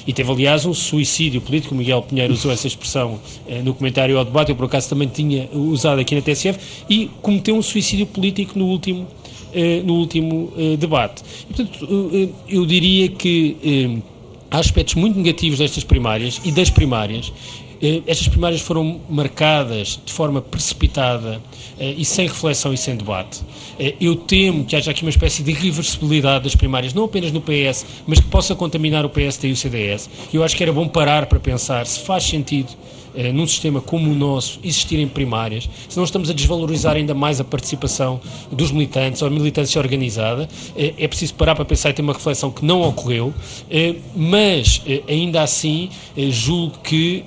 E 0.07 0.13
teve, 0.13 0.33
aliás, 0.33 0.65
um 0.65 0.73
suicídio 0.73 1.39
político. 1.41 1.75
O 1.75 1.77
Miguel 1.77 2.01
Pinheiro 2.01 2.33
usou 2.33 2.51
essa 2.51 2.67
expressão 2.67 3.21
eh, 3.47 3.61
no 3.61 3.75
comentário 3.75 4.17
ao 4.17 4.25
debate, 4.25 4.51
eu 4.51 4.57
por 4.57 4.65
acaso 4.65 4.89
também 4.89 5.07
tinha 5.07 5.51
usado 5.53 6.01
aqui 6.01 6.15
na 6.15 6.23
TSF, 6.23 6.59
e 6.89 7.11
cometeu 7.21 7.55
um 7.55 7.61
suicídio 7.61 8.07
político 8.07 8.59
no 8.59 8.67
último, 8.67 9.07
eh, 9.53 9.83
no 9.85 9.95
último 9.97 10.51
eh, 10.57 10.77
debate. 10.79 11.23
E, 11.43 11.53
portanto, 11.53 12.11
eh, 12.15 12.29
eu 12.49 12.65
diria 12.65 13.11
que 13.11 13.57
eh, 13.63 14.03
há 14.51 14.59
aspectos 14.59 14.95
muito 14.95 15.19
negativos 15.19 15.59
destas 15.59 15.85
primárias 15.85 16.41
e 16.43 16.51
das 16.53 16.71
primárias 16.71 17.31
eh, 17.68 17.68
estas 18.07 18.29
primárias 18.29 18.61
foram 18.61 19.01
marcadas 19.09 20.01
de 20.05 20.13
forma 20.13 20.43
precipitada 20.43 21.41
eh, 21.79 21.95
e 21.97 22.05
sem 22.05 22.27
reflexão 22.27 22.73
e 22.73 22.77
sem 22.77 22.97
debate. 22.97 23.41
Eh, 23.79 23.95
eu 24.01 24.17
temo 24.17 24.65
que 24.65 24.75
haja 24.75 24.91
aqui 24.91 25.03
uma 25.03 25.11
espécie 25.11 25.43
de 25.43 25.53
irreversibilidade 25.53 26.45
das 26.45 26.57
primárias, 26.57 26.93
não 26.93 27.05
apenas 27.05 27.31
no 27.31 27.41
PS, 27.41 27.87
mas 28.07 28.19
que 28.19 28.27
possa 28.27 28.55
contaminar 28.55 29.05
o 29.05 29.09
PSD 29.09 29.49
e 29.49 29.53
o 29.53 29.57
CDS. 29.57 30.11
Eu 30.33 30.43
acho 30.43 30.57
que 30.57 30.63
era 30.63 30.73
bom 30.73 30.89
parar 30.89 31.27
para 31.27 31.39
pensar 31.39 31.87
se 31.87 32.01
faz 32.01 32.25
sentido 32.25 32.69
eh, 33.15 33.33
num 33.33 33.47
sistema 33.47 33.81
como 33.81 34.11
o 34.11 34.15
nosso, 34.15 34.59
existirem 34.63 35.07
primárias, 35.07 35.69
se 35.89 35.97
não 35.97 36.05
estamos 36.05 36.31
a 36.31 36.33
desvalorizar 36.33 36.97
ainda 36.97 37.15
mais 37.15 37.41
a 37.41 37.45
participação 37.45 38.21
dos 38.51 38.71
militantes 38.71 39.23
ou 39.23 39.29
a 39.29 39.31
militância 39.31 39.81
organizada, 39.81 40.49
eh, 40.77 40.95
é 40.99 41.09
preciso 41.09 41.35
parar 41.35 41.55
para 41.55 41.65
pensar 41.65 41.91
e 41.91 41.93
ter 41.93 42.03
uma 42.03 42.13
reflexão 42.13 42.51
que 42.51 42.65
não 42.65 42.83
ocorreu, 42.83 43.33
eh, 43.71 43.95
mas 44.15 44.83
ainda 45.09 45.43
assim 45.43 45.91
julgo 46.31 46.79
que 46.79 47.25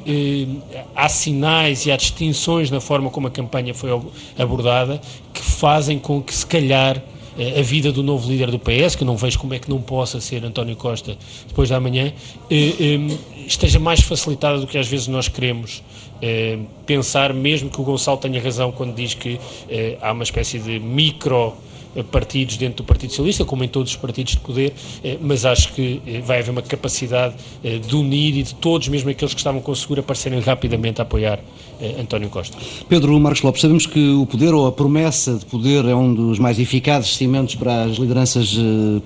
há 0.96 1.08
sinais 1.08 1.86
e 1.86 1.92
há 1.92 1.96
distinções 1.96 2.70
na 2.70 2.80
forma 2.80 3.10
como 3.10 3.28
a 3.28 3.32
campanha 3.32 3.74
foi 3.74 3.90
abordada 4.38 5.02
que 5.34 5.42
fazem 5.42 6.00
com 6.00 6.22
que, 6.22 6.34
se 6.34 6.46
calhar, 6.46 7.02
a 7.58 7.62
vida 7.62 7.92
do 7.92 8.04
novo 8.04 8.30
líder 8.30 8.52
do 8.52 8.60
PS, 8.60 8.96
que 8.96 9.06
não 9.06 9.16
vejo 9.16 9.40
como 9.40 9.54
é 9.54 9.60
que 9.60 9.70
não 9.70 9.82
possa 9.82 10.20
ser 10.20 10.44
António 10.44 10.76
Costa 10.76 11.18
depois 11.48 11.70
da 11.70 11.80
manhã, 11.80 12.14
esteja 13.48 13.80
mais 13.80 14.02
facilitada 14.02 14.60
do 14.60 14.68
que 14.68 14.78
às 14.78 14.88
vezes 14.88 15.08
nós 15.08 15.28
queremos 15.28 15.82
eh, 16.22 16.60
pensar, 16.86 17.34
mesmo 17.34 17.70
que 17.70 17.82
o 17.82 17.84
Gonçalo 17.84 18.18
tenha 18.18 18.42
razão 18.42 18.72
quando 18.72 18.94
diz 18.94 19.14
que 19.16 19.40
eh, 19.68 19.98
há 20.02 20.12
uma 20.12 20.24
espécie 20.24 20.60
de 20.60 20.80
micro 20.80 21.54
eh, 21.58 21.71
partidos 22.12 22.58
dentro 22.58 22.78
do 22.78 22.84
Partido 22.84 23.10
Socialista, 23.10 23.46
como 23.46 23.64
em 23.64 23.68
todos 23.68 23.92
os 23.92 23.98
partidos 23.98 24.34
de 24.34 24.40
poder, 24.40 24.74
eh, 25.04 25.18
mas 25.22 25.46
acho 25.46 25.74
que 25.74 26.02
eh, 26.06 26.22
vai 26.22 26.40
haver 26.40 26.52
uma 26.52 26.62
capacidade 26.62 27.36
de 27.64 27.96
unir 27.96 28.38
e 28.38 28.44
de 28.44 28.56
todos, 28.56 28.88
mesmo 28.88 29.10
aqueles 29.10 29.34
que 29.34 29.40
estavam 29.40 29.62
com 29.62 29.74
seguro, 29.76 30.02
aparecerem 30.02 30.40
rapidamente 30.40 31.02
a 31.02 31.04
apoiar 31.04 31.40
António 32.00 32.30
Costa. 32.30 32.58
Pedro 32.88 33.20
Marcos 33.20 33.42
Lopes, 33.42 33.62
sabemos 33.62 33.86
que 33.86 34.10
o 34.12 34.26
poder 34.26 34.54
ou 34.54 34.68
a 34.68 34.72
promessa 34.72 35.36
de 35.36 35.46
poder 35.46 35.86
é 35.86 35.96
um 35.96 36.14
dos 36.14 36.38
mais 36.38 36.60
eficazes 36.60 37.16
cimentos 37.16 37.56
para 37.56 37.84
as 37.84 37.98
lideranças 37.98 38.56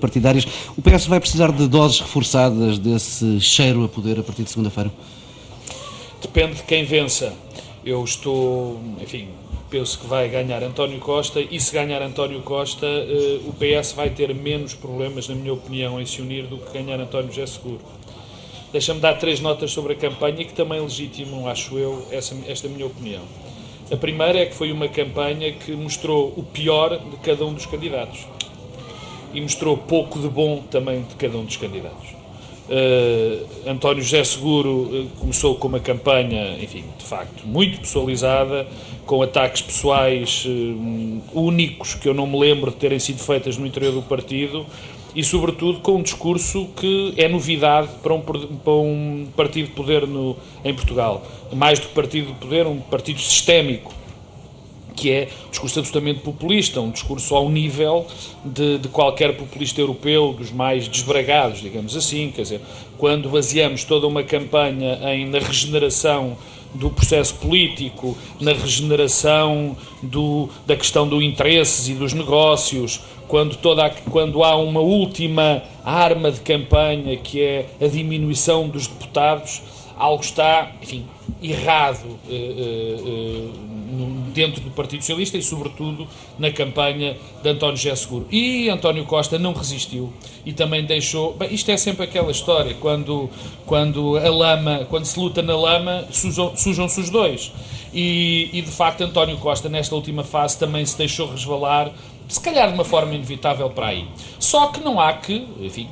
partidárias. 0.00 0.46
O 0.76 0.82
PS 0.82 1.06
vai 1.06 1.20
precisar 1.20 1.52
de 1.52 1.66
doses 1.68 2.00
reforçadas 2.00 2.78
desse 2.78 3.40
cheiro 3.40 3.84
a 3.84 3.88
poder 3.88 4.18
a 4.20 4.22
partir 4.22 4.42
de 4.42 4.50
segunda-feira? 4.50 4.90
Depende 6.20 6.56
de 6.56 6.62
quem 6.64 6.84
vença. 6.84 7.32
Eu 7.84 8.02
estou, 8.02 8.80
enfim, 9.00 9.28
penso 9.70 9.98
que 9.98 10.06
vai 10.06 10.28
ganhar 10.28 10.62
António 10.62 10.98
Costa 10.98 11.40
e 11.40 11.60
se 11.60 11.72
ganhar 11.72 12.02
António 12.02 12.40
Costa, 12.42 12.86
eh, 12.86 13.40
o 13.46 13.52
PS 13.52 13.92
vai 13.92 14.10
ter 14.10 14.34
menos 14.34 14.74
problemas, 14.74 15.28
na 15.28 15.34
minha 15.34 15.52
opinião, 15.52 16.00
em 16.00 16.06
se 16.06 16.20
unir 16.20 16.46
do 16.46 16.58
que 16.58 16.72
ganhar 16.72 17.00
António 17.00 17.28
José 17.28 17.46
Seguro. 17.46 17.80
Deixa-me 18.72 19.00
dar 19.00 19.14
três 19.14 19.40
notas 19.40 19.72
sobre 19.72 19.94
a 19.94 19.96
campanha 19.96 20.44
que 20.44 20.52
também 20.52 20.80
legitimam, 20.80 21.48
acho 21.48 21.78
eu, 21.78 22.06
essa, 22.10 22.34
esta 22.46 22.68
minha 22.68 22.86
opinião. 22.86 23.22
A 23.90 23.96
primeira 23.96 24.40
é 24.40 24.46
que 24.46 24.54
foi 24.54 24.72
uma 24.72 24.88
campanha 24.88 25.52
que 25.52 25.72
mostrou 25.72 26.32
o 26.36 26.42
pior 26.42 26.98
de 26.98 27.16
cada 27.18 27.44
um 27.44 27.54
dos 27.54 27.66
candidatos 27.66 28.26
e 29.32 29.40
mostrou 29.40 29.76
pouco 29.76 30.18
de 30.18 30.28
bom 30.28 30.62
também 30.70 31.02
de 31.02 31.14
cada 31.14 31.38
um 31.38 31.44
dos 31.44 31.56
candidatos. 31.56 32.08
Uh, 32.68 33.70
António 33.70 34.02
José 34.02 34.24
Seguro 34.24 34.70
uh, 34.70 35.08
começou 35.20 35.54
com 35.54 35.68
uma 35.68 35.78
campanha, 35.78 36.56
enfim, 36.60 36.84
de 36.98 37.04
facto, 37.04 37.46
muito 37.46 37.80
pessoalizada, 37.80 38.66
com 39.04 39.22
ataques 39.22 39.62
pessoais 39.62 40.44
uh, 40.44 41.22
únicos 41.32 41.94
que 41.94 42.08
eu 42.08 42.14
não 42.14 42.26
me 42.26 42.38
lembro 42.40 42.72
de 42.72 42.76
terem 42.76 42.98
sido 42.98 43.18
feitas 43.18 43.56
no 43.56 43.66
interior 43.66 43.92
do 43.92 44.02
partido 44.02 44.66
e, 45.14 45.22
sobretudo, 45.22 45.78
com 45.78 45.92
um 45.92 46.02
discurso 46.02 46.68
que 46.76 47.14
é 47.16 47.28
novidade 47.28 47.88
para 48.02 48.12
um, 48.12 48.20
para 48.20 48.72
um 48.72 49.28
partido 49.36 49.68
de 49.68 49.72
poder 49.72 50.04
no, 50.04 50.36
em 50.64 50.74
Portugal. 50.74 51.24
Mais 51.52 51.78
do 51.78 51.86
que 51.86 51.94
partido 51.94 52.32
de 52.32 52.34
poder, 52.34 52.66
um 52.66 52.80
partido 52.80 53.20
sistémico 53.20 53.94
que 54.96 55.12
é 55.12 55.28
um 55.46 55.50
discurso 55.50 55.78
absolutamente 55.78 56.20
populista, 56.20 56.80
um 56.80 56.90
discurso 56.90 57.36
ao 57.36 57.48
nível 57.50 58.06
de, 58.44 58.78
de, 58.78 58.88
qualquer 58.88 59.36
populista 59.36 59.80
europeu, 59.80 60.32
dos 60.32 60.50
mais 60.50 60.88
desbragados, 60.88 61.60
digamos 61.60 61.94
assim. 61.94 62.32
Quer 62.34 62.42
dizer, 62.42 62.60
quando 62.96 63.28
baseamos 63.28 63.84
toda 63.84 64.06
uma 64.06 64.22
campanha 64.22 64.98
em, 65.12 65.26
na 65.26 65.38
regeneração 65.38 66.36
do 66.74 66.90
processo 66.90 67.34
político, 67.36 68.16
na 68.40 68.52
regeneração 68.52 69.76
do, 70.02 70.48
da 70.66 70.74
questão 70.76 71.06
dos 71.06 71.22
interesses 71.22 71.88
e 71.88 71.94
dos 71.94 72.12
negócios, 72.12 73.00
quando, 73.28 73.56
toda 73.56 73.90
quando 74.10 74.42
há 74.42 74.56
uma 74.56 74.80
última 74.80 75.62
arma 75.84 76.30
de 76.30 76.40
campanha 76.40 77.16
que 77.16 77.40
é 77.40 77.66
a 77.80 77.86
diminuição 77.86 78.68
dos 78.68 78.86
deputados, 78.86 79.62
algo 79.96 80.22
está, 80.22 80.72
enfim, 80.82 81.06
errado. 81.42 82.06
Uh, 82.28 83.72
uh, 83.72 83.75
uh, 84.02 84.30
dentro 84.32 84.60
do 84.60 84.70
Partido 84.70 85.00
Socialista 85.00 85.36
e, 85.36 85.42
sobretudo, 85.42 86.06
na 86.38 86.50
campanha 86.50 87.16
de 87.42 87.48
António 87.48 87.76
José 87.76 87.94
Seguro. 87.96 88.26
E 88.30 88.68
António 88.68 89.04
Costa 89.04 89.38
não 89.38 89.52
resistiu 89.52 90.12
e 90.44 90.52
também 90.52 90.84
deixou. 90.84 91.34
Bem, 91.34 91.52
isto 91.52 91.70
é 91.70 91.76
sempre 91.76 92.04
aquela 92.04 92.30
história, 92.30 92.74
quando, 92.74 93.28
quando 93.64 94.16
a 94.16 94.30
lama, 94.30 94.86
quando 94.88 95.04
se 95.04 95.18
luta 95.18 95.42
na 95.42 95.56
lama, 95.56 96.06
sujam-se 96.10 97.00
os 97.00 97.10
dois. 97.10 97.52
E, 97.92 98.50
e, 98.52 98.62
de 98.62 98.70
facto, 98.70 99.02
António 99.02 99.36
Costa, 99.38 99.68
nesta 99.68 99.94
última 99.94 100.22
fase, 100.22 100.58
também 100.58 100.84
se 100.84 100.98
deixou 100.98 101.30
resvalar, 101.30 101.90
se 102.28 102.40
calhar 102.40 102.68
de 102.68 102.74
uma 102.74 102.84
forma 102.84 103.14
inevitável 103.14 103.70
para 103.70 103.86
aí. 103.86 104.06
Só 104.38 104.66
que 104.68 104.80
não 104.80 105.00
há 105.00 105.12
que, 105.14 105.46
enfim, 105.60 105.88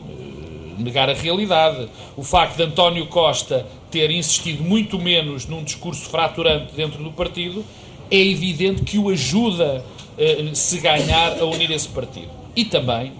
negar 0.79 1.09
a 1.09 1.14
realidade. 1.14 1.88
O 2.17 2.23
facto 2.23 2.57
de 2.57 2.64
António 2.64 3.07
Costa 3.07 3.67
ter 3.90 4.11
insistido 4.11 4.62
muito 4.62 4.99
menos 4.99 5.47
num 5.47 5.62
discurso 5.62 6.09
fraturante 6.09 6.75
dentro 6.75 7.03
do 7.03 7.12
partido 7.12 7.64
é 8.11 8.19
evidente 8.19 8.83
que 8.83 8.99
o 8.99 9.09
ajuda 9.09 9.85
uh, 10.19 10.55
se 10.55 10.79
ganhar 10.81 11.38
a 11.40 11.45
unir 11.45 11.71
esse 11.71 11.88
partido. 11.88 12.31
E 12.55 12.64
também, 12.64 13.12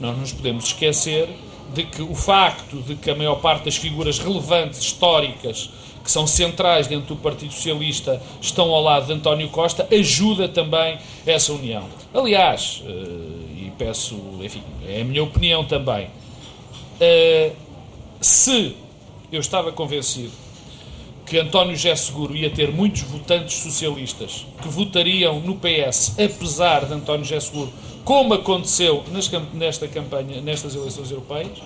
nós 0.00 0.16
nos 0.18 0.32
podemos 0.32 0.64
esquecer 0.66 1.28
de 1.74 1.84
que 1.84 2.02
o 2.02 2.14
facto 2.14 2.82
de 2.82 2.94
que 2.96 3.10
a 3.10 3.14
maior 3.14 3.36
parte 3.36 3.64
das 3.64 3.76
figuras 3.76 4.18
relevantes, 4.18 4.80
históricas, 4.80 5.70
que 6.02 6.10
são 6.10 6.26
centrais 6.26 6.86
dentro 6.86 7.14
do 7.14 7.16
Partido 7.16 7.52
Socialista, 7.52 8.20
estão 8.40 8.70
ao 8.70 8.82
lado 8.82 9.06
de 9.06 9.12
António 9.12 9.48
Costa, 9.48 9.86
ajuda 9.90 10.48
também 10.48 10.98
essa 11.24 11.52
união. 11.52 11.84
Aliás, 12.12 12.82
uh, 12.84 13.56
e 13.56 13.72
peço, 13.78 14.16
enfim, 14.42 14.62
é 14.86 15.00
a 15.00 15.04
minha 15.04 15.22
opinião 15.22 15.64
também, 15.64 16.06
uh, 16.06 17.56
se 18.20 18.76
eu 19.30 19.40
estava 19.40 19.72
convencido 19.72 20.32
que 21.32 21.38
António 21.38 21.74
José 21.74 21.96
Seguro 21.96 22.36
ia 22.36 22.50
ter 22.50 22.70
muitos 22.70 23.00
votantes 23.04 23.54
socialistas 23.54 24.44
que 24.60 24.68
votariam 24.68 25.40
no 25.40 25.56
PS, 25.56 26.14
apesar 26.22 26.84
de 26.84 26.92
António 26.92 27.24
José 27.24 27.40
Seguro, 27.40 27.72
como 28.04 28.34
aconteceu 28.34 29.02
nesta 29.54 29.88
campanha, 29.88 30.42
nestas 30.42 30.74
eleições 30.74 31.10
europeias, 31.10 31.56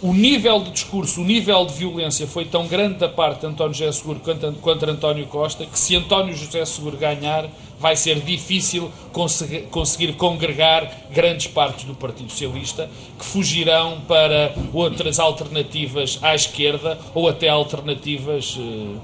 o 0.00 0.14
nível 0.14 0.62
de 0.62 0.70
discurso, 0.70 1.20
o 1.20 1.24
nível 1.24 1.66
de 1.66 1.74
violência 1.74 2.26
foi 2.26 2.46
tão 2.46 2.66
grande 2.66 2.94
da 2.94 3.06
parte 3.06 3.40
de 3.40 3.48
António 3.48 3.74
José 3.74 3.92
Seguro 3.92 4.20
contra, 4.20 4.50
contra 4.52 4.90
António 4.90 5.26
Costa 5.26 5.66
que 5.66 5.78
se 5.78 5.94
António 5.94 6.34
José 6.34 6.64
Seguro 6.64 6.96
ganhar 6.96 7.50
vai 7.78 7.96
ser 7.96 8.20
difícil 8.20 8.90
conseguir, 9.12 10.12
congregar 10.14 11.08
grandes 11.10 11.46
partes 11.46 11.84
do 11.84 11.94
Partido 11.94 12.30
Socialista 12.30 12.90
que 13.18 13.24
fugirão 13.24 14.00
para 14.08 14.54
outras 14.72 15.18
alternativas 15.18 16.18
à 16.22 16.34
esquerda 16.34 16.98
ou 17.14 17.28
até 17.28 17.48
alternativas 17.48 18.58
eh, 18.58 18.96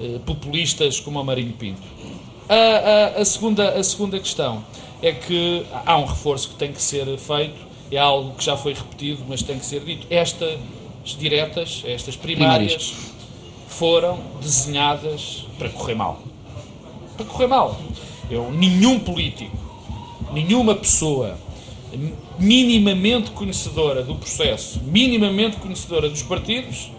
eh, 0.00 0.18
populistas 0.26 0.98
como 0.98 1.18
a 1.18 1.24
Marinho 1.24 1.52
Pinto. 1.52 1.82
A, 2.48 2.54
a, 2.54 3.20
a, 3.20 3.24
segunda, 3.24 3.70
a 3.70 3.82
segunda 3.82 4.18
questão 4.18 4.64
é 5.02 5.12
que 5.12 5.64
há 5.84 5.96
um 5.96 6.04
reforço 6.04 6.50
que 6.50 6.54
tem 6.56 6.72
que 6.72 6.82
ser 6.82 7.06
feito 7.18 7.66
é 7.90 7.98
algo 7.98 8.34
que 8.34 8.44
já 8.44 8.56
foi 8.56 8.72
repetido, 8.74 9.22
mas 9.28 9.42
tem 9.42 9.58
que 9.58 9.64
ser 9.64 9.80
dito. 9.80 10.06
Estas 10.10 10.58
diretas, 11.18 11.82
estas 11.86 12.16
primárias, 12.16 12.94
foram 13.68 14.18
desenhadas 14.40 15.46
para 15.58 15.68
correr 15.68 15.94
mal. 15.94 16.20
Para 17.16 17.26
correr 17.26 17.46
mal. 17.46 17.78
Eu, 18.30 18.50
nenhum 18.50 18.98
político, 18.98 19.56
nenhuma 20.32 20.74
pessoa 20.74 21.38
minimamente 22.38 23.30
conhecedora 23.30 24.02
do 24.02 24.14
processo, 24.16 24.80
minimamente 24.84 25.56
conhecedora 25.56 26.08
dos 26.08 26.22
partidos, 26.22 26.90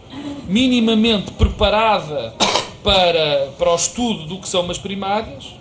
minimamente 0.47 1.31
preparada 1.31 2.33
para, 2.83 3.51
para 3.57 3.71
o 3.71 3.75
estudo 3.75 4.25
do 4.25 4.39
que 4.39 4.47
são 4.47 4.61
umas 4.61 4.77
primárias, 4.77 5.53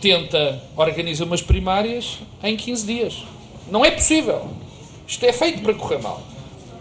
tenta 0.00 0.62
organizar 0.76 1.24
umas 1.24 1.42
primárias 1.42 2.18
em 2.42 2.56
15 2.56 2.86
dias. 2.86 3.22
Não 3.70 3.84
é 3.84 3.90
possível. 3.90 4.50
Isto 5.06 5.26
é 5.26 5.32
feito 5.32 5.62
para 5.62 5.74
correr 5.74 5.98
mal. 5.98 6.22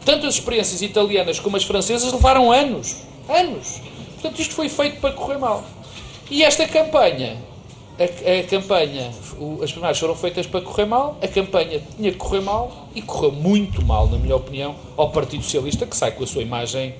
Tanto 0.03 0.25
as 0.25 0.35
experiências 0.35 0.81
italianas 0.81 1.39
como 1.39 1.57
as 1.57 1.63
francesas 1.63 2.11
levaram 2.11 2.51
anos. 2.51 3.03
Anos. 3.29 3.81
Portanto, 4.13 4.41
isto 4.41 4.55
foi 4.55 4.69
feito 4.69 4.99
para 4.99 5.13
correr 5.13 5.37
mal. 5.37 5.63
E 6.29 6.43
esta 6.43 6.67
campanha, 6.67 7.37
a, 7.99 8.39
a 8.39 8.43
campanha, 8.43 9.11
o, 9.39 9.59
as 9.63 9.71
primárias 9.71 9.99
foram 9.99 10.15
feitas 10.15 10.47
para 10.47 10.61
correr 10.61 10.85
mal, 10.85 11.17
a 11.21 11.27
campanha 11.27 11.81
tinha 11.95 12.11
que 12.11 12.17
correr 12.17 12.41
mal 12.41 12.89
e 12.95 13.01
correu 13.01 13.31
muito 13.31 13.83
mal, 13.85 14.07
na 14.07 14.17
minha 14.17 14.35
opinião, 14.35 14.75
ao 14.97 15.09
Partido 15.09 15.43
Socialista, 15.43 15.85
que 15.85 15.95
sai 15.95 16.11
com 16.11 16.23
a 16.23 16.27
sua 16.27 16.41
imagem 16.41 16.93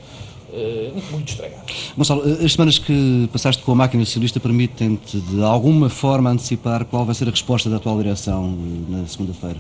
Uh, 0.53 0.91
muito 1.11 1.29
estragado. 1.29 1.63
Gonçalo, 1.95 2.23
as 2.23 2.51
semanas 2.51 2.77
que 2.77 3.29
passaste 3.31 3.63
com 3.63 3.71
a 3.71 3.75
máquina 3.75 4.03
socialista 4.03 4.37
permitem-te 4.37 5.17
de 5.17 5.41
alguma 5.41 5.87
forma 5.89 6.29
antecipar 6.29 6.83
qual 6.83 7.05
vai 7.05 7.15
ser 7.15 7.29
a 7.29 7.31
resposta 7.31 7.69
da 7.69 7.77
atual 7.77 7.95
direção 7.95 8.53
eh, 8.53 8.91
na 8.91 9.07
segunda-feira? 9.07 9.55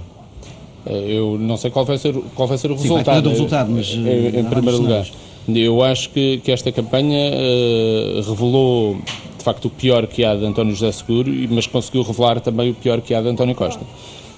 Eh, 0.85 1.13
eu 1.17 1.37
não 1.39 1.55
sei 1.55 1.71
qual 1.71 1.85
vai 1.85 1.97
ser, 1.97 2.13
qual 2.35 2.45
vai 2.45 2.57
ser 2.57 2.71
o 2.71 2.77
Sim, 2.77 2.89
resultado. 2.89 3.23
Vai 3.23 3.31
resultado, 3.31 3.71
mas 3.71 3.87
em, 3.87 4.37
em 4.37 4.43
primeiro 4.43 4.81
lugar, 4.81 5.07
eu 5.47 5.81
acho 5.81 6.09
que, 6.09 6.39
que 6.39 6.51
esta 6.51 6.73
campanha 6.73 7.31
uh, 7.31 8.29
revelou 8.29 8.97
de 9.41 9.45
facto 9.45 9.65
o 9.65 9.69
pior 9.69 10.05
que 10.07 10.23
há 10.23 10.35
de 10.35 10.45
António 10.45 10.73
José 10.73 10.91
Seguro, 10.91 11.31
mas 11.49 11.65
conseguiu 11.65 12.03
revelar 12.03 12.39
também 12.39 12.69
o 12.69 12.73
pior 12.73 13.01
que 13.01 13.13
há 13.13 13.21
de 13.21 13.27
António 13.27 13.55
Costa. 13.55 13.81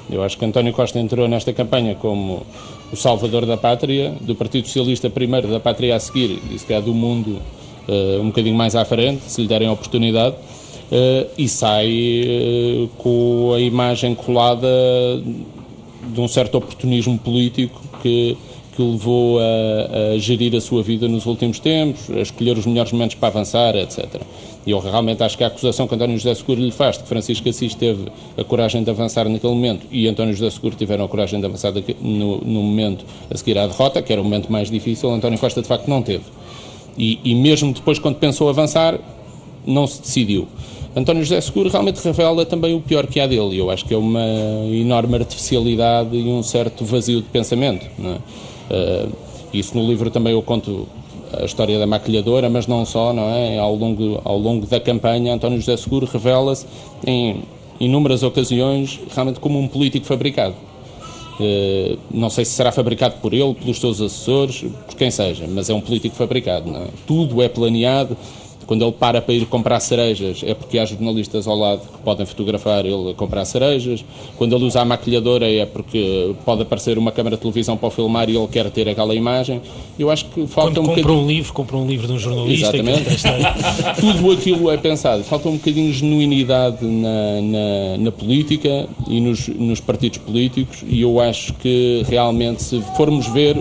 Eu 0.10 0.24
acho 0.24 0.38
que 0.38 0.46
António 0.46 0.74
Costa 0.74 1.00
entrou 1.00 1.28
nesta 1.28 1.54
campanha 1.54 1.96
como 1.96 2.46
o 2.92 2.96
salvador 2.96 3.46
da 3.46 3.58
pátria, 3.58 4.16
do 4.22 4.34
Partido 4.34 4.68
Socialista 4.68 5.10
primeiro, 5.10 5.48
da 5.48 5.60
pátria 5.60 5.96
a 5.96 6.00
seguir, 6.00 6.40
e 6.52 6.58
se 6.58 6.66
calhar 6.66 6.82
do 6.82 6.94
mundo 6.94 7.40
uh, 7.88 8.22
um 8.22 8.28
bocadinho 8.28 8.56
mais 8.56 8.76
à 8.76 8.86
frente, 8.86 9.24
se 9.28 9.42
lhe 9.42 9.48
derem 9.48 9.68
a 9.68 9.72
oportunidade, 9.72 10.36
uh, 10.36 11.30
e 11.38 11.48
sai 11.48 11.90
uh, 12.26 12.88
com 12.98 13.54
a 13.56 13.60
imagem 13.60 14.16
colada 14.16 14.68
de 16.14 16.20
um 16.20 16.28
certo 16.28 16.56
oportunismo 16.56 17.18
político 17.18 17.82
que, 18.02 18.38
que 18.76 18.82
o 18.82 18.92
levou 18.92 19.40
a, 19.40 20.14
a 20.14 20.18
gerir 20.18 20.56
a 20.56 20.62
sua 20.62 20.84
vida 20.84 21.08
nos 21.08 21.26
últimos 21.26 21.60
tempos, 21.60 22.10
a 22.10 22.20
escolher 22.20 22.58
os 22.58 22.66
melhores 22.66 22.92
momentos 22.92 23.16
para 23.16 23.30
avançar, 23.30 23.76
etc. 23.76 24.22
E 24.66 24.72
eu 24.72 24.80
realmente 24.80 25.22
acho 25.24 25.38
que 25.38 25.44
a 25.44 25.48
acusação 25.48 25.88
que 25.88 25.96
António 25.96 26.18
José 26.18 26.34
Seguro 26.36 26.62
lhe 26.62 26.72
faz 26.72 26.98
de 26.98 27.04
que 27.04 27.10
Francisco 27.10 27.50
Assis 27.50 27.76
teve 27.76 28.08
a 28.38 28.44
coragem 28.44 28.84
de 28.84 28.90
avançar 28.90 29.28
naquele 29.28 29.54
momento 29.54 29.86
e 29.92 30.08
António 30.08 30.34
José 30.34 30.50
Seguro 30.50 30.76
tiveram 30.76 31.04
a 31.04 31.08
coragem 31.08 31.40
de 31.40 31.46
avançar 31.46 31.74
no, 32.02 32.38
no 32.38 32.62
momento 32.62 33.04
a 33.30 33.38
seguir 33.38 33.58
à 33.58 33.68
derrota, 33.68 34.02
que 34.02 34.12
era 34.14 34.22
o 34.22 34.24
momento 34.24 34.52
mais 34.52 34.72
difícil, 34.72 35.12
António 35.12 35.38
Costa 35.38 35.62
de 35.62 35.68
facto 35.68 35.88
não 35.88 36.02
teve. 36.02 36.24
E, 36.98 37.20
e 37.24 37.36
mesmo 37.36 37.74
depois, 37.74 38.00
quando 38.00 38.16
pensou 38.18 38.50
avançar, 38.50 39.00
não 39.66 39.88
se 39.88 40.02
decidiu. 40.02 40.48
António 40.96 41.24
José 41.24 41.42
Seguro 41.42 41.70
realmente 41.70 41.98
revela 42.04 42.46
também 42.46 42.76
o 42.76 42.80
pior 42.80 43.08
que 43.08 43.20
há 43.20 43.26
dele. 43.26 43.58
Eu 43.58 43.72
acho 43.72 43.84
que 43.84 43.94
é 43.94 43.98
uma 43.98 44.24
enorme 44.72 45.16
artificialidade 45.16 46.16
e 46.16 46.24
um 46.30 46.44
certo 46.44 46.86
vazio 46.86 47.22
de 47.22 47.28
pensamento. 47.30 47.86
É? 48.00 49.06
Uh, 49.06 49.10
isso 49.52 49.76
no 49.76 49.88
livro 49.88 50.12
também 50.12 50.34
eu 50.34 50.42
conto 50.42 50.88
a 51.42 51.46
história 51.46 51.80
da 51.80 51.88
maquilhadora, 51.88 52.50
mas 52.50 52.68
não 52.68 52.86
só, 52.86 53.14
não 53.14 53.30
é? 53.30 53.58
Ao 53.58 53.76
longo, 53.76 54.22
ao 54.24 54.38
longo 54.38 54.66
da 54.66 54.80
campanha, 54.80 55.34
António 55.34 55.60
José 55.60 55.78
Seguro 55.78 56.08
revela-se 56.12 56.66
em 57.06 57.44
inúmeras 57.80 58.24
ocasiões 58.24 59.00
realmente 59.14 59.40
como 59.40 59.60
um 59.60 59.68
político 59.68 60.06
fabricado. 60.06 60.56
Uh, 61.40 61.98
não 62.12 62.30
sei 62.30 62.46
se 62.46 62.52
será 62.52 62.72
fabricado 62.72 63.16
por 63.20 63.34
ele, 63.34 63.56
pelos 63.56 63.80
seus 63.80 64.00
assessores, 64.00 64.64
por 64.86 64.96
quem 64.96 65.10
seja, 65.10 65.48
mas 65.48 65.70
é 65.70 65.74
um 65.74 65.82
político 65.82 66.16
fabricado. 66.16 66.70
É? 66.76 66.88
Tudo 67.08 67.42
é 67.42 67.50
planeado, 67.50 68.16
quando 68.66 68.84
ele 68.84 68.92
para 68.92 69.22
para 69.22 69.34
ir 69.34 69.46
comprar 69.46 69.80
cerejas, 69.80 70.42
é 70.44 70.54
porque 70.54 70.78
há 70.78 70.86
jornalistas 70.86 71.48
ao 71.48 71.58
lado 71.58 71.82
que 71.82 71.98
podem 72.04 72.26
fotografar 72.26 72.86
ele 72.86 73.12
a 73.12 73.14
comprar 73.14 73.46
cerejas. 73.46 74.04
Quando 74.38 74.56
ele 74.56 74.66
usa 74.66 74.82
a 74.82 74.86
maquilhadora, 74.86 75.50
é 75.50 75.66
porque 75.66 76.34
pode 76.46 76.62
aparecer 76.62 76.98
uma 76.98 77.12
câmara 77.12 77.36
de 77.36 77.42
televisão 77.42 77.78
para 77.78 77.88
o 77.88 77.92
filmar 77.92 78.30
e 78.30 78.36
ele 78.36 78.48
quer 78.48 78.70
ter 78.70 78.88
aquela 78.90 79.16
imagem. 79.16 79.62
Eu 79.98 80.10
acho 80.10 80.26
que 80.26 80.46
falta 80.48 80.72
quando 80.72 80.90
um 80.90 80.96
compra 80.96 81.12
um 81.12 81.28
livro, 81.28 81.54
compra 81.54 81.78
um 81.78 81.88
livro 81.88 82.08
de 82.08 82.14
um 82.14 82.20
jornalista. 82.20 82.76
Exatamente. 82.76 83.04
Tudo 84.00 84.32
aquilo 84.32 84.72
é 84.72 84.78
pensado. 84.78 85.24
Falta 85.24 85.50
um 85.50 85.54
bocadinho 85.54 85.92
de 85.92 86.00
genuinidade 86.00 86.86
na, 86.86 87.42
na, 87.42 87.98
na 87.98 88.12
política 88.12 88.88
e 89.08 89.20
nos, 89.20 89.48
nos 89.48 89.80
partidos 89.80 90.20
políticos 90.20 90.84
e 90.88 91.02
eu 91.02 91.20
acho 91.20 91.54
que 91.54 92.04
realmente, 92.08 92.64
se 92.64 92.82
formos 92.96 93.28
ver 93.28 93.58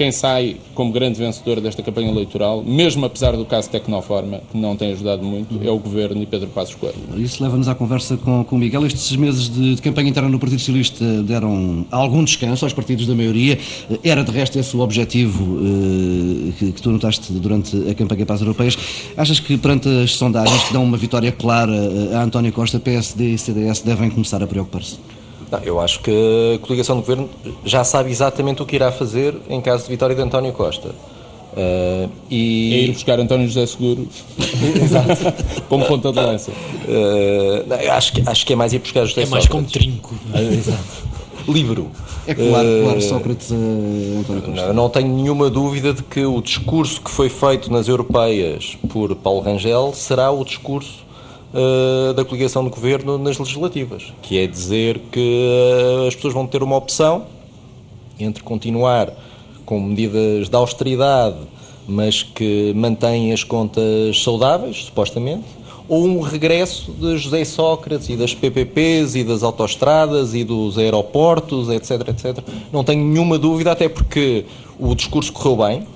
quem 0.00 0.10
sai 0.10 0.56
como 0.74 0.90
grande 0.92 1.18
vencedor 1.18 1.60
desta 1.60 1.82
campanha 1.82 2.10
eleitoral, 2.10 2.64
mesmo 2.64 3.04
apesar 3.04 3.36
do 3.36 3.44
caso 3.44 3.68
Tecnoforma, 3.68 4.40
que 4.50 4.56
não 4.56 4.74
tem 4.74 4.92
ajudado 4.92 5.22
muito, 5.22 5.60
é 5.62 5.70
o 5.70 5.78
Governo 5.78 6.22
e 6.22 6.24
Pedro 6.24 6.48
Passos 6.48 6.74
Coelho. 6.74 6.96
Isso 7.18 7.42
leva-nos 7.42 7.68
à 7.68 7.74
conversa 7.74 8.16
com, 8.16 8.46
o 8.50 8.58
Miguel. 8.58 8.86
Estes 8.86 9.14
meses 9.14 9.50
de, 9.50 9.74
de, 9.74 9.82
campanha 9.82 10.08
interna 10.08 10.30
no 10.30 10.38
Partido 10.38 10.58
Socialista 10.58 11.04
deram 11.22 11.84
algum 11.90 12.24
descanso 12.24 12.64
aos 12.64 12.72
partidos 12.72 13.06
da 13.06 13.14
maioria. 13.14 13.58
Era, 14.02 14.24
de 14.24 14.30
resto, 14.30 14.58
esse 14.58 14.74
o 14.74 14.80
objetivo 14.80 15.58
eh, 15.58 16.52
que, 16.58 16.72
que, 16.72 16.80
tu 16.80 16.90
notaste 16.92 17.30
durante 17.34 17.76
a 17.90 17.94
campanha 17.94 18.24
para 18.24 18.36
as 18.36 18.40
europeias. 18.40 18.78
Achas 19.18 19.38
que, 19.38 19.58
perante 19.58 19.86
as 19.86 20.16
sondagens 20.16 20.64
que 20.64 20.72
dão 20.72 20.82
uma 20.82 20.96
vitória 20.96 21.30
clara 21.30 21.76
eh, 21.76 22.16
a 22.16 22.22
António 22.22 22.54
Costa, 22.54 22.80
PSD 22.80 23.34
e 23.34 23.38
CDS 23.38 23.82
devem 23.82 24.08
começar 24.08 24.42
a 24.42 24.46
preocupar-se? 24.46 24.96
Não, 25.50 25.58
eu 25.60 25.80
acho 25.80 26.00
que 26.00 26.54
a 26.54 26.58
coligação 26.64 26.96
do 26.96 27.02
governo 27.02 27.28
já 27.64 27.82
sabe 27.82 28.10
exatamente 28.10 28.62
o 28.62 28.66
que 28.66 28.76
irá 28.76 28.92
fazer 28.92 29.34
em 29.48 29.60
caso 29.60 29.84
de 29.84 29.90
vitória 29.90 30.14
de 30.14 30.22
António 30.22 30.52
Costa. 30.52 30.90
Uh, 31.52 32.08
e... 32.30 32.74
É 32.74 32.78
ir 32.84 32.92
buscar 32.92 33.18
António 33.18 33.48
José 33.48 33.66
Seguro 33.66 34.06
como 35.68 35.84
ponta 35.84 36.12
de 36.12 36.20
lança. 36.20 36.52
Uh, 36.52 37.90
acho, 37.90 38.12
que, 38.12 38.22
acho 38.24 38.46
que 38.46 38.52
é 38.52 38.56
mais 38.56 38.72
ir 38.72 38.78
buscar 38.78 39.04
José 39.04 39.22
É 39.22 39.26
mais 39.26 39.44
Sócrates. 39.44 39.72
como 39.72 39.84
trinco. 39.84 40.14
Livro. 41.48 41.90
É 42.28 42.34
claro, 42.34 42.68
uh, 42.68 42.84
claro 42.84 43.02
Sócrates 43.02 43.50
António 43.50 44.42
Costa. 44.42 44.66
Não, 44.68 44.74
não 44.74 44.88
tenho 44.88 45.08
nenhuma 45.08 45.50
dúvida 45.50 45.92
de 45.92 46.04
que 46.04 46.24
o 46.24 46.40
discurso 46.40 47.00
que 47.00 47.10
foi 47.10 47.28
feito 47.28 47.72
nas 47.72 47.88
europeias 47.88 48.78
por 48.88 49.16
Paulo 49.16 49.40
Rangel 49.40 49.92
será 49.92 50.30
o 50.30 50.44
discurso 50.44 51.09
uh, 51.54 52.12
da 52.14 52.24
coligação 52.24 52.64
do 52.64 52.70
governo 52.70 53.18
nas 53.18 53.38
legislativas, 53.38 54.12
que 54.22 54.38
é 54.38 54.46
dizer 54.46 54.98
que 55.10 55.46
uh, 56.00 56.08
as 56.08 56.14
pessoas 56.14 56.34
vão 56.34 56.46
ter 56.46 56.62
uma 56.62 56.76
opção 56.76 57.24
entre 58.18 58.42
continuar 58.42 59.12
com 59.64 59.80
medidas 59.80 60.48
de 60.48 60.56
austeridade, 60.56 61.36
mas 61.86 62.22
que 62.22 62.72
mantêm 62.74 63.32
as 63.32 63.44
contas 63.44 64.22
saudáveis, 64.22 64.84
supostamente, 64.84 65.44
ou 65.88 66.04
um 66.04 66.20
regresso 66.20 66.92
de 66.92 67.16
José 67.18 67.44
Sócrates 67.44 68.08
e 68.08 68.16
das 68.16 68.32
PPPs 68.32 69.16
e 69.16 69.24
das 69.24 69.42
autoestradas 69.42 70.34
e 70.34 70.44
dos 70.44 70.78
aeroportos, 70.78 71.68
etc, 71.68 72.08
etc. 72.08 72.38
Não 72.72 72.84
tenho 72.84 73.04
nenhuma 73.04 73.36
dúvida, 73.36 73.72
até 73.72 73.88
porque 73.88 74.44
o 74.78 74.94
discurso 74.94 75.32
correu 75.32 75.56
bem. 75.56 75.86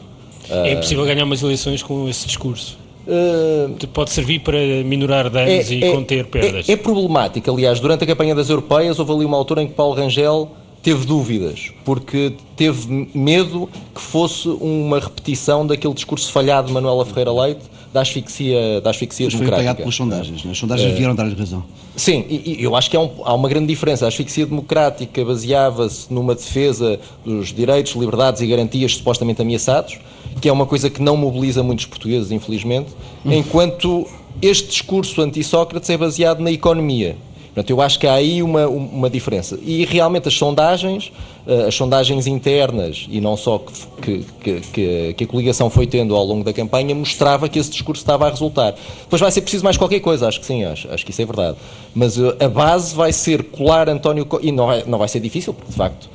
É 0.51 0.73
impossível 0.73 1.05
ganhar 1.05 1.25
umas 1.25 1.43
eleições 1.43 1.83
com 1.83 2.09
esse 2.09 2.27
discurso. 2.27 2.77
Uh, 3.07 3.87
pode 3.89 4.11
servir 4.11 4.41
para 4.41 4.59
minorar 4.85 5.29
danos 5.29 5.71
é, 5.71 5.75
e 5.75 5.85
é, 5.85 5.93
conter 5.93 6.27
perdas. 6.27 6.69
É, 6.69 6.73
é, 6.73 6.77
problemático. 6.77 7.51
Aliás, 7.51 7.79
durante 7.79 8.05
a 8.05 8.07
campanha 8.07 8.35
das 8.35 8.49
europeias, 8.49 8.99
houve 8.99 9.13
ali 9.13 9.25
uma 9.25 9.37
altura 9.37 9.63
em 9.63 9.67
que 9.67 9.75
Paulo 9.75 9.95
Rangel 9.95 10.51
teve 10.83 11.07
dúvidas, 11.07 11.71
porque 11.85 12.35
teve 12.57 13.09
medo 13.15 13.69
que 13.95 14.01
fosse 14.01 14.49
uma 14.49 14.99
repetição 15.01 15.67
daquele 15.67 15.95
discurso 15.95 16.31
falhado 16.31 16.69
de 16.69 16.73
Manuela 16.73 17.05
Ferreira 17.05 17.33
Leite 17.33 17.74
da 17.95 18.01
asfixia, 18.01 18.81
da 18.81 18.91
asfixia 18.91 19.27
Mas 19.27 19.35
democrática. 19.35 19.55
foi 19.55 19.55
apagado 19.55 19.77
pelas 19.79 19.95
sondagens, 19.95 20.45
né? 20.45 20.51
as 20.51 20.59
sondagens 20.59 20.91
é. 20.91 20.95
vieram 20.97 21.15
dar-lhe 21.15 21.33
razão. 21.37 21.63
Sim, 21.95 22.25
e, 22.29 22.57
e 22.59 22.65
eu 22.65 22.75
acho 22.75 22.91
que 22.91 22.97
há, 22.97 23.01
um, 23.01 23.09
há, 23.23 23.33
uma 23.33 23.49
grande 23.49 23.69
diferença. 23.69 24.05
A 24.05 24.09
asfixia 24.09 24.45
democrática 24.45 25.25
baseava-se 25.25 26.13
numa 26.13 26.35
defesa 26.35 26.99
dos 27.25 27.53
direitos, 27.53 27.93
liberdades 27.93 28.43
e 28.43 28.49
garantias 28.49 28.97
supostamente 28.97 29.41
ameaçados, 29.41 30.01
que 30.41 30.49
é 30.49 30.53
uma 30.53 30.67
coisa 30.67 30.91
que 30.91 31.01
não 31.01 31.17
mobiliza 31.17 31.63
muitos 31.63 31.87
portugueses, 31.87 32.33
infelizmente, 32.33 32.91
hum. 33.25 33.31
enquanto 33.33 34.09
este 34.43 34.71
discurso 34.71 35.23
anti-Sócrates 35.23 35.89
é 35.89 35.97
baseado 35.97 36.41
na 36.41 36.51
economia. 36.51 37.17
Portanto, 37.55 37.71
eu 37.71 37.81
acho 37.81 38.01
que 38.01 38.07
há 38.09 38.15
aí 38.15 38.43
uma, 38.43 38.67
uma 38.67 39.09
diferença. 39.09 39.57
E 39.63 39.85
realmente 39.85 40.27
as 40.27 40.35
sondagens, 40.35 41.13
eh, 41.47 41.67
as 41.69 41.75
sondagens 41.77 42.27
internas, 42.27 43.07
e 43.09 43.21
não 43.21 43.37
só 43.37 43.59
que, 44.03 44.27
que, 44.43 44.61
que, 44.61 45.15
que, 45.15 45.25
a 45.25 45.27
coligação 45.27 45.71
foi 45.71 45.87
tendo 45.87 46.17
ao 46.17 46.25
longo 46.25 46.43
da 46.43 46.53
campanha, 46.53 46.93
mostrava 46.97 47.49
que 47.49 47.57
esse 47.57 47.71
discurso 47.71 48.03
estava 48.03 48.27
a 48.27 48.31
resultar. 48.31 48.75
Depois 49.03 49.23
vai 49.23 49.31
ser 49.31 49.43
preciso 49.43 49.63
mais 49.63 49.77
qualquer 49.77 50.01
coisa, 50.01 50.27
acho 50.27 50.41
que 50.41 50.47
sim, 50.47 50.65
acho, 50.65 50.93
acho 50.93 51.05
que 51.05 51.13
isso 51.13 51.23
é 51.23 51.25
verdade. 51.25 51.57
Mas 51.95 52.19
eh, 52.19 52.37
a 52.41 52.49
base 52.49 52.93
vai 52.93 53.13
ser 53.13 53.45
colar 53.45 53.89
António 53.89 54.27
E 54.43 54.51
não, 54.51 54.73
é, 54.73 54.83
não 54.85 54.99
vai 54.99 55.07
ser 55.07 55.21
difícil, 55.21 55.55
porque 55.55 55.71
de 55.71 55.77
facto 55.77 56.11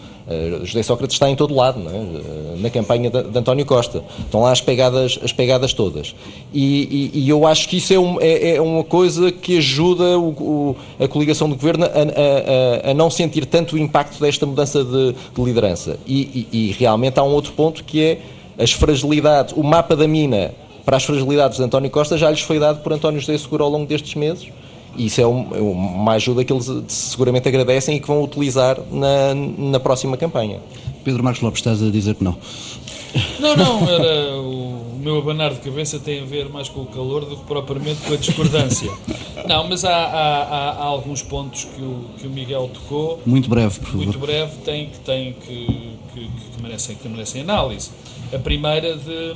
José 0.63 0.84
Sócrates 0.84 1.15
está 1.15 1.30
em 1.30 1.36
todo 1.36 1.56
lado, 1.56 1.80
é? 1.80 1.94
uh, 1.94 2.58
na 2.60 2.70
campanha 2.70 3.10
de, 3.10 3.38
António 3.38 3.65
Costa. 3.65 4.04
Estão 4.20 4.42
lá 4.42 4.52
as 4.52 4.62
pegadas, 4.62 5.20
as 5.24 5.34
pegadas 5.34 5.74
todas. 5.74 6.13
E, 6.54 7.12
e, 7.13 7.20
e 7.26 7.30
eu 7.30 7.48
acho 7.48 7.68
que 7.68 7.78
isso 7.78 7.94
é, 7.94 8.00
um, 8.00 8.22
é, 8.22 8.56
é 8.56 8.62
uma 8.62 8.84
coisa 8.84 9.32
que 9.32 9.58
ajuda 9.58 10.20
o, 10.20 10.30
o, 10.30 10.76
a 11.00 11.08
coligação 11.08 11.50
do 11.50 11.56
governo 11.56 11.86
a, 11.86 12.88
a, 12.88 12.92
a, 12.92 12.94
não 12.94 13.10
sentir 13.10 13.46
tanto 13.46 13.76
o 13.76 13.78
impacto 13.78 14.20
desta 14.20 14.46
mudança 14.46 14.84
de, 14.84 15.13
de 15.13 15.42
liderança. 15.44 15.98
E, 16.06 16.48
e, 16.52 16.76
realmente 16.78 17.20
há 17.20 17.24
um 17.24 17.32
outro 17.32 17.54
ponto 17.54 17.84
que 17.84 18.02
é 18.02 18.22
as 18.58 18.72
fragilidades, 18.72 19.54
o 19.58 19.63
mapa 19.63 19.96
da 19.96 20.08
mina 20.08 20.54
para 20.86 20.98
as 20.98 21.04
fragilidades 21.04 21.58
de 21.58 21.63
António 21.63 21.89
Costa 21.89 22.18
já 22.18 22.30
lhes 22.30 22.42
foi 22.42 22.60
dado 22.60 22.82
por 22.82 22.92
António 22.92 23.20
José 23.20 23.38
Seguro 23.38 23.63
ao 23.63 23.70
longo 23.70 23.86
destes 23.86 24.15
meses 24.15 24.50
isso 24.97 25.21
é, 25.21 25.28
um, 25.28 25.56
é 25.56 25.60
uma 25.60 26.13
ajuda 26.13 26.43
que 26.43 26.52
eles 26.52 26.69
seguramente 26.88 27.47
agradecem 27.47 27.97
e 27.97 27.99
que 27.99 28.08
vão 28.08 28.23
utilizar 28.23 28.78
na, 28.91 29.34
na 29.34 29.80
próxima 29.80 30.17
campanha. 30.17 30.60
Pedro 31.04 31.23
Marcos 31.23 31.41
Lopes, 31.41 31.60
estás 31.60 31.82
a 31.82 31.89
dizer 31.89 32.15
que 32.15 32.23
não? 32.23 32.38
Não, 33.39 33.56
não, 33.56 33.89
era 33.89 34.36
o, 34.36 34.89
o 34.99 34.99
meu 34.99 35.17
abanar 35.17 35.54
de 35.54 35.62
cabeça 35.62 35.97
tem 35.97 36.21
a 36.21 36.25
ver 36.25 36.49
mais 36.49 36.69
com 36.69 36.82
o 36.82 36.86
calor 36.86 37.25
do 37.25 37.38
que 37.38 37.43
propriamente 37.45 38.02
com 38.02 38.13
a 38.13 38.17
discordância. 38.17 38.91
Não, 39.47 39.67
mas 39.67 39.84
há, 39.84 39.95
há, 39.95 40.43
há, 40.43 40.69
há 40.71 40.84
alguns 40.84 41.23
pontos 41.23 41.63
que 41.63 41.82
o, 41.82 42.06
que 42.19 42.28
o 42.28 42.30
Miguel 42.30 42.69
tocou. 42.73 43.19
Muito 43.25 43.49
breve, 43.49 43.80
por 43.80 43.88
favor. 43.88 44.04
Muito 44.04 44.19
breve, 44.19 44.52
tem, 44.63 44.91
tem 45.06 45.34
que, 45.34 45.97
que, 46.13 46.19
que, 46.19 46.62
merecem, 46.62 46.95
que 46.95 47.08
merecem 47.08 47.41
análise. 47.41 47.89
A 48.34 48.38
primeira 48.38 48.95
de. 48.95 49.36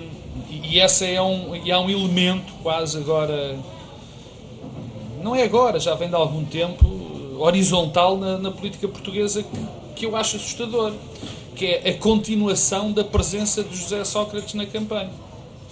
E 0.51 0.79
essa 0.79 1.05
é 1.05 1.21
um, 1.21 1.55
e 1.55 1.71
há 1.71 1.79
um 1.79 1.89
elemento 1.89 2.53
quase 2.61 2.97
agora 2.97 3.55
não 5.23 5.35
é 5.35 5.43
agora, 5.43 5.79
já 5.79 5.95
vem 5.95 6.09
de 6.09 6.15
algum 6.15 6.43
tempo, 6.43 6.85
horizontal 7.39 8.17
na, 8.17 8.37
na 8.37 8.51
política 8.51 8.87
portuguesa 8.87 9.41
que, 9.41 9.65
que 9.95 10.05
eu 10.05 10.15
acho 10.15 10.35
assustador, 10.35 10.91
que 11.55 11.65
é 11.65 11.89
a 11.89 11.93
continuação 11.97 12.91
da 12.91 13.03
presença 13.03 13.63
de 13.63 13.75
José 13.75 14.03
Sócrates 14.03 14.53
na 14.53 14.65
campanha. 14.65 15.09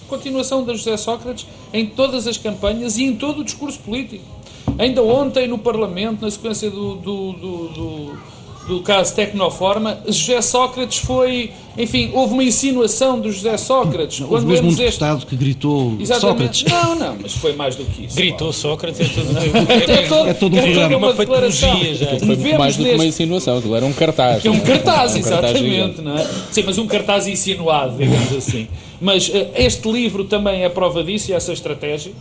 Continuação 0.08 0.64
de 0.64 0.74
José 0.76 0.96
Sócrates 0.96 1.46
em 1.72 1.86
todas 1.86 2.26
as 2.26 2.36
campanhas 2.36 2.98
e 2.98 3.04
em 3.04 3.16
todo 3.16 3.40
o 3.40 3.44
discurso 3.44 3.78
político. 3.80 4.24
Ainda 4.78 5.02
ontem 5.02 5.46
no 5.46 5.58
Parlamento, 5.58 6.22
na 6.22 6.30
sequência 6.30 6.70
do, 6.70 6.96
do, 6.96 7.32
do, 7.32 7.68
do 7.68 8.18
do 8.66 8.80
caso 8.80 9.14
Tecnoforma, 9.14 9.98
José 10.06 10.40
Sócrates 10.40 10.98
foi, 10.98 11.50
enfim, 11.76 12.10
houve 12.14 12.34
uma 12.34 12.44
insinuação 12.44 13.18
do 13.18 13.32
José 13.32 13.56
Sócrates. 13.56 14.20
Não, 14.20 14.28
quando 14.28 14.46
mesmo 14.46 14.70
um 14.70 14.74
deputado 14.74 15.18
este... 15.18 15.26
que 15.26 15.36
gritou 15.36 15.96
Exatamente. 15.98 16.58
Sócrates. 16.58 16.64
Não, 16.72 16.94
não, 16.94 17.16
mas 17.20 17.32
foi 17.32 17.52
mais 17.54 17.74
do 17.74 17.84
que 17.84 18.04
isso. 18.04 18.16
Gritou 18.16 18.52
Sócrates 18.52 19.00
é 19.00 19.04
tudo. 19.04 19.38
É, 19.38 20.04
é, 20.04 20.08
todo, 20.08 20.28
é 20.28 20.34
todo 20.34 20.56
um 20.56 20.62
programa. 20.62 20.96
uma 20.96 21.12
declaração. 21.12 21.84
Já. 21.94 22.18
Foi 22.18 22.36
muito 22.36 22.58
mais 22.58 22.76
do 22.76 22.84
que 22.84 22.94
uma 22.94 23.06
insinuação, 23.06 23.58
aquilo 23.58 23.74
era 23.74 23.84
um 23.84 23.92
cartaz. 23.92 24.44
É 24.44 24.50
um 24.50 24.60
cartaz, 24.60 25.16
exatamente, 25.16 26.00
não 26.00 26.16
é? 26.16 26.26
Sim, 26.50 26.62
mas 26.64 26.78
um 26.78 26.86
cartaz 26.86 27.26
insinuado, 27.26 27.96
digamos 27.98 28.32
assim. 28.32 28.68
Mas 29.00 29.28
uh, 29.28 29.48
este 29.56 29.90
livro 29.90 30.24
também 30.24 30.62
é 30.62 30.68
prova 30.68 31.02
disso 31.02 31.32
e 31.32 31.34
essa 31.34 31.52
estratégia 31.52 32.12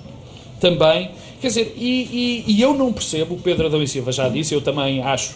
também. 0.59 1.11
Quer 1.39 1.47
dizer, 1.47 1.73
e, 1.75 2.43
e, 2.47 2.55
e 2.55 2.61
eu 2.61 2.73
não 2.73 2.93
percebo, 2.93 3.33
o 3.33 3.37
Pedro 3.37 3.65
Adão 3.65 3.81
e 3.81 3.87
Silva 3.87 4.11
já 4.11 4.29
disse, 4.29 4.53
eu 4.53 4.61
também 4.61 5.01
acho 5.01 5.33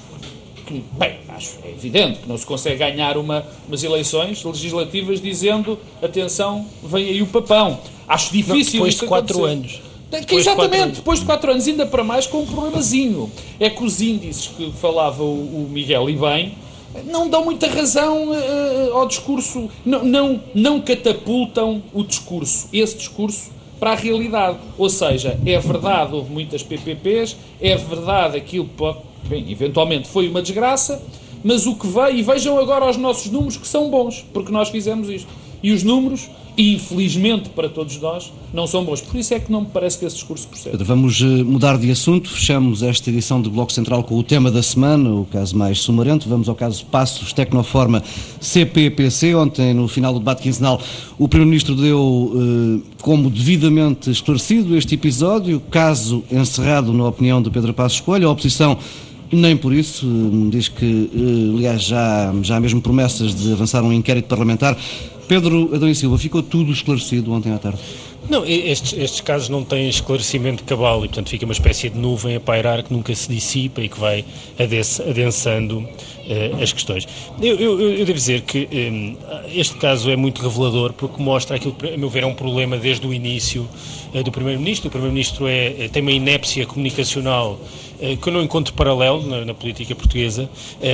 que, 0.66 0.84
bem, 0.94 1.18
acho 1.30 1.58
é 1.64 1.70
evidente 1.70 2.20
que 2.20 2.28
não 2.28 2.38
se 2.38 2.46
consegue 2.46 2.78
ganhar 2.78 3.18
uma, 3.18 3.46
umas 3.68 3.84
eleições 3.84 4.44
legislativas 4.44 5.22
dizendo 5.22 5.78
atenção, 6.02 6.66
vem 6.84 7.06
aí 7.06 7.22
o 7.22 7.28
papão. 7.28 7.80
Acho 8.08 8.32
difícil 8.32 8.80
não, 8.80 8.88
Depois 8.88 8.96
de 8.96 9.06
quatro 9.06 9.44
anos. 9.44 9.82
Que, 10.28 10.36
exatamente, 10.36 10.88
de 10.88 10.96
depois 10.98 11.20
de 11.20 11.26
quatro 11.26 11.52
anos, 11.52 11.68
ainda 11.68 11.86
para 11.86 12.04
mais 12.04 12.28
com 12.28 12.40
um 12.40 12.46
problemazinho. 12.46 13.30
É 13.60 13.70
que 13.70 13.84
os 13.84 14.02
índices 14.02 14.48
que 14.48 14.72
falava 14.74 15.24
o, 15.24 15.66
o 15.66 15.70
Miguel 15.70 16.10
e 16.10 16.16
bem 16.16 16.54
não 17.04 17.30
dão 17.30 17.44
muita 17.44 17.68
razão 17.68 18.30
uh, 18.30 18.94
ao 18.94 19.08
discurso, 19.08 19.70
não, 19.86 20.04
não, 20.04 20.44
não 20.54 20.82
catapultam 20.82 21.84
o 21.94 22.04
discurso, 22.04 22.70
esse 22.72 22.98
discurso, 22.98 23.52
para 23.80 23.92
a 23.92 23.96
realidade. 23.96 24.58
Ou 24.78 24.90
seja, 24.90 25.38
é 25.46 25.60
verdade, 25.60 26.14
houve 26.14 26.32
muitas 26.32 26.64
PPPs, 26.64 27.36
é 27.60 27.76
verdade 27.76 28.38
aquilo, 28.38 28.70
bem, 29.28 29.52
eventualmente 29.52 30.08
foi 30.08 30.28
uma 30.28 30.42
desgraça, 30.42 31.02
mas 31.44 31.66
o 31.68 31.76
que 31.76 31.88
veio, 31.88 32.18
e 32.18 32.22
vejam 32.22 32.60
agora 32.60 32.90
os 32.90 32.98
nossos 32.98 33.32
números 33.32 33.58
que 33.58 33.68
são 33.68 33.90
bons, 33.90 34.26
porque 34.34 34.52
nós 34.52 34.70
fizemos 34.70 35.10
isto. 35.10 35.28
E 35.62 35.72
os 35.72 35.84
números 35.84 36.30
infelizmente 36.58 37.50
para 37.50 37.68
todos 37.68 38.00
nós, 38.00 38.32
não 38.54 38.66
são 38.66 38.84
bons. 38.84 39.02
Por 39.02 39.18
isso 39.18 39.34
é 39.34 39.40
que 39.40 39.52
não 39.52 39.62
me 39.62 39.68
parece 39.68 39.98
que 39.98 40.06
esse 40.06 40.16
discurso 40.16 40.48
procede. 40.48 40.82
Vamos 40.84 41.22
eh, 41.22 41.26
mudar 41.44 41.78
de 41.78 41.92
assunto. 41.92 42.30
Fechamos 42.30 42.82
esta 42.82 43.10
edição 43.10 43.42
do 43.42 43.50
Bloco 43.50 43.72
Central 43.72 44.04
com 44.04 44.16
o 44.16 44.24
tema 44.24 44.50
da 44.50 44.64
semana, 44.64 45.10
o 45.10 45.26
caso 45.26 45.58
mais 45.58 45.80
sumarento. 45.80 46.30
Vamos 46.30 46.48
ao 46.48 46.56
caso 46.56 46.86
Passos 46.86 47.34
Tecnoforma 47.34 48.02
CPPC. 48.40 49.36
Ontem, 49.36 49.74
no 49.74 49.88
final 49.88 50.14
do 50.14 50.20
debate 50.20 50.44
quinzenal, 50.44 50.82
o 51.18 51.28
Primeiro-Ministro 51.28 51.76
deu 51.76 52.32
eh, 52.36 52.96
como 53.02 53.30
devidamente 53.30 54.10
esclarecido 54.10 54.78
este 54.78 54.96
episódio, 54.96 55.60
caso 55.70 56.24
encerrado 56.32 56.94
na 56.94 57.08
opinião 57.08 57.42
de 57.42 57.50
Pedro 57.50 57.74
Passos 57.74 58.00
Coelho. 58.00 58.30
A 58.30 58.32
oposição 58.32 58.78
nem 59.36 59.58
por 59.58 59.74
isso, 59.74 60.06
eh, 60.06 60.50
diz 60.50 60.68
que, 60.68 61.10
aliás, 61.56 61.84
já, 61.84 62.34
já 62.42 62.58
há 62.58 62.60
mesmo 62.60 62.82
promessas 62.82 63.36
de 63.36 63.52
avançar 63.52 63.84
um 63.84 63.92
inquérito 63.92 64.28
parlamentar. 64.28 64.78
Pedro 65.28 65.72
Adão 65.74 65.90
e 65.90 65.96
Silva, 65.96 66.18
ficou 66.18 66.44
tudo 66.44 66.72
esclarecido 66.72 67.32
ontem 67.32 67.52
à 67.52 67.58
tarde? 67.58 67.80
Não, 68.28 68.44
estes, 68.44 68.94
estes, 68.94 69.22
casos 69.22 69.50
não 69.50 69.64
têm 69.64 69.88
esclarecimento 69.88 70.64
cabal 70.64 71.06
e, 71.06 71.08
portanto, 71.08 71.30
fica 71.30 71.46
uma 71.46 71.54
espécie 71.54 71.90
de 71.90 71.98
nuvem 71.98 72.36
a 72.36 72.40
pairar 72.40 72.82
que 72.82 72.92
nunca 72.92 73.14
se 73.14 73.30
dissipa 73.30 73.82
e 73.82 73.90
que 73.90 74.00
vai 74.00 74.26
adensando 74.58 75.80
uh, 75.80 76.62
as 76.62 76.74
questões. 76.74 77.08
Eu, 77.40 77.56
eu, 77.56 77.80
eu, 77.80 78.06
devo 78.06 78.14
dizer 78.14 78.42
que 78.42 78.68
um, 78.72 79.16
este 79.54 79.76
caso 79.76 80.10
é 80.10 80.16
muito 80.16 80.42
revelador 80.42 80.94
porque 80.94 81.22
mostra 81.22 81.56
aquilo 81.56 81.76
que, 81.76 81.94
a 81.94 81.98
meu 81.98 82.10
ver, 82.10 82.24
é 82.24 82.26
um 82.26 82.34
problema 82.34 82.78
desde 82.78 83.06
o 83.06 83.14
início 83.14 83.70
uh, 84.12 84.24
do 84.24 84.32
Primeiro-Ministro. 84.32 84.88
O 84.88 84.92
Primeiro-Ministro 84.92 85.48
é, 85.48 85.88
tem 85.90 86.02
uma 86.02 86.12
inépcia 86.12 86.66
comunicacional 86.66 87.60
que 88.22 88.28
eu 88.28 88.34
não 88.34 88.44
encontro 88.44 88.74
paralelo 88.74 89.26
na, 89.26 89.46
na 89.46 89.54
política 89.54 89.96
portuguesa, 89.96 90.50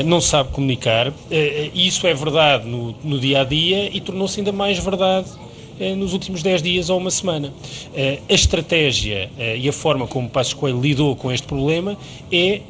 não 0.05 0.21
sabe 0.21 0.51
comunicar, 0.51 1.11
e 1.32 1.88
isso 1.88 2.05
é 2.05 2.13
verdade 2.13 2.67
no, 2.67 2.95
no 3.03 3.19
dia 3.19 3.41
a 3.41 3.43
dia 3.43 3.89
e 3.91 3.99
tornou-se 3.99 4.39
ainda 4.39 4.51
mais 4.51 4.77
verdade 4.77 5.27
eh, 5.27 5.51
nos 5.95 6.13
últimos 6.13 6.43
10 6.43 6.61
dias 6.61 6.89
ou 6.89 6.97
uma 6.97 7.11
semana. 7.11 7.53
Eh, 7.95 8.19
a 8.29 8.34
estratégia 8.34 9.29
eh, 9.38 9.57
e 9.57 9.67
a 9.67 9.73
forma 9.73 10.07
como 10.07 10.29
Passos 10.29 10.53
Coelho 10.53 10.79
lidou 10.79 11.15
com 11.15 11.32
este 11.32 11.47
problema 11.47 11.97
é 12.32 12.61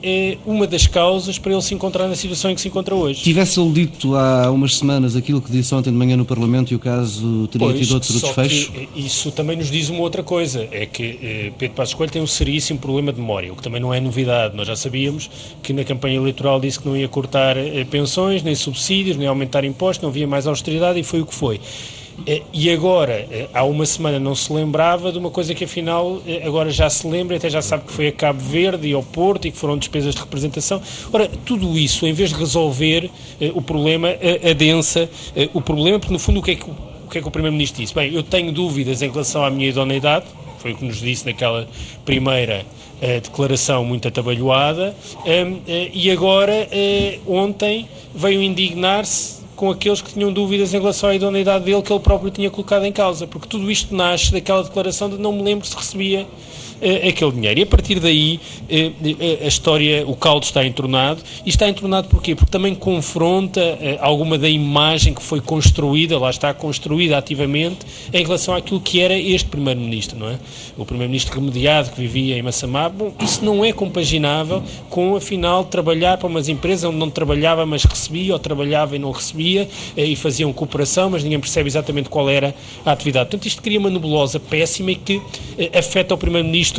uma 0.45 0.65
das 0.65 0.87
causas 0.87 1.37
para 1.37 1.51
ele 1.51 1.61
se 1.61 1.73
encontrar 1.73 2.07
na 2.07 2.15
situação 2.15 2.51
em 2.51 2.55
que 2.55 2.61
se 2.61 2.67
encontra 2.67 2.95
hoje. 2.95 3.21
Tivesse 3.21 3.59
ele 3.59 3.71
dito 3.71 4.15
há 4.15 4.49
umas 4.49 4.77
semanas 4.77 5.15
aquilo 5.15 5.41
que 5.41 5.51
disse 5.51 5.73
ontem 5.75 5.91
de 5.91 5.97
manhã 5.97 6.15
no 6.15 6.25
Parlamento 6.25 6.71
e 6.71 6.75
o 6.75 6.79
caso 6.79 7.47
teria 7.47 7.67
pois, 7.67 7.79
tido 7.79 7.93
outro 7.93 8.13
desfecho? 8.13 8.71
Isso 8.95 9.31
também 9.31 9.57
nos 9.57 9.69
diz 9.69 9.89
uma 9.89 10.01
outra 10.01 10.23
coisa, 10.23 10.67
é 10.71 10.85
que 10.85 11.51
Pedro 11.57 11.75
Passos 11.75 11.93
Coelho 11.93 12.11
tem 12.11 12.21
um 12.21 12.27
seríssimo 12.27 12.79
problema 12.79 13.11
de 13.11 13.19
memória, 13.19 13.51
o 13.51 13.55
que 13.55 13.61
também 13.61 13.81
não 13.81 13.93
é 13.93 13.99
novidade. 13.99 14.55
Nós 14.55 14.67
já 14.67 14.75
sabíamos 14.75 15.29
que 15.61 15.73
na 15.73 15.83
campanha 15.83 16.15
eleitoral 16.15 16.59
disse 16.59 16.79
que 16.79 16.87
não 16.87 16.97
ia 16.97 17.07
cortar 17.07 17.55
pensões, 17.89 18.41
nem 18.41 18.55
subsídios, 18.55 19.17
nem 19.17 19.27
aumentar 19.27 19.63
impostos, 19.63 20.01
não 20.01 20.09
havia 20.09 20.27
mais 20.27 20.47
austeridade 20.47 20.99
e 20.99 21.03
foi 21.03 21.21
o 21.21 21.25
que 21.25 21.35
foi. 21.35 21.59
Eh, 22.25 22.41
e 22.53 22.69
agora, 22.69 23.27
eh, 23.31 23.47
há 23.53 23.63
uma 23.63 23.85
semana 23.85 24.19
não 24.19 24.35
se 24.35 24.51
lembrava 24.51 25.11
de 25.11 25.17
uma 25.17 25.29
coisa 25.29 25.55
que 25.55 25.63
afinal 25.63 26.21
eh, 26.27 26.43
agora 26.45 26.69
já 26.69 26.89
se 26.89 27.07
lembra, 27.07 27.37
até 27.37 27.49
já 27.49 27.61
sabe 27.61 27.85
que 27.85 27.93
foi 27.93 28.07
a 28.07 28.11
Cabo 28.11 28.39
Verde 28.39 28.87
e 28.87 28.93
ao 28.93 29.01
Porto 29.01 29.47
e 29.47 29.51
que 29.51 29.57
foram 29.57 29.77
despesas 29.77 30.13
de 30.13 30.21
representação. 30.21 30.81
Ora, 31.11 31.27
tudo 31.45 31.77
isso, 31.77 32.05
em 32.05 32.13
vez 32.13 32.29
de 32.29 32.35
resolver 32.35 33.09
o 33.53 33.61
problema, 33.61 34.09
adensa 34.49 35.09
o 35.53 35.61
problema, 35.61 35.99
porque 35.99 36.13
no 36.13 36.19
fundo 36.19 36.39
o 36.39 36.43
que 36.43 36.51
é 36.51 36.55
que 36.55 36.69
o, 36.69 37.09
que 37.09 37.17
é 37.17 37.21
que 37.21 37.27
o 37.27 37.31
Primeiro-Ministro 37.31 37.81
disse? 37.81 37.93
Bem, 37.93 38.13
eu 38.13 38.23
tenho 38.23 38.51
dúvidas 38.51 39.01
em 39.01 39.09
relação 39.09 39.43
à 39.43 39.49
minha 39.49 39.67
idoneidade, 39.67 40.25
foi 40.59 40.73
o 40.73 40.77
que 40.77 40.85
nos 40.85 40.99
disse 40.99 41.25
naquela 41.25 41.67
primeira 42.05 42.65
declaração 43.23 43.83
muito 43.83 44.07
atabalhoada, 44.07 44.95
e 45.93 46.11
agora, 46.11 46.67
ontem, 47.27 47.87
veio 48.13 48.41
indignar-se 48.41 49.40
com 49.61 49.69
aqueles 49.69 50.01
que 50.01 50.11
tinham 50.11 50.33
dúvidas 50.33 50.73
em 50.73 50.79
relação 50.79 51.07
à 51.07 51.15
idoneidade 51.15 51.63
dele 51.63 51.83
que 51.83 51.93
ele 51.93 51.99
próprio 51.99 52.31
tinha 52.31 52.49
colocado 52.49 52.83
em 52.83 52.91
causa, 52.91 53.27
porque 53.27 53.47
tudo 53.47 53.69
isto 53.69 53.95
nasce 53.95 54.31
daquela 54.31 54.63
declaração 54.63 55.07
de 55.07 55.19
não 55.19 55.31
me 55.31 55.43
lembro 55.43 55.67
se 55.67 55.75
recebia 55.75 56.27
uh, 56.81 57.07
aquele 57.07 57.31
dinheiro. 57.31 57.59
E 57.59 57.63
a 57.63 57.65
partir 57.65 57.99
daí 57.99 58.39
uh, 58.69 59.43
a 59.43 59.47
história, 59.47 60.05
o 60.07 60.15
caldo 60.15 60.43
está 60.43 60.65
entornado. 60.65 61.21
E 61.45 61.49
está 61.49 61.67
entornado 61.69 62.07
porquê? 62.07 62.35
Porque 62.35 62.51
também 62.51 62.73
confronta 62.75 63.61
alguma 63.99 64.37
da 64.37 64.49
imagem 64.49 65.13
que 65.13 65.21
foi 65.21 65.41
construída, 65.41 66.17
lá 66.17 66.29
está 66.29 66.53
construída 66.53 67.17
ativamente, 67.17 67.79
em 68.13 68.23
relação 68.23 68.55
àquilo 68.55 68.79
que 68.79 69.01
era 69.01 69.17
este 69.17 69.49
Primeiro-Ministro, 69.49 70.17
não 70.17 70.29
é? 70.29 70.39
O 70.77 70.85
Primeiro-Ministro 70.85 71.35
remediado 71.35 71.91
que 71.91 71.99
vivia 71.99 72.37
em 72.37 72.41
Massamá. 72.41 72.91
Isso 73.19 73.43
não 73.43 73.65
é 73.65 73.73
compaginável 73.73 74.63
com, 74.89 75.15
afinal, 75.15 75.65
trabalhar 75.65 76.17
para 76.17 76.27
umas 76.27 76.47
empresas 76.47 76.85
onde 76.85 76.97
não 76.97 77.09
trabalhava, 77.09 77.65
mas 77.65 77.83
recebia, 77.83 78.33
ou 78.33 78.39
trabalhava 78.39 78.95
e 78.95 78.99
não 78.99 79.11
recebia, 79.11 79.67
e 79.97 80.15
faziam 80.15 80.53
cooperação, 80.53 81.09
mas 81.09 81.23
ninguém 81.23 81.39
percebe 81.39 81.67
exatamente 81.67 82.09
qual 82.09 82.29
era 82.29 82.55
a 82.85 82.91
atividade. 82.91 83.29
Portanto, 83.29 83.47
isto 83.47 83.61
cria 83.61 83.79
uma 83.79 83.89
nebulosa 83.89 84.39
péssima 84.39 84.91
e 84.91 84.95
que 84.95 85.21
afeta 85.77 86.13
o 86.13 86.17
Primeiro-Ministro 86.17 86.70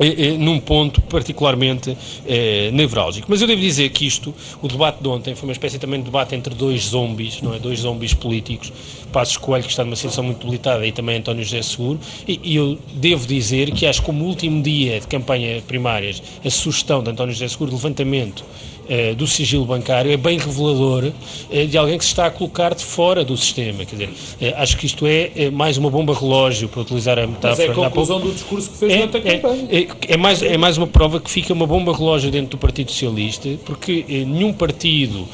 eh, 0.00 0.14
eh, 0.16 0.38
num 0.38 0.60
ponto 0.60 1.00
particularmente 1.02 1.96
eh, 2.24 2.70
nevrálgico. 2.72 3.26
Mas 3.28 3.40
eu 3.40 3.48
devo 3.48 3.60
dizer 3.60 3.88
que 3.90 4.06
isto, 4.06 4.32
o 4.62 4.68
debate 4.68 5.02
de 5.02 5.08
ontem, 5.08 5.34
foi 5.34 5.48
uma 5.48 5.52
espécie 5.52 5.78
também 5.78 5.98
de 5.98 6.04
debate 6.04 6.36
entre 6.36 6.54
dois 6.54 6.82
zombies, 6.84 7.42
não 7.42 7.52
é? 7.52 7.58
Dois 7.58 7.80
zombies 7.80 8.14
políticos. 8.14 8.72
Passos 9.08 9.36
Coelho, 9.36 9.64
que 9.64 9.70
está 9.70 9.84
numa 9.84 9.96
situação 9.96 10.24
muito 10.24 10.38
debilitada, 10.38 10.86
e 10.86 10.92
também 10.92 11.18
António 11.18 11.44
José 11.44 11.62
Seguro. 11.62 11.98
E, 12.26 12.40
e, 12.42 12.56
eu 12.56 12.78
devo 12.94 13.26
dizer 13.26 13.70
que 13.72 13.86
acho 13.86 14.00
que 14.00 14.06
como 14.06 14.24
último 14.24 14.62
dia 14.62 15.00
de 15.00 15.06
campanha 15.06 15.62
primárias, 15.62 16.22
a 16.44 16.50
sugestão 16.50 17.02
de 17.02 17.10
António 17.10 17.32
José 17.32 17.48
Seguro 17.48 17.70
de 17.70 17.76
levantamento 17.76 18.44
eh, 18.90 19.14
do 19.14 19.26
sigilo 19.26 19.66
bancário 19.66 20.10
é 20.10 20.16
bem 20.16 20.38
revelador 20.38 21.12
eh, 21.50 21.66
de 21.66 21.76
alguém 21.76 21.98
que 21.98 22.04
se 22.04 22.10
está 22.10 22.24
a 22.24 22.30
colocar 22.30 22.74
de 22.74 22.82
fora 22.82 23.22
do 23.22 23.36
sistema. 23.36 23.84
Quer 23.84 23.96
dizer, 23.96 24.10
eh, 24.40 24.54
acho 24.56 24.78
que 24.78 24.86
isto 24.86 25.06
é, 25.06 25.50
mais 25.50 25.76
uma 25.76 25.90
bomba 25.90 26.14
relógio, 26.14 26.70
para 26.70 26.80
utilizar 26.80 27.18
a 27.18 27.26
metáfora. 27.26 27.50
Mas 27.50 27.60
é 27.60 27.70
a 27.70 27.74
conclusão 27.74 28.18
do 28.18 28.32
discurso 28.32 28.70
que 28.70 28.78
fez 28.78 28.92
é, 28.94 29.06
durante 29.06 29.16
a 29.16 29.30
é, 29.30 29.38
campanha. 29.38 29.68
É, 29.70 30.14
é, 30.14 30.16
mais, 30.16 30.42
é 30.42 30.56
mais 30.56 30.78
uma 30.78 30.86
prova 30.86 31.20
que 31.20 31.30
fica 31.30 31.52
uma 31.52 31.66
bomba 31.66 31.94
relógio 31.94 32.30
dentro 32.30 32.52
do 32.52 32.58
Partido 32.58 32.90
Socialista, 32.90 33.50
porque 33.66 34.06
nenhum 34.08 34.54
partido 34.54 35.28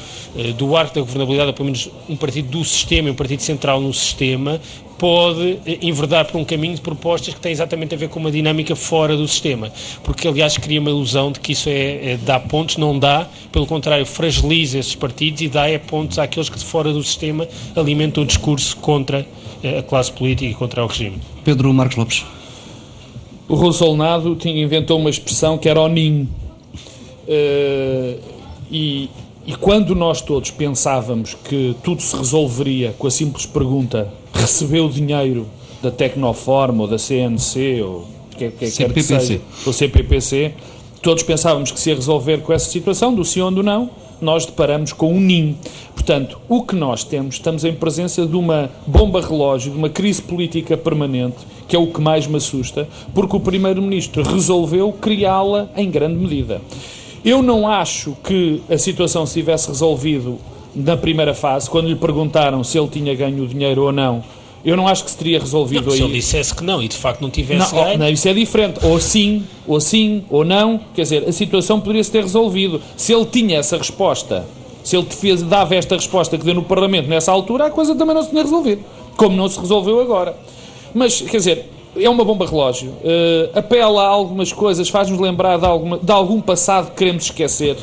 do 0.57 0.75
arco 0.75 0.93
da 0.93 0.99
governabilidade, 0.99 1.47
ou 1.47 1.53
pelo 1.53 1.65
menos 1.67 1.89
um 2.09 2.17
partido 2.17 2.49
do 2.49 2.65
sistema, 2.65 3.09
um 3.09 3.15
partido 3.15 3.41
central 3.41 3.64
no 3.73 3.93
sistema, 3.93 4.61
pode 4.97 5.59
enverdar 5.81 6.25
por 6.25 6.39
um 6.39 6.45
caminho 6.45 6.75
de 6.75 6.81
propostas 6.81 7.33
que 7.33 7.39
tem 7.39 7.51
exatamente 7.51 7.93
a 7.93 7.97
ver 7.97 8.09
com 8.09 8.19
uma 8.19 8.31
dinâmica 8.31 8.75
fora 8.75 9.15
do 9.15 9.27
sistema. 9.27 9.71
Porque, 10.03 10.27
aliás, 10.27 10.57
cria 10.57 10.79
uma 10.79 10.89
ilusão 10.89 11.31
de 11.31 11.39
que 11.39 11.51
isso 11.51 11.69
é, 11.69 12.13
é 12.13 12.17
dá 12.17 12.39
pontos, 12.39 12.77
não 12.77 12.97
dá, 12.97 13.27
pelo 13.51 13.65
contrário, 13.65 14.05
fragiliza 14.05 14.79
esses 14.79 14.95
partidos 14.95 15.41
e 15.41 15.49
dá 15.49 15.69
é, 15.69 15.77
pontos 15.77 16.17
àqueles 16.17 16.49
que 16.49 16.57
de 16.57 16.65
fora 16.65 16.93
do 16.93 17.03
sistema 17.03 17.47
alimentam 17.75 18.23
o 18.23 18.25
discurso 18.25 18.77
contra 18.77 19.25
eh, 19.63 19.79
a 19.79 19.83
classe 19.83 20.11
política 20.11 20.49
e 20.49 20.53
contra 20.53 20.83
o 20.83 20.87
regime. 20.87 21.19
Pedro 21.43 21.73
Marcos 21.73 21.97
Lopes. 21.97 22.25
O 23.47 23.55
Rosolnado 23.55 24.35
tinha, 24.35 24.63
inventou 24.63 24.99
uma 24.99 25.09
expressão 25.09 25.57
que 25.57 25.69
era 25.69 25.79
o 25.79 25.87
ninho. 25.87 26.27
Uh, 27.27 28.19
e, 28.71 29.09
e 29.47 29.55
quando 29.55 29.93
nós 29.93 30.21
todos 30.21 30.49
pensávamos 30.51 31.35
que 31.35 31.75
tudo 31.83 32.01
se 32.01 32.15
resolveria 32.15 32.95
com 32.97 33.07
a 33.07 33.11
simples 33.11 33.45
pergunta 33.45 34.11
recebeu 34.33 34.89
dinheiro 34.89 35.45
da 35.81 35.91
Tecnoforma 35.91 36.83
ou 36.83 36.87
da 36.87 36.97
CNC 36.97 37.81
ou 37.83 38.07
que, 38.37 38.49
que 38.49 38.71
quer 38.71 38.91
que 38.91 39.03
seja, 39.03 39.39
ou 39.65 39.71
CPPC, 39.71 40.53
todos 41.01 41.23
pensávamos 41.23 41.71
que 41.71 41.79
se 41.79 41.89
ia 41.89 41.95
resolver 41.95 42.39
com 42.39 42.51
essa 42.51 42.69
situação, 42.69 43.13
do 43.13 43.23
sim 43.23 43.39
ou 43.39 43.51
do 43.51 43.63
não, 43.63 43.89
nós 44.19 44.45
deparamos 44.45 44.91
com 44.91 45.13
um 45.13 45.19
ninho. 45.19 45.57
Portanto, 45.93 46.39
o 46.49 46.63
que 46.63 46.75
nós 46.75 47.03
temos, 47.03 47.35
estamos 47.35 47.63
em 47.63 47.73
presença 47.73 48.25
de 48.25 48.35
uma 48.35 48.69
bomba 48.85 49.21
relógio, 49.21 49.71
de 49.71 49.77
uma 49.77 49.89
crise 49.89 50.21
política 50.21 50.75
permanente, 50.75 51.37
que 51.67 51.75
é 51.75 51.79
o 51.79 51.87
que 51.87 52.01
mais 52.01 52.27
me 52.27 52.37
assusta, 52.37 52.87
porque 53.13 53.35
o 53.35 53.39
Primeiro-Ministro 53.39 54.23
resolveu 54.23 54.91
criá-la 54.93 55.69
em 55.75 55.89
grande 55.89 56.15
medida. 56.15 56.61
Eu 57.25 57.41
não 57.41 57.67
acho 57.67 58.15
que 58.23 58.61
a 58.69 58.77
situação 58.77 59.25
se 59.25 59.33
tivesse 59.33 59.67
resolvido 59.67 60.37
na 60.75 60.95
primeira 60.95 61.33
fase, 61.33 61.67
quando 61.67 61.87
lhe 61.87 61.95
perguntaram 61.95 62.63
se 62.63 62.77
ele 62.77 62.87
tinha 62.87 63.15
ganho 63.15 63.43
o 63.43 63.47
dinheiro 63.47 63.81
ou 63.81 63.91
não. 63.91 64.23
Eu 64.63 64.77
não 64.77 64.87
acho 64.87 65.03
que 65.03 65.09
se 65.09 65.17
teria 65.17 65.39
resolvido 65.39 65.85
não, 65.85 65.91
aí. 65.91 65.97
Se 65.97 66.03
ele 66.03 66.13
dissesse 66.13 66.53
que 66.53 66.63
não 66.63 66.83
e 66.83 66.87
de 66.87 66.95
facto 66.95 67.21
não 67.21 67.29
tivesse 67.31 67.73
não, 67.73 67.83
ganho. 67.83 67.97
Não, 67.97 68.09
isso 68.09 68.27
é 68.27 68.33
diferente. 68.33 68.79
Ou 68.85 68.99
sim, 68.99 69.43
ou 69.65 69.81
sim, 69.81 70.23
ou 70.29 70.45
não. 70.45 70.79
Quer 70.93 71.01
dizer, 71.01 71.27
a 71.27 71.31
situação 71.31 71.79
poderia-se 71.79 72.11
ter 72.11 72.21
resolvido. 72.21 72.79
Se 72.95 73.11
ele 73.11 73.25
tinha 73.25 73.57
essa 73.57 73.77
resposta, 73.77 74.45
se 74.83 74.95
ele 74.95 75.07
fez, 75.09 75.41
dava 75.41 75.75
esta 75.75 75.95
resposta 75.95 76.37
que 76.37 76.45
deu 76.45 76.53
no 76.53 76.63
Parlamento 76.63 77.07
nessa 77.07 77.31
altura, 77.31 77.65
a 77.65 77.69
coisa 77.71 77.95
também 77.95 78.13
não 78.13 78.21
se 78.21 78.29
tinha 78.29 78.43
resolvido. 78.43 78.83
Como 79.17 79.35
não 79.35 79.47
se 79.47 79.59
resolveu 79.59 79.99
agora. 79.99 80.37
Mas, 80.93 81.21
quer 81.21 81.37
dizer, 81.37 81.71
é 81.95 82.09
uma 82.09 82.23
bomba 82.23 82.45
relógio. 82.45 82.89
Uh, 82.91 83.57
apela 83.57 84.03
a 84.03 84.07
algumas 84.07 84.51
coisas, 84.51 84.89
faz-nos 84.89 85.19
lembrar 85.19 85.57
de, 85.57 85.65
alguma, 85.65 85.97
de 85.97 86.11
algum 86.11 86.41
passado 86.41 86.91
que 86.91 86.97
queremos 86.97 87.25
esquecer. 87.25 87.77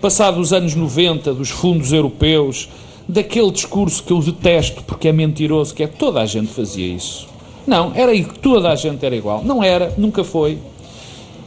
passado 0.00 0.40
os 0.40 0.52
anos 0.52 0.74
90, 0.74 1.34
dos 1.34 1.50
fundos 1.50 1.92
europeus, 1.92 2.68
daquele 3.08 3.50
discurso 3.50 4.02
que 4.02 4.12
eu 4.12 4.20
detesto 4.20 4.82
porque 4.84 5.08
é 5.08 5.12
mentiroso, 5.12 5.74
que 5.74 5.82
é 5.82 5.86
toda 5.86 6.20
a 6.20 6.26
gente 6.26 6.48
fazia 6.48 6.86
isso. 6.86 7.26
Não, 7.66 7.92
era 7.94 8.12
toda 8.40 8.70
a 8.70 8.76
gente 8.76 9.04
era 9.04 9.14
igual. 9.14 9.42
Não 9.44 9.62
era, 9.62 9.92
nunca 9.98 10.24
foi. 10.24 10.58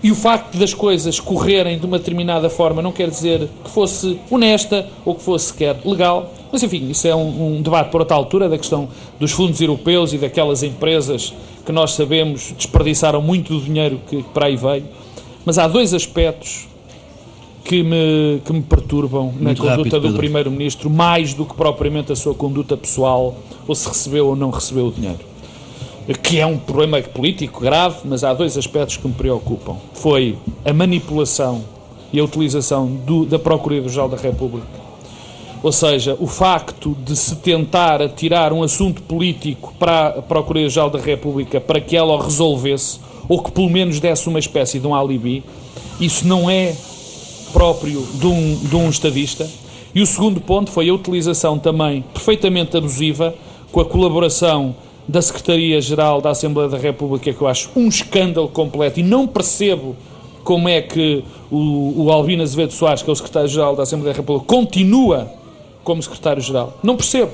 E 0.04 0.12
o 0.12 0.16
facto 0.16 0.58
das 0.58 0.74
coisas 0.74 1.20
correrem 1.20 1.78
de 1.78 1.86
uma 1.86 2.00
determinada 2.00 2.50
forma 2.50 2.82
não 2.82 2.92
quer 2.92 3.10
dizer 3.10 3.48
que 3.64 3.70
fosse 3.70 4.20
honesta 4.32 4.88
ou 5.06 5.14
que 5.14 5.22
fosse 5.22 5.48
sequer 5.48 5.78
legal. 5.86 6.34
Mas, 6.52 6.64
enfim, 6.64 6.90
isso 6.90 7.08
é 7.08 7.16
um, 7.16 7.58
um 7.58 7.62
debate 7.62 7.92
por 7.92 8.02
outra 8.02 8.18
altura 8.18 8.50
da 8.50 8.58
questão 8.58 8.90
dos 9.20 9.32
fundos 9.32 9.62
europeus 9.62 10.12
e 10.12 10.18
daquelas 10.18 10.64
empresas 10.64 11.34
que 11.64 11.72
nós 11.72 11.94
sabemos 11.94 12.54
desperdiçaram 12.58 13.22
muito 13.22 13.54
do 13.54 13.62
dinheiro 13.64 14.02
que 14.10 14.24
para 14.34 14.48
aí 14.48 14.56
veio. 14.56 14.86
Mas 15.46 15.60
há 15.60 15.68
dois 15.68 15.94
aspectos 15.94 16.68
que 17.64 17.84
me, 17.84 18.42
que 18.44 18.52
me 18.52 18.62
perturbam 18.62 19.34
na 19.40 19.56
conduta 19.56 19.76
rápido, 19.76 20.00
do 20.00 20.14
Primeiro-Ministro, 20.18 20.90
mais 20.90 21.34
do 21.34 21.46
que 21.46 21.54
propriamente 21.54 22.12
a 22.12 22.16
sua 22.16 22.34
conduta 22.34 22.76
pessoal, 22.76 23.36
ou 23.68 23.76
se 23.76 23.88
recebeu 23.88 24.28
ou 24.28 24.36
não 24.36 24.50
recebeu 24.50 24.88
o 24.88 24.92
dinheiro. 24.92 25.31
Que 26.24 26.40
é 26.40 26.46
um 26.46 26.58
problema 26.58 27.02
político 27.02 27.62
grave, 27.62 28.00
mas 28.06 28.24
há 28.24 28.34
dois 28.34 28.58
aspectos 28.58 28.98
que 28.98 29.08
me 29.08 29.14
preocupam. 29.14 29.78
Foi 29.94 30.38
a 30.66 30.74
manipulação 30.74 31.64
e 32.12 32.20
a 32.20 32.24
utilização 32.24 32.88
do, 32.88 33.26
da 33.26 33.40
Procuradoria-Geral 33.40 34.10
da 34.10 34.18
República 34.18 34.82
ou 35.64 35.72
seja, 35.72 36.18
o 36.20 36.26
facto 36.26 36.98
de 37.06 37.16
se 37.16 37.36
tentar 37.36 38.02
atirar 38.02 38.52
um 38.52 38.64
assunto 38.64 39.02
político 39.04 39.74
para 39.78 40.08
a 40.08 40.22
Procuradoria-Geral 40.22 40.90
da 40.90 41.00
República 41.00 41.62
para 41.62 41.80
que 41.80 41.96
ela 41.96 42.14
o 42.14 42.18
resolvesse, 42.18 43.00
ou 43.30 43.42
que 43.42 43.52
pelo 43.52 43.70
menos 43.70 44.00
desse 44.00 44.28
uma 44.28 44.40
espécie 44.40 44.80
de 44.80 44.88
um 44.88 44.96
alibi, 44.96 45.44
isso 46.00 46.28
não 46.28 46.50
é 46.50 46.76
próprio 47.54 48.04
de 48.16 48.26
um, 48.26 48.56
de 48.56 48.76
um 48.76 48.90
estadista. 48.90 49.48
E 49.94 50.02
o 50.02 50.08
segundo 50.08 50.42
ponto 50.42 50.72
foi 50.72 50.90
a 50.90 50.94
utilização 50.94 51.60
também 51.60 52.04
perfeitamente 52.14 52.76
abusiva 52.76 53.36
com 53.72 53.82
a 53.82 53.86
colaboração 53.86 54.76
da 55.12 55.22
Secretaria-Geral 55.22 56.22
da 56.22 56.30
Assembleia 56.30 56.70
da 56.70 56.78
República, 56.78 57.34
que 57.34 57.42
eu 57.42 57.48
acho 57.48 57.70
um 57.76 57.90
escândalo 57.90 58.48
completo 58.48 59.02
e 59.02 59.04
não 59.04 59.28
percebo 59.28 59.94
como 60.42 60.70
é 60.70 60.82
que 60.82 61.22
o, 61.52 62.06
o 62.06 62.12
Albino 62.12 62.42
Azevedo 62.42 62.72
Soares, 62.72 63.04
que 63.04 63.10
é 63.10 63.14
o 63.14 63.16
Secretário-Geral 63.16 63.76
da 63.76 63.84
Assembleia 63.84 64.14
da 64.14 64.22
República, 64.22 64.46
continua 64.48 65.30
como 65.84 66.02
secretário-geral. 66.02 66.78
Não 66.82 66.96
percebo. 66.96 67.30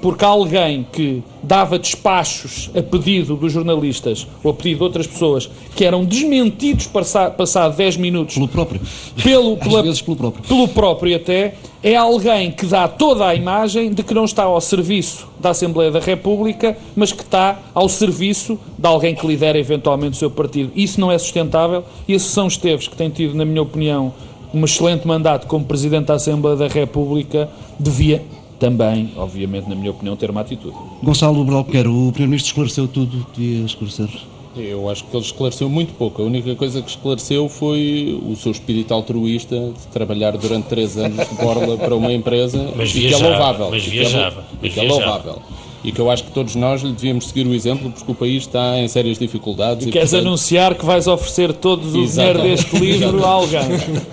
Porque 0.00 0.24
alguém 0.24 0.86
que 0.92 1.22
dava 1.42 1.78
despachos 1.78 2.70
a 2.76 2.82
pedido 2.82 3.34
dos 3.34 3.52
jornalistas 3.52 4.26
ou 4.44 4.52
a 4.52 4.54
pedido 4.54 4.78
de 4.78 4.84
outras 4.84 5.06
pessoas 5.06 5.50
que 5.74 5.84
eram 5.84 6.04
desmentidos 6.04 6.86
passado, 6.86 7.34
passado 7.36 7.76
10 7.76 7.96
minutos. 7.96 8.34
Pelo 8.34 8.48
próprio. 8.48 8.80
Pelo, 9.22 9.56
pela, 9.56 9.82
pelo 9.82 10.16
próprio. 10.16 10.42
Pelo 10.44 10.68
próprio 10.68 11.16
até. 11.16 11.54
É 11.80 11.94
alguém 11.94 12.50
que 12.50 12.66
dá 12.66 12.88
toda 12.88 13.24
a 13.26 13.34
imagem 13.36 13.92
de 13.92 14.02
que 14.02 14.12
não 14.12 14.24
está 14.24 14.42
ao 14.42 14.60
serviço 14.60 15.28
da 15.38 15.50
Assembleia 15.50 15.92
da 15.92 16.00
República, 16.00 16.76
mas 16.96 17.12
que 17.12 17.22
está 17.22 17.60
ao 17.72 17.88
serviço 17.88 18.58
de 18.76 18.86
alguém 18.86 19.14
que 19.14 19.24
lidera 19.24 19.56
eventualmente 19.56 20.16
o 20.16 20.18
seu 20.18 20.30
partido. 20.30 20.72
Isso 20.74 21.00
não 21.00 21.10
é 21.10 21.16
sustentável 21.16 21.84
e 22.08 22.14
a 22.14 22.18
Sessão 22.18 22.48
Esteves, 22.48 22.88
que 22.88 22.96
tem 22.96 23.08
tido, 23.08 23.34
na 23.36 23.44
minha 23.44 23.62
opinião, 23.62 24.12
um 24.52 24.64
excelente 24.64 25.06
mandato 25.06 25.46
como 25.46 25.64
Presidente 25.64 26.06
da 26.06 26.14
Assembleia 26.14 26.56
da 26.56 26.66
República, 26.66 27.48
devia 27.78 28.24
também, 28.58 29.12
obviamente, 29.16 29.68
na 29.68 29.74
minha 29.74 29.90
opinião, 29.90 30.16
ter 30.16 30.30
uma 30.30 30.40
atitude. 30.40 30.76
Gonçalo 31.02 31.44
Bralqueiro, 31.44 31.90
o 31.90 32.12
Primeiro-Ministro 32.12 32.50
esclareceu 32.50 32.88
tudo, 32.88 33.26
devia 33.34 33.64
esclarecer. 33.64 34.08
Eu 34.56 34.90
acho 34.90 35.04
que 35.04 35.16
ele 35.16 35.24
esclareceu 35.24 35.68
muito 35.68 35.94
pouco. 35.94 36.20
A 36.20 36.24
única 36.24 36.54
coisa 36.56 36.82
que 36.82 36.90
esclareceu 36.90 37.48
foi 37.48 38.20
o 38.26 38.34
seu 38.34 38.50
espírito 38.50 38.92
altruísta 38.92 39.56
de 39.56 39.86
trabalhar 39.92 40.36
durante 40.36 40.66
três 40.66 40.96
anos 40.96 41.28
de 41.28 41.34
borla 41.36 41.76
para 41.76 41.94
uma 41.94 42.12
empresa 42.12 42.72
mas 42.74 42.90
e 42.90 43.00
viajava, 43.00 43.20
que 43.20 43.26
é 43.26 43.30
louvável. 43.30 43.70
Mas 43.70 43.84
viajava. 43.84 44.44
E 44.62 44.70
que 44.70 44.80
é 44.80 44.82
louvável 44.82 45.42
e 45.82 45.92
que 45.92 46.00
eu 46.00 46.10
acho 46.10 46.24
que 46.24 46.32
todos 46.32 46.54
nós 46.56 46.82
lhe 46.82 46.92
devíamos 46.92 47.28
seguir 47.28 47.46
o 47.46 47.54
exemplo 47.54 47.90
porque 47.90 48.10
o 48.10 48.14
país 48.14 48.42
está 48.42 48.78
em 48.78 48.88
sérias 48.88 49.18
dificuldades. 49.18 49.86
E, 49.86 49.88
e 49.88 49.92
queres 49.92 50.10
portanto... 50.10 50.26
anunciar 50.26 50.74
que 50.74 50.84
vais 50.84 51.06
oferecer 51.06 51.52
todo 51.52 51.86
o 51.86 52.06
dinheiro 52.06 52.42
deste 52.42 52.76
livro 52.78 53.24
a 53.24 53.28
alguém? 53.28 53.60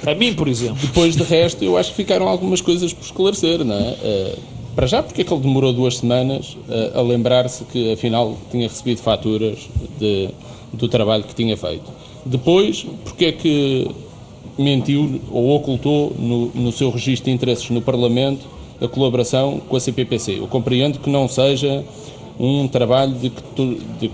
A 0.05 0.13
mim, 0.13 0.34
por 0.34 0.47
exemplo. 0.47 0.78
Depois 0.82 1.16
de 1.16 1.24
resto, 1.24 1.63
eu 1.63 1.78
acho 1.78 1.89
que 1.89 1.95
ficaram 1.95 2.28
algumas 2.28 2.61
coisas 2.61 2.93
por 2.93 3.03
esclarecer, 3.03 3.63
não 3.63 3.76
é? 3.76 3.80
Uh, 3.80 4.39
para 4.76 4.88
já, 4.88 5.01
porque 5.01 5.22
é 5.22 5.24
que 5.24 5.34
ele 5.34 5.41
demorou 5.41 5.72
duas 5.74 5.97
semanas 5.97 6.57
uh, 6.68 6.99
a 6.99 7.01
lembrar-se 7.01 7.63
que 7.66 7.93
afinal 7.93 8.38
tinha 8.51 8.68
recebido 8.68 9.01
faturas 9.01 9.57
de, 9.99 10.30
do 10.74 10.88
trabalho 10.88 11.24
que 11.24 11.34
tinha 11.34 11.55
feito? 11.55 11.89
Depois, 12.26 12.86
porque 13.03 13.26
é 13.26 13.32
que 13.32 13.88
mentiu 14.57 15.22
ou 15.32 15.55
ocultou 15.55 16.13
no, 16.18 16.47
no 16.47 16.72
seu 16.72 16.89
registro 16.89 17.26
de 17.26 17.32
interesses 17.32 17.70
no 17.70 17.82
Parlamento 17.82 18.45
a 18.82 18.88
colaboração 18.88 19.61
com 19.67 19.76
a 19.76 19.80
CPPC. 19.80 20.39
Eu 20.39 20.47
compreendo 20.47 20.99
que 20.99 21.09
não 21.09 21.28
seja 21.28 21.84
um 22.39 22.67
trabalho 22.67 23.13
de 23.13 23.30
que 23.30 23.43
tu, 23.55 23.76
de, 23.99 24.11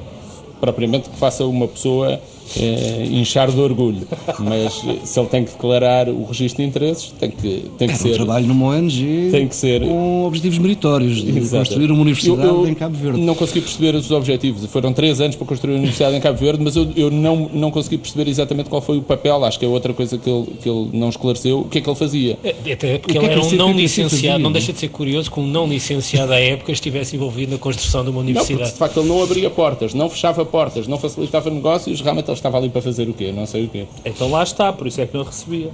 propriamente 0.60 1.10
que 1.10 1.18
faça 1.18 1.46
uma 1.46 1.68
pessoa 1.68 2.20
é, 2.58 3.06
inchar 3.06 3.50
de 3.52 3.60
orgulho. 3.60 4.08
Mas 4.40 4.74
se 5.04 5.20
ele 5.20 5.30
tem 5.30 5.44
que 5.46 5.52
declarar 5.52 6.10
o 6.10 6.26
registro 6.26 6.64
de 6.64 6.70
interesses, 6.70 7.14
tem 7.20 7.30
que, 7.30 7.66
tem 7.78 7.88
que 7.88 7.94
é 7.94 7.98
ser. 7.98 8.12
Um 8.12 8.16
trabalho 8.16 8.48
numa 8.48 8.68
ONG 8.68 9.30
tem 9.32 9.48
que 9.48 9.56
ser, 9.56 9.82
com 9.82 10.26
objetivos 10.26 10.58
meritórios 10.58 11.24
de 11.24 11.38
Exato. 11.38 11.66
construir 11.66 11.92
uma 11.92 12.02
universidade 12.02 12.48
eu, 12.48 12.64
eu 12.64 12.68
em 12.68 12.74
Cabo 12.74 12.98
Verde. 12.98 13.20
Não 13.20 13.36
consegui 13.36 13.62
perceber 13.62 13.96
os 13.96 14.10
objetivos. 14.12 14.66
Foram 14.66 14.94
três 14.94 15.22
anos 15.22 15.36
para 15.36 15.48
construir 15.48 15.74
uma 15.74 15.80
universidade 15.80 16.16
em 16.16 16.20
Cabo 16.20 16.38
Verde, 16.38 16.64
mas 16.64 16.76
eu, 16.76 16.90
eu 16.96 17.12
não, 17.12 17.50
não 17.54 17.72
consegui 17.72 17.98
perceber 17.98 18.30
exatamente 18.30 18.70
qual 18.70 18.82
foi 18.82 18.98
o 18.98 19.02
papel. 19.02 19.44
Acho 19.44 19.60
que 19.60 19.66
é 19.66 19.68
outra 19.68 19.94
coisa 19.94 20.18
que 20.18 20.30
ele, 20.30 20.48
que 20.62 20.70
ele 20.70 20.90
não 20.94 21.10
esclareceu. 21.10 21.60
O 21.62 21.66
que 21.66 21.78
é 21.78 21.82
que 21.82 21.90
ele 21.90 21.98
fazia? 21.98 22.38
É, 22.44 22.50
até 22.74 22.98
porque 22.98 23.18
ele 23.18 23.28
é 23.28 23.32
era 23.32 23.42
um 23.42 23.52
não 23.52 23.72
licenciado. 23.74 24.40
Não 24.40 24.52
deixa 24.52 24.74
de 24.74 24.80
ser 24.80 24.90
curioso 24.90 25.32
que 25.32 25.40
um 25.40 25.48
não 25.48 25.68
licenciado 25.68 26.34
à 26.34 26.40
época 26.40 26.72
estivesse 26.72 27.16
envolvido 27.16 27.52
na 27.54 27.58
construção 27.58 28.04
de 28.04 28.10
uma 28.10 28.20
universidade. 28.20 28.54
Não, 28.54 28.60
porque, 28.60 28.74
de 28.74 28.80
facto 28.80 29.00
ele 29.00 29.10
não 29.10 29.24
abria 29.24 29.50
portas, 29.50 29.94
não 29.94 30.10
fechava 30.10 30.46
portas, 30.46 30.88
não 30.88 30.98
facilitava 30.98 31.50
negócios. 31.50 32.02
Realmente 32.02 32.30
ele 32.30 32.34
estava 32.42 32.58
ali 32.58 32.70
para 32.70 32.82
fazer 32.82 33.08
o 33.08 33.14
quê? 33.14 33.32
não 33.32 33.46
sei 33.46 33.66
o 33.66 33.70
quê. 33.70 33.86
Então 34.04 34.30
lá 34.32 34.42
está, 34.42 34.74
por 34.74 34.88
isso 34.88 35.00
é 35.00 35.06
que 35.06 35.16
não 35.16 35.24
recebia. 35.24 35.70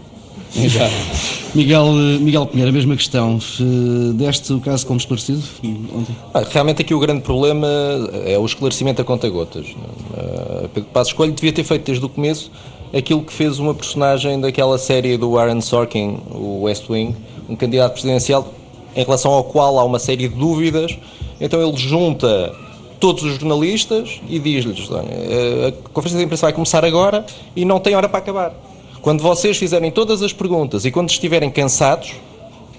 Exato. 0.55 0.93
Miguel, 1.55 1.86
Miguel 2.20 2.45
Pinheiro, 2.45 2.70
a 2.70 2.74
mesma 2.74 2.95
questão. 2.95 3.39
Deste 4.13 4.53
o 4.53 4.59
caso 4.59 4.86
como 4.86 4.99
esclarecido 4.99 5.41
ontem? 5.93 6.15
Ah, 6.34 6.43
realmente 6.47 6.82
aqui 6.82 6.93
o 6.93 6.99
grande 6.99 7.22
problema 7.22 7.68
é 8.26 8.38
o 8.38 8.45
esclarecimento 8.45 9.01
a 9.01 9.05
conta-gotas. 9.05 9.65
Uh, 9.68 10.70
Pedro 10.74 10.89
Passos 10.91 11.13
Coelho 11.13 11.34
devia 11.34 11.51
ter 11.51 11.63
feito 11.63 11.86
desde 11.86 12.05
o 12.05 12.09
começo 12.09 12.51
aquilo 12.93 13.22
que 13.22 13.34
fez 13.34 13.59
uma 13.59 13.74
personagem 13.74 14.39
daquela 14.39 14.78
série 14.78 15.18
do 15.18 15.38
Aaron 15.38 15.61
Sorkin, 15.61 16.20
o 16.32 16.63
West 16.63 16.89
Wing, 16.89 17.15
um 17.49 17.55
candidato 17.55 17.93
presidencial 17.93 18.53
em 18.95 19.03
relação 19.03 19.32
ao 19.32 19.43
qual 19.43 19.78
há 19.80 19.84
uma 19.84 19.99
série 19.99 20.28
de 20.28 20.36
dúvidas. 20.36 20.97
Então 21.39 21.61
ele 21.61 21.76
junta 21.78 22.53
todos 22.99 23.23
os 23.23 23.33
jornalistas 23.39 24.21
e 24.29 24.39
diz-lhes: 24.39 24.89
eh, 24.89 25.67
a 25.67 25.89
conferência 25.89 26.19
de 26.19 26.25
imprensa 26.25 26.45
vai 26.47 26.53
começar 26.53 26.83
agora 26.83 27.25
e 27.55 27.65
não 27.65 27.79
tem 27.79 27.95
hora 27.95 28.09
para 28.09 28.19
acabar. 28.19 28.53
Quando 29.01 29.21
vocês 29.21 29.57
fizerem 29.57 29.91
todas 29.91 30.21
as 30.21 30.33
perguntas 30.33 30.85
e 30.85 30.91
quando 30.91 31.09
estiverem 31.09 31.49
cansados, 31.49 32.13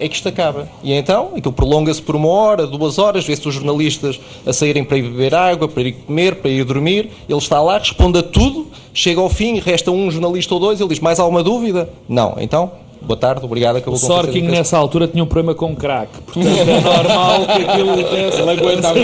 é 0.01 0.09
que 0.09 0.15
isto 0.15 0.29
acaba. 0.29 0.69
E 0.83 0.93
então, 0.93 1.33
aquilo 1.37 1.53
prolonga-se 1.53 2.01
por 2.01 2.15
uma 2.15 2.29
hora, 2.29 2.67
duas 2.67 2.99
horas, 2.99 3.25
vê-se 3.25 3.47
os 3.49 3.55
jornalistas 3.55 4.21
a 4.47 4.53
saírem 4.53 4.85
para 4.85 4.97
ir 4.97 5.03
beber 5.03 5.35
água, 5.35 5.67
para 5.67 5.83
ir 5.83 5.93
comer, 5.93 6.37
para 6.37 6.51
ir 6.51 6.65
dormir. 6.65 7.11
Ele 7.29 7.39
está 7.39 7.61
lá, 7.61 7.79
responde 7.79 8.19
a 8.19 8.23
tudo, 8.23 8.69
chega 8.95 9.21
ao 9.21 9.29
fim, 9.29 9.59
resta 9.59 9.91
um 9.91 10.11
jornalista 10.11 10.55
ou 10.55 10.61
dois, 10.61 10.81
ele 10.81 10.89
diz: 10.89 11.01
Mais 11.01 11.19
alguma 11.19 11.43
dúvida? 11.43 11.91
Não. 12.09 12.37
Então, 12.39 12.71
Boa 13.03 13.17
tarde, 13.17 13.45
obrigado. 13.45 13.77
Acabou 13.77 13.95
o 13.95 13.99
Sorkin 13.99 14.43
nessa 14.43 14.77
altura 14.77 15.09
tinha 15.09 15.23
um 15.23 15.27
problema 15.27 15.55
com 15.55 15.75
crack, 15.75 16.11
portanto 16.27 16.47
é 16.47 16.81
normal 16.81 17.47
que 17.47 17.63
aquilo. 17.65 17.95
Ele 17.99 18.51
aguentava. 18.51 18.99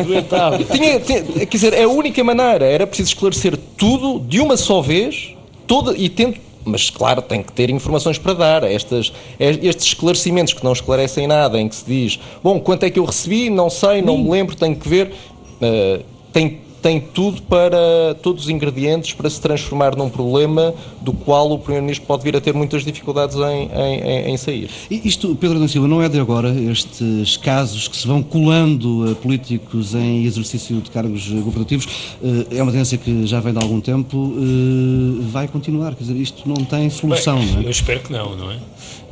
aguentava. 0.00 0.58
Tinha, 0.64 1.00
tinha, 1.00 1.22
quer 1.22 1.46
dizer, 1.46 1.72
é 1.72 1.84
a 1.84 1.88
única 1.88 2.22
maneira, 2.22 2.64
era 2.64 2.86
preciso 2.86 3.10
esclarecer 3.10 3.56
tudo 3.76 4.20
de 4.20 4.40
uma 4.40 4.56
só 4.56 4.80
vez, 4.80 5.34
toda, 5.66 5.96
e 5.96 6.08
tendo 6.08 6.36
mas 6.64 6.88
claro, 6.88 7.20
tem 7.20 7.42
que 7.42 7.52
ter 7.52 7.68
informações 7.68 8.16
para 8.16 8.32
dar. 8.32 8.64
Estas, 8.64 9.12
estes 9.38 9.88
esclarecimentos 9.88 10.54
que 10.54 10.64
não 10.64 10.72
esclarecem 10.72 11.26
nada, 11.26 11.60
em 11.60 11.68
que 11.68 11.76
se 11.76 11.84
diz, 11.84 12.18
bom, 12.42 12.58
quanto 12.58 12.84
é 12.84 12.90
que 12.90 12.98
eu 12.98 13.04
recebi, 13.04 13.50
não 13.50 13.68
sei, 13.68 14.00
não 14.00 14.16
me 14.16 14.30
lembro, 14.30 14.56
tenho 14.56 14.74
que 14.74 14.88
ver, 14.88 15.12
uh, 15.60 16.02
tem 16.32 16.63
tem 16.84 17.00
tudo 17.00 17.40
para 17.40 18.14
todos 18.22 18.44
os 18.44 18.50
ingredientes 18.50 19.14
para 19.14 19.30
se 19.30 19.40
transformar 19.40 19.96
num 19.96 20.10
problema 20.10 20.74
do 21.00 21.14
qual 21.14 21.50
o 21.50 21.58
Primeiro-Ministro 21.58 22.06
pode 22.06 22.22
vir 22.22 22.36
a 22.36 22.42
ter 22.42 22.52
muitas 22.52 22.84
dificuldades 22.84 23.36
em, 23.36 23.70
em, 23.74 24.32
em 24.32 24.36
sair. 24.36 24.68
E 24.90 25.00
isto, 25.08 25.34
Pedro 25.34 25.58
da 25.58 25.66
Silva, 25.66 25.88
não 25.88 26.02
é 26.02 26.10
de 26.10 26.20
agora 26.20 26.50
estes 26.50 27.38
casos 27.38 27.88
que 27.88 27.96
se 27.96 28.06
vão 28.06 28.22
colando 28.22 29.10
a 29.10 29.14
políticos 29.14 29.94
em 29.94 30.26
exercício 30.26 30.78
de 30.82 30.90
cargos 30.90 31.26
governativos, 31.26 31.88
eh, 32.22 32.58
é 32.58 32.62
uma 32.62 32.70
tendência 32.70 32.98
que 32.98 33.26
já 33.26 33.40
vem 33.40 33.54
de 33.54 33.62
algum 33.62 33.80
tempo, 33.80 34.34
eh, 34.36 35.22
vai 35.32 35.48
continuar, 35.48 35.94
quer 35.94 36.04
dizer, 36.04 36.16
isto 36.16 36.46
não 36.46 36.66
tem 36.66 36.90
solução, 36.90 37.38
Bem, 37.38 37.52
não 37.52 37.60
é? 37.62 37.64
Eu 37.64 37.70
espero 37.70 38.00
que 38.00 38.12
não, 38.12 38.36
não 38.36 38.50
é? 38.50 38.58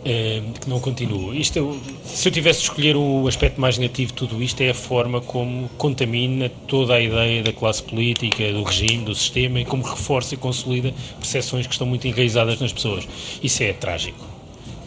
É 0.05 0.42
que 0.61 0.68
não 0.68 0.80
continue. 0.80 1.40
Isto, 1.40 1.59
é 1.59 2.09
se 2.09 2.28
eu 2.28 2.32
tivesse 2.32 2.61
de 2.61 2.64
escolher 2.66 2.96
o 2.96 3.26
aspecto 3.28 3.61
mais 3.61 3.78
negativo 3.78 4.12
de 4.12 4.18
tudo 4.18 4.42
isto, 4.42 4.61
é 4.61 4.70
a 4.70 4.74
forma 4.74 5.20
como 5.20 5.68
contamina 5.78 6.50
toda 6.66 6.94
a 6.94 7.00
ideia 7.00 7.42
da 7.42 7.53
classe 7.53 7.82
política, 7.82 8.53
do 8.53 8.62
regime, 8.62 9.05
do 9.05 9.14
sistema 9.14 9.61
e 9.61 9.64
como 9.64 9.82
reforça 9.82 10.34
e 10.34 10.36
consolida 10.36 10.92
percepções 11.18 11.66
que 11.66 11.72
estão 11.72 11.86
muito 11.86 12.07
enraizadas 12.07 12.61
nas 12.61 12.72
pessoas. 12.72 13.07
Isso 13.42 13.62
é 13.62 13.72
trágico. 13.72 14.32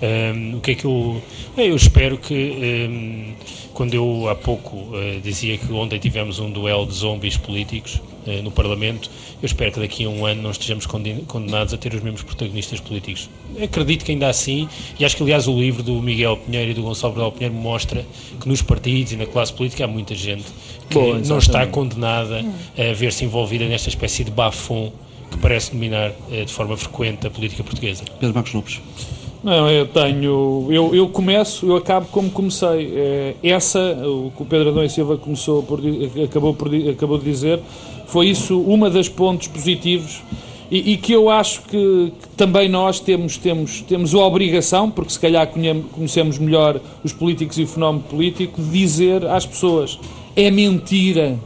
Um, 0.02 0.58
o 0.58 0.62
que 0.62 0.72
é 0.72 0.76
que 0.76 0.86
eu. 0.86 1.22
Eu 1.58 1.76
espero 1.76 2.18
que. 2.18 2.34
Um, 2.90 3.34
quando 3.74 3.94
eu 3.94 4.30
há 4.30 4.36
pouco 4.36 4.78
uh, 4.78 5.20
dizia 5.22 5.58
que 5.58 5.72
ontem 5.74 6.00
tivemos 6.00 6.40
um 6.40 6.50
duelo 6.50 6.86
de 6.86 6.94
zombies 6.94 7.36
políticos 7.36 8.02
no 8.44 8.52
Parlamento, 8.52 9.10
eu 9.42 9.46
espero 9.46 9.72
que 9.72 9.80
daqui 9.80 10.06
a 10.06 10.10
um 10.10 10.26
ano 10.26 10.42
não 10.42 10.52
estejamos 10.52 10.86
condenados 10.86 11.74
a 11.74 11.78
ter 11.78 11.94
os 11.94 12.02
mesmos 12.02 12.24
protagonistas 12.24 12.80
políticos. 12.80 13.30
Acredito 13.62 14.04
que 14.06 14.12
ainda 14.12 14.28
assim, 14.28 14.68
e 15.00 15.06
acho 15.06 15.16
que 15.16 15.24
aliás 15.24 15.48
o 15.48 15.58
livro 15.58 15.84
do 15.84 15.94
Miguel 16.02 16.38
Pinheiro 16.38 16.72
e 16.72 16.74
do 16.74 16.82
Gonçalo 16.82 17.14
Bernal 17.14 17.32
Pinheiro 17.32 17.56
mostra 17.56 18.06
que 18.40 18.48
nos 18.48 18.62
partidos 18.62 19.14
e 19.14 19.16
na 19.16 19.26
classe 19.26 19.54
política 19.54 19.86
há 19.86 19.88
muita 19.88 20.16
gente 20.16 20.46
que 20.90 20.96
Bom, 20.96 21.16
não 21.26 21.38
está 21.38 21.66
condenada 21.68 22.44
a 22.78 22.94
ver-se 22.94 23.26
envolvida 23.26 23.66
nesta 23.66 23.90
espécie 23.90 24.24
de 24.24 24.32
bafom 24.32 24.92
que 25.32 25.38
parece 25.38 25.72
dominar 25.72 26.12
uh, 26.12 26.46
de 26.46 26.52
forma 26.52 26.78
frequente 26.78 27.28
a 27.28 27.30
política 27.30 27.64
portuguesa. 27.64 28.04
Pedro 28.20 28.36
Marcos 28.36 28.54
Lopes. 28.54 28.82
Não, 29.44 29.70
eu 29.70 29.86
tenho. 29.86 30.68
Eu, 30.72 30.96
eu 30.96 31.08
começo, 31.08 31.68
eu 31.68 31.76
acabo 31.76 32.08
como 32.08 32.32
comecei. 32.32 32.92
É, 32.96 33.36
essa, 33.44 33.80
o 33.80 34.32
que 34.36 34.42
o 34.42 34.46
Pedro 34.46 34.70
Adão 34.70 34.84
e 34.84 34.90
Silva 34.90 35.18
começou 35.18 35.62
por, 35.62 35.80
acabou, 36.24 36.56
por, 36.56 36.72
acabou 36.90 37.20
de 37.20 37.26
dizer, 37.26 37.60
foi 38.08 38.28
isso 38.28 38.60
uma 38.60 38.90
das 38.90 39.10
pontos 39.10 39.48
positivos 39.48 40.22
e, 40.70 40.94
e 40.94 40.98
que 40.98 41.14
eu 41.14 41.30
acho 41.30 41.62
que, 41.64 42.12
que, 42.22 42.28
também 42.36 42.68
nós 42.68 43.00
temos, 43.00 43.38
temos, 43.38 43.82
temos 43.82 44.14
a 44.14 44.20
obrigação, 44.20 44.90
porque 44.90 45.12
se 45.12 45.20
calhar 45.20 45.48
conhecemos 45.92 46.40
melhor 46.40 46.82
os 47.04 47.14
políticos 47.14 47.58
e 47.60 47.64
o 47.64 47.68
fenómeno 47.68 48.04
político, 48.04 48.62
de 48.62 48.70
dizer 48.72 49.26
às 49.26 49.46
pessoas: 49.46 50.00
é 50.36 50.50
mentira, 50.50 51.38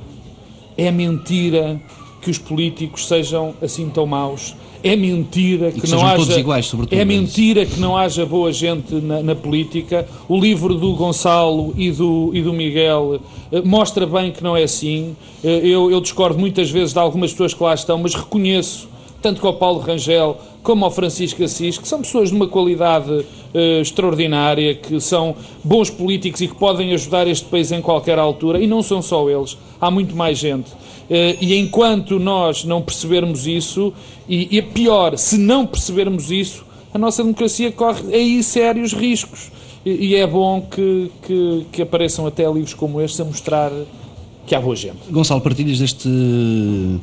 é 0.77 0.89
mentira 0.89 1.79
que 2.21 2.31
os 2.31 2.37
políticos 2.37 3.07
sejam 3.07 3.53
assim 3.61 3.89
tão 3.89 4.05
maus 4.05 4.55
é 4.83 4.95
mentira 4.95 5.71
que, 5.71 5.81
que 5.81 5.89
não 5.89 6.05
haja 6.05 6.39
iguais, 6.39 6.71
é 6.91 7.05
mentira 7.05 7.65
que 7.65 7.79
não 7.79 7.97
haja 7.97 8.25
boa 8.25 8.51
gente 8.51 8.95
na, 8.95 9.21
na, 9.21 9.35
política. 9.35 10.07
O 10.27 10.39
livro 10.39 10.73
do 10.75 10.93
Gonçalo 10.93 11.73
e 11.77 11.91
do, 11.91 12.31
e 12.33 12.41
do 12.41 12.53
Miguel 12.53 13.19
eh, 13.51 13.61
mostra 13.61 14.05
bem 14.05 14.31
que 14.31 14.43
não 14.43 14.55
é 14.55 14.63
assim. 14.63 15.15
Eh, 15.43 15.61
eu, 15.63 15.91
eu 15.91 15.99
discordo 15.99 16.39
muitas 16.39 16.69
vezes 16.69 16.93
de 16.93 16.99
algumas 16.99 17.31
pessoas 17.31 17.53
que 17.53 17.61
lá 17.61 17.73
estão, 17.73 17.97
mas 17.97 18.15
reconheço 18.15 18.87
tanto 19.21 19.41
que 19.41 19.47
ao 19.47 19.53
Paulo 19.53 19.79
Rangel 19.79 20.37
como 20.61 20.85
ao 20.85 20.91
Francisco 20.91 21.43
Assis, 21.43 21.77
que 21.77 21.87
são 21.87 22.01
pessoas 22.01 22.29
de 22.29 22.35
uma 22.35 22.47
qualidade 22.47 23.11
uh, 23.11 23.81
extraordinária, 23.81 24.75
que 24.75 24.99
são 24.99 25.35
bons 25.63 25.89
políticos 25.89 26.41
e 26.41 26.47
que 26.47 26.55
podem 26.55 26.93
ajudar 26.93 27.27
este 27.27 27.45
país 27.45 27.71
em 27.71 27.81
qualquer 27.81 28.19
altura, 28.19 28.61
e 28.61 28.67
não 28.67 28.81
são 28.81 29.01
só 29.01 29.29
eles, 29.29 29.57
há 29.79 29.89
muito 29.89 30.15
mais 30.15 30.37
gente. 30.37 30.69
Uh, 30.71 31.37
e 31.41 31.55
enquanto 31.57 32.19
nós 32.19 32.63
não 32.63 32.81
percebermos 32.81 33.47
isso, 33.47 33.93
e, 34.27 34.57
e 34.57 34.61
pior, 34.61 35.17
se 35.17 35.37
não 35.37 35.65
percebermos 35.65 36.31
isso, 36.31 36.65
a 36.93 36.97
nossa 36.97 37.23
democracia 37.23 37.71
corre 37.71 38.13
aí 38.13 38.43
sérios 38.43 38.93
riscos. 38.93 39.51
E, 39.85 40.07
e 40.07 40.15
é 40.15 40.27
bom 40.27 40.61
que, 40.61 41.11
que, 41.25 41.65
que 41.71 41.81
apareçam 41.81 42.27
até 42.27 42.43
livros 42.51 42.73
como 42.73 42.99
este 43.01 43.21
a 43.21 43.25
mostrar 43.25 43.71
que 44.45 44.55
há 44.55 44.59
boa 44.59 44.75
gente. 44.75 44.97
Gonçalo, 45.11 45.41
partilhas 45.41 45.77
deste 45.77 46.09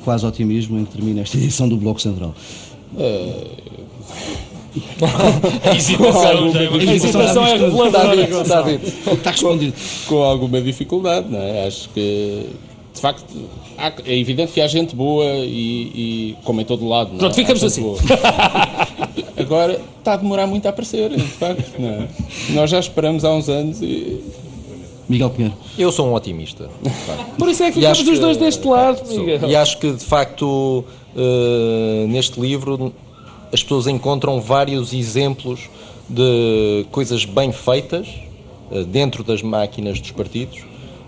quase 0.05 0.27
otimismo 0.27 0.81
em 0.81 0.85
que 0.85 0.93
termina 0.93 1.21
esta 1.21 1.37
edição 1.39 1.69
do 1.69 1.77
Bloco 1.77 2.03
Central? 2.03 2.35
Uh... 2.95 3.67
a 5.65 5.75
hesitação, 5.75 6.53
a 6.53 6.95
hesitação 6.95 7.47
é 7.47 7.57
reveladora. 7.57 8.23
Está, 8.23 8.65
está 9.13 9.31
respondido. 9.31 9.75
Com, 10.07 10.17
com 10.17 10.23
alguma 10.23 10.61
dificuldade, 10.61 11.29
não 11.31 11.41
é? 11.41 11.67
Acho 11.67 11.89
que 11.91 12.47
de 12.97 13.01
facto, 13.03 13.25
há, 13.77 13.93
é 14.07 14.19
evidente 14.19 14.53
que 14.53 14.61
há 14.61 14.67
gente 14.67 14.97
boa 14.97 15.25
e, 15.25 16.33
e 16.33 16.37
como 16.45 16.61
em 16.61 16.65
todo 16.65 16.89
lado. 16.89 17.11
Não 17.11 17.17
é? 17.17 17.19
Pronto, 17.19 17.35
ficamos 17.35 17.63
assim. 17.63 17.83
Agora 19.37 19.81
está 19.99 20.15
a 20.15 20.17
demorar 20.17 20.47
muito 20.47 20.67
a 20.67 20.71
aparecer, 20.71 21.11
de 21.11 21.23
facto. 21.23 21.79
Não 21.79 21.89
é? 21.89 22.09
Nós 22.51 22.71
já 22.71 22.81
esperamos 22.81 23.25
há 23.25 23.35
uns 23.35 23.51
anos 23.51 23.83
e 23.83 24.25
Miguel 25.09 25.31
Pinheiro. 25.31 25.57
Eu 25.79 25.93
sou 25.93 26.09
um 26.09 26.15
otimista. 26.15 26.71
Por 27.39 27.49
isso 27.49 27.63
é 27.63 27.67
que 27.71 27.81
ficamos 27.81 28.01
os 28.01 28.19
dois 28.19 28.37
deste 28.39 28.67
lado, 28.67 29.07
Miguel. 29.09 29.49
E 29.49 29.55
acho 29.55 29.79
que, 29.79 29.93
de 29.93 30.05
facto, 30.05 30.45
uh, 30.45 30.85
neste 32.09 32.41
livro 32.41 32.93
as 33.53 33.63
pessoas 33.63 33.87
encontram 33.87 34.41
vários 34.41 34.93
exemplos 34.93 35.69
de 36.09 36.87
coisas 36.91 37.25
bem 37.25 37.53
feitas 37.53 38.09
uh, 38.71 38.85
dentro 38.85 39.25
das 39.25 39.43
máquinas 39.43 40.01
dos 40.01 40.11
partidos 40.11 40.65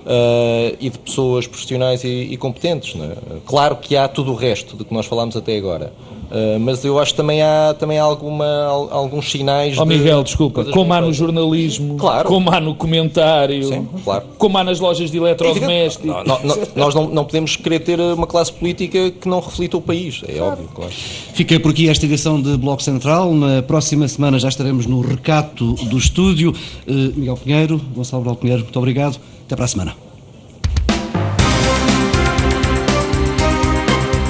uh, 0.08 0.76
e 0.80 0.88
de 0.88 0.98
pessoas 0.98 1.46
profissionais 1.46 2.02
e, 2.02 2.08
e 2.08 2.36
competentes. 2.36 2.98
É? 3.00 3.36
Claro 3.44 3.76
que 3.76 3.96
há 3.96 4.08
tudo 4.08 4.32
o 4.32 4.34
resto 4.34 4.74
do 4.74 4.84
que 4.84 4.92
nós 4.92 5.06
falámos 5.06 5.36
até 5.36 5.56
agora. 5.56 5.92
Uh, 6.28 6.60
mas 6.60 6.84
eu 6.84 6.98
acho 6.98 7.12
que 7.12 7.16
também 7.16 7.40
há, 7.40 7.74
também 7.78 7.98
há 7.98 8.02
alguma, 8.02 8.44
alguns 8.90 9.30
sinais. 9.30 9.78
Oh, 9.78 9.84
de 9.84 9.96
Miguel, 9.96 10.22
desculpa, 10.22 10.62
como 10.66 10.92
há 10.92 11.00
no 11.00 11.10
jornalismo, 11.10 11.96
claro. 11.96 12.28
como 12.28 12.50
há 12.50 12.60
no 12.60 12.74
comentário, 12.74 13.64
Sim, 13.64 13.88
claro. 14.04 14.26
como 14.36 14.58
há 14.58 14.64
nas 14.64 14.78
lojas 14.78 15.10
de 15.10 15.16
eletrodomésticos. 15.16 16.06
Não, 16.08 16.24
não, 16.24 16.40
não, 16.42 16.56
nós 16.76 16.94
não, 16.94 17.08
não 17.08 17.24
podemos 17.24 17.56
querer 17.56 17.80
ter 17.80 18.00
uma 18.00 18.26
classe 18.26 18.52
política 18.52 19.10
que 19.10 19.28
não 19.28 19.40
reflita 19.40 19.76
o 19.76 19.80
país, 19.80 20.22
é 20.26 20.32
claro. 20.32 20.52
óbvio, 20.52 20.68
claro. 20.74 20.92
Fica 20.92 21.58
por 21.60 21.70
aqui 21.70 21.88
esta 21.88 22.06
edição 22.06 22.40
de 22.40 22.56
Bloco 22.56 22.82
Central. 22.82 23.32
Na 23.32 23.62
próxima 23.62 24.06
semana 24.08 24.38
já 24.38 24.48
estaremos 24.48 24.86
no 24.86 25.00
recato 25.00 25.74
do 25.74 25.98
estúdio. 25.98 26.54
Uh, 26.86 26.92
Miguel 27.16 27.36
Pinheiro, 27.36 27.80
Gonçalo 27.94 28.36
Pinheiro, 28.36 28.62
muito 28.62 28.78
obrigado. 28.78 29.18
Até 29.48 29.56
para 29.56 29.64
a 29.64 29.68
semana. 29.68 29.94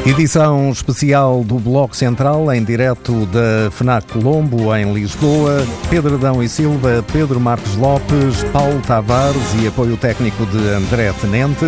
Edição 0.07 0.71
especial 0.71 1.43
do 1.43 1.59
Bloco 1.59 1.97
Central 1.97 2.53
em 2.55 2.63
direto 2.63 3.27
da 3.27 3.69
FNAC 3.73 4.13
Colombo 4.13 4.73
em 4.77 4.95
Lisboa. 4.95 5.67
Pedro 5.91 6.15
Adão 6.15 6.41
e 6.41 6.49
Silva, 6.49 7.05
Pedro 7.13 7.41
Marques 7.41 7.75
Lopes, 7.75 8.45
Paulo 8.53 8.81
Tavares 8.87 9.43
e 9.61 9.67
apoio 9.67 9.97
técnico 9.97 10.47
de 10.47 10.69
André 10.69 11.13
Tenente. 11.15 11.67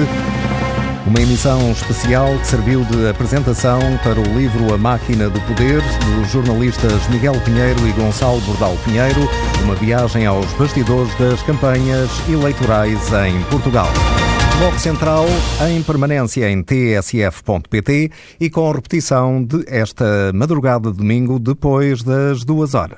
Uma 1.07 1.20
emissão 1.20 1.72
especial 1.72 2.38
que 2.38 2.46
serviu 2.46 2.84
de 2.84 3.09
apresentação 3.09 3.80
para 4.03 4.20
o 4.20 4.38
livro 4.38 4.74
A 4.74 4.78
Máquina 4.78 5.30
do 5.30 5.40
Poder, 5.42 5.80
dos 6.05 6.30
jornalistas 6.30 7.09
Miguel 7.09 7.34
Pinheiro 7.44 7.86
e 7.88 7.92
Gonçalo 7.92 8.40
Bordal 8.42 8.76
Pinheiro, 8.84 9.28
uma 9.64 9.74
viagem 9.74 10.26
aos 10.26 10.53
bastidores 10.53 11.12
das 11.18 11.42
campanhas 11.42 12.11
eleitorais 12.28 13.01
em 13.26 13.42
Portugal. 13.44 13.88
Bloco 14.59 14.78
Central 14.78 15.24
em 15.70 15.82
permanência 15.82 16.51
em 16.51 16.62
tsf.pt 16.62 18.11
e 18.38 18.51
com 18.51 18.70
repetição 18.70 19.42
de 19.42 19.64
esta 19.66 20.30
madrugada 20.34 20.92
de 20.92 20.98
domingo 20.98 21.38
depois 21.38 22.03
das 22.03 22.44
duas 22.44 22.74
horas. 22.74 22.88